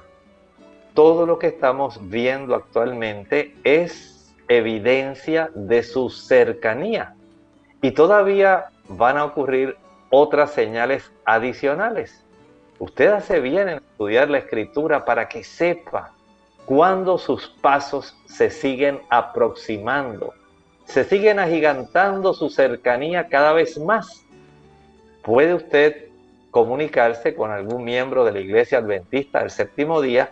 Todo 0.95 1.27
lo 1.27 1.41
que 1.41 1.49
estamos 1.49 1.99
viendo 2.09 2.55
actualmente 2.55 3.53
es 3.65 4.33
evidencia 4.47 5.51
de 5.57 5.83
su 5.83 6.09
cercanía. 6.09 7.17
Y 7.83 7.91
todavía 7.91 8.67
van 8.89 9.19
a 9.19 9.25
ocurrir 9.25 9.77
otras 10.11 10.53
señales 10.53 11.11
adicionales. 11.25 12.23
Usted 12.79 13.09
hace 13.09 13.41
bien 13.41 13.71
en 13.71 13.79
estudiar 13.79 14.31
la 14.31 14.39
escritura 14.39 15.05
para 15.05 15.29
que 15.29 15.43
sepa 15.43 16.13
cuándo 16.65 17.19
sus 17.19 17.49
pasos 17.61 18.17
se 18.27 18.51
siguen 18.51 19.01
aproximando, 19.11 20.33
se 20.85 21.03
siguen 21.03 21.41
agigantando 21.41 22.33
su 22.35 22.51
cercanía 22.51 23.27
cada 23.27 23.53
vez 23.53 23.81
más. 23.81 24.25
Puede 25.25 25.55
usted 25.55 26.06
comunicarse 26.57 27.35
con 27.35 27.51
algún 27.51 27.85
miembro 27.85 28.25
de 28.25 28.33
la 28.33 28.41
iglesia 28.41 28.79
adventista 28.79 29.41
del 29.41 29.51
séptimo 29.51 30.01
día 30.01 30.31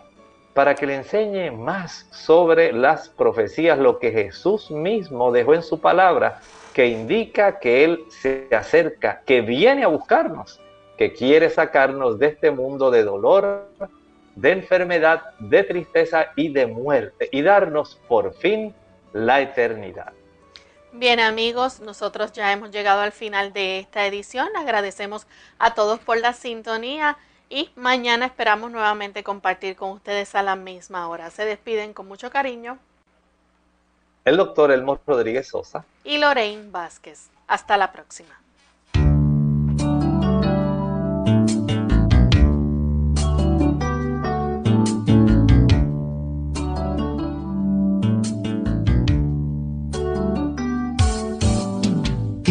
para 0.55 0.73
que 0.73 0.87
le 0.87 0.95
enseñe 0.95 1.51
más 1.51 2.07
sobre 2.09 2.73
las 2.73 3.09
profecías, 3.09 3.77
lo 3.77 3.99
que 3.99 4.11
Jesús 4.11 4.71
mismo 4.71 5.31
dejó 5.31 5.53
en 5.53 5.61
su 5.61 5.79
palabra, 5.79 6.39
que 6.73 6.87
indica 6.87 7.59
que 7.59 7.83
Él 7.83 8.05
se 8.09 8.47
acerca, 8.57 9.21
que 9.23 9.41
viene 9.41 9.83
a 9.83 9.87
buscarnos, 9.87 10.59
que 10.97 11.13
quiere 11.13 11.51
sacarnos 11.51 12.17
de 12.17 12.25
este 12.29 12.49
mundo 12.49 12.89
de 12.89 13.03
dolor, 13.03 13.67
de 14.35 14.51
enfermedad, 14.51 15.25
de 15.37 15.61
tristeza 15.61 16.31
y 16.35 16.51
de 16.51 16.65
muerte, 16.65 17.29
y 17.31 17.43
darnos 17.43 18.01
por 18.07 18.33
fin 18.33 18.73
la 19.13 19.41
eternidad. 19.41 20.11
Bien 20.97 21.19
amigos, 21.19 21.81
nosotros 21.81 22.31
ya 22.31 22.53
hemos 22.53 22.71
llegado 22.71 23.01
al 23.01 23.11
final 23.11 23.51
de 23.51 23.79
esta 23.79 24.05
edición. 24.05 24.47
Agradecemos 24.55 25.27
a 25.59 25.73
todos 25.73 25.99
por 25.99 26.17
la 26.17 26.31
sintonía 26.31 27.17
y 27.49 27.69
mañana 27.75 28.25
esperamos 28.25 28.71
nuevamente 28.71 29.21
compartir 29.21 29.75
con 29.75 29.89
ustedes 29.89 30.35
a 30.35 30.41
la 30.41 30.55
misma 30.55 31.09
hora. 31.09 31.31
Se 31.31 31.43
despiden 31.43 31.93
con 31.93 32.07
mucho 32.07 32.29
cariño. 32.29 32.79
El 34.23 34.37
doctor 34.37 34.71
Elmo 34.71 34.97
Rodríguez 35.05 35.49
Sosa. 35.49 35.83
Y 36.05 36.17
Lorraine 36.17 36.71
Vázquez. 36.71 37.29
Hasta 37.45 37.75
la 37.75 37.91
próxima. 37.91 38.39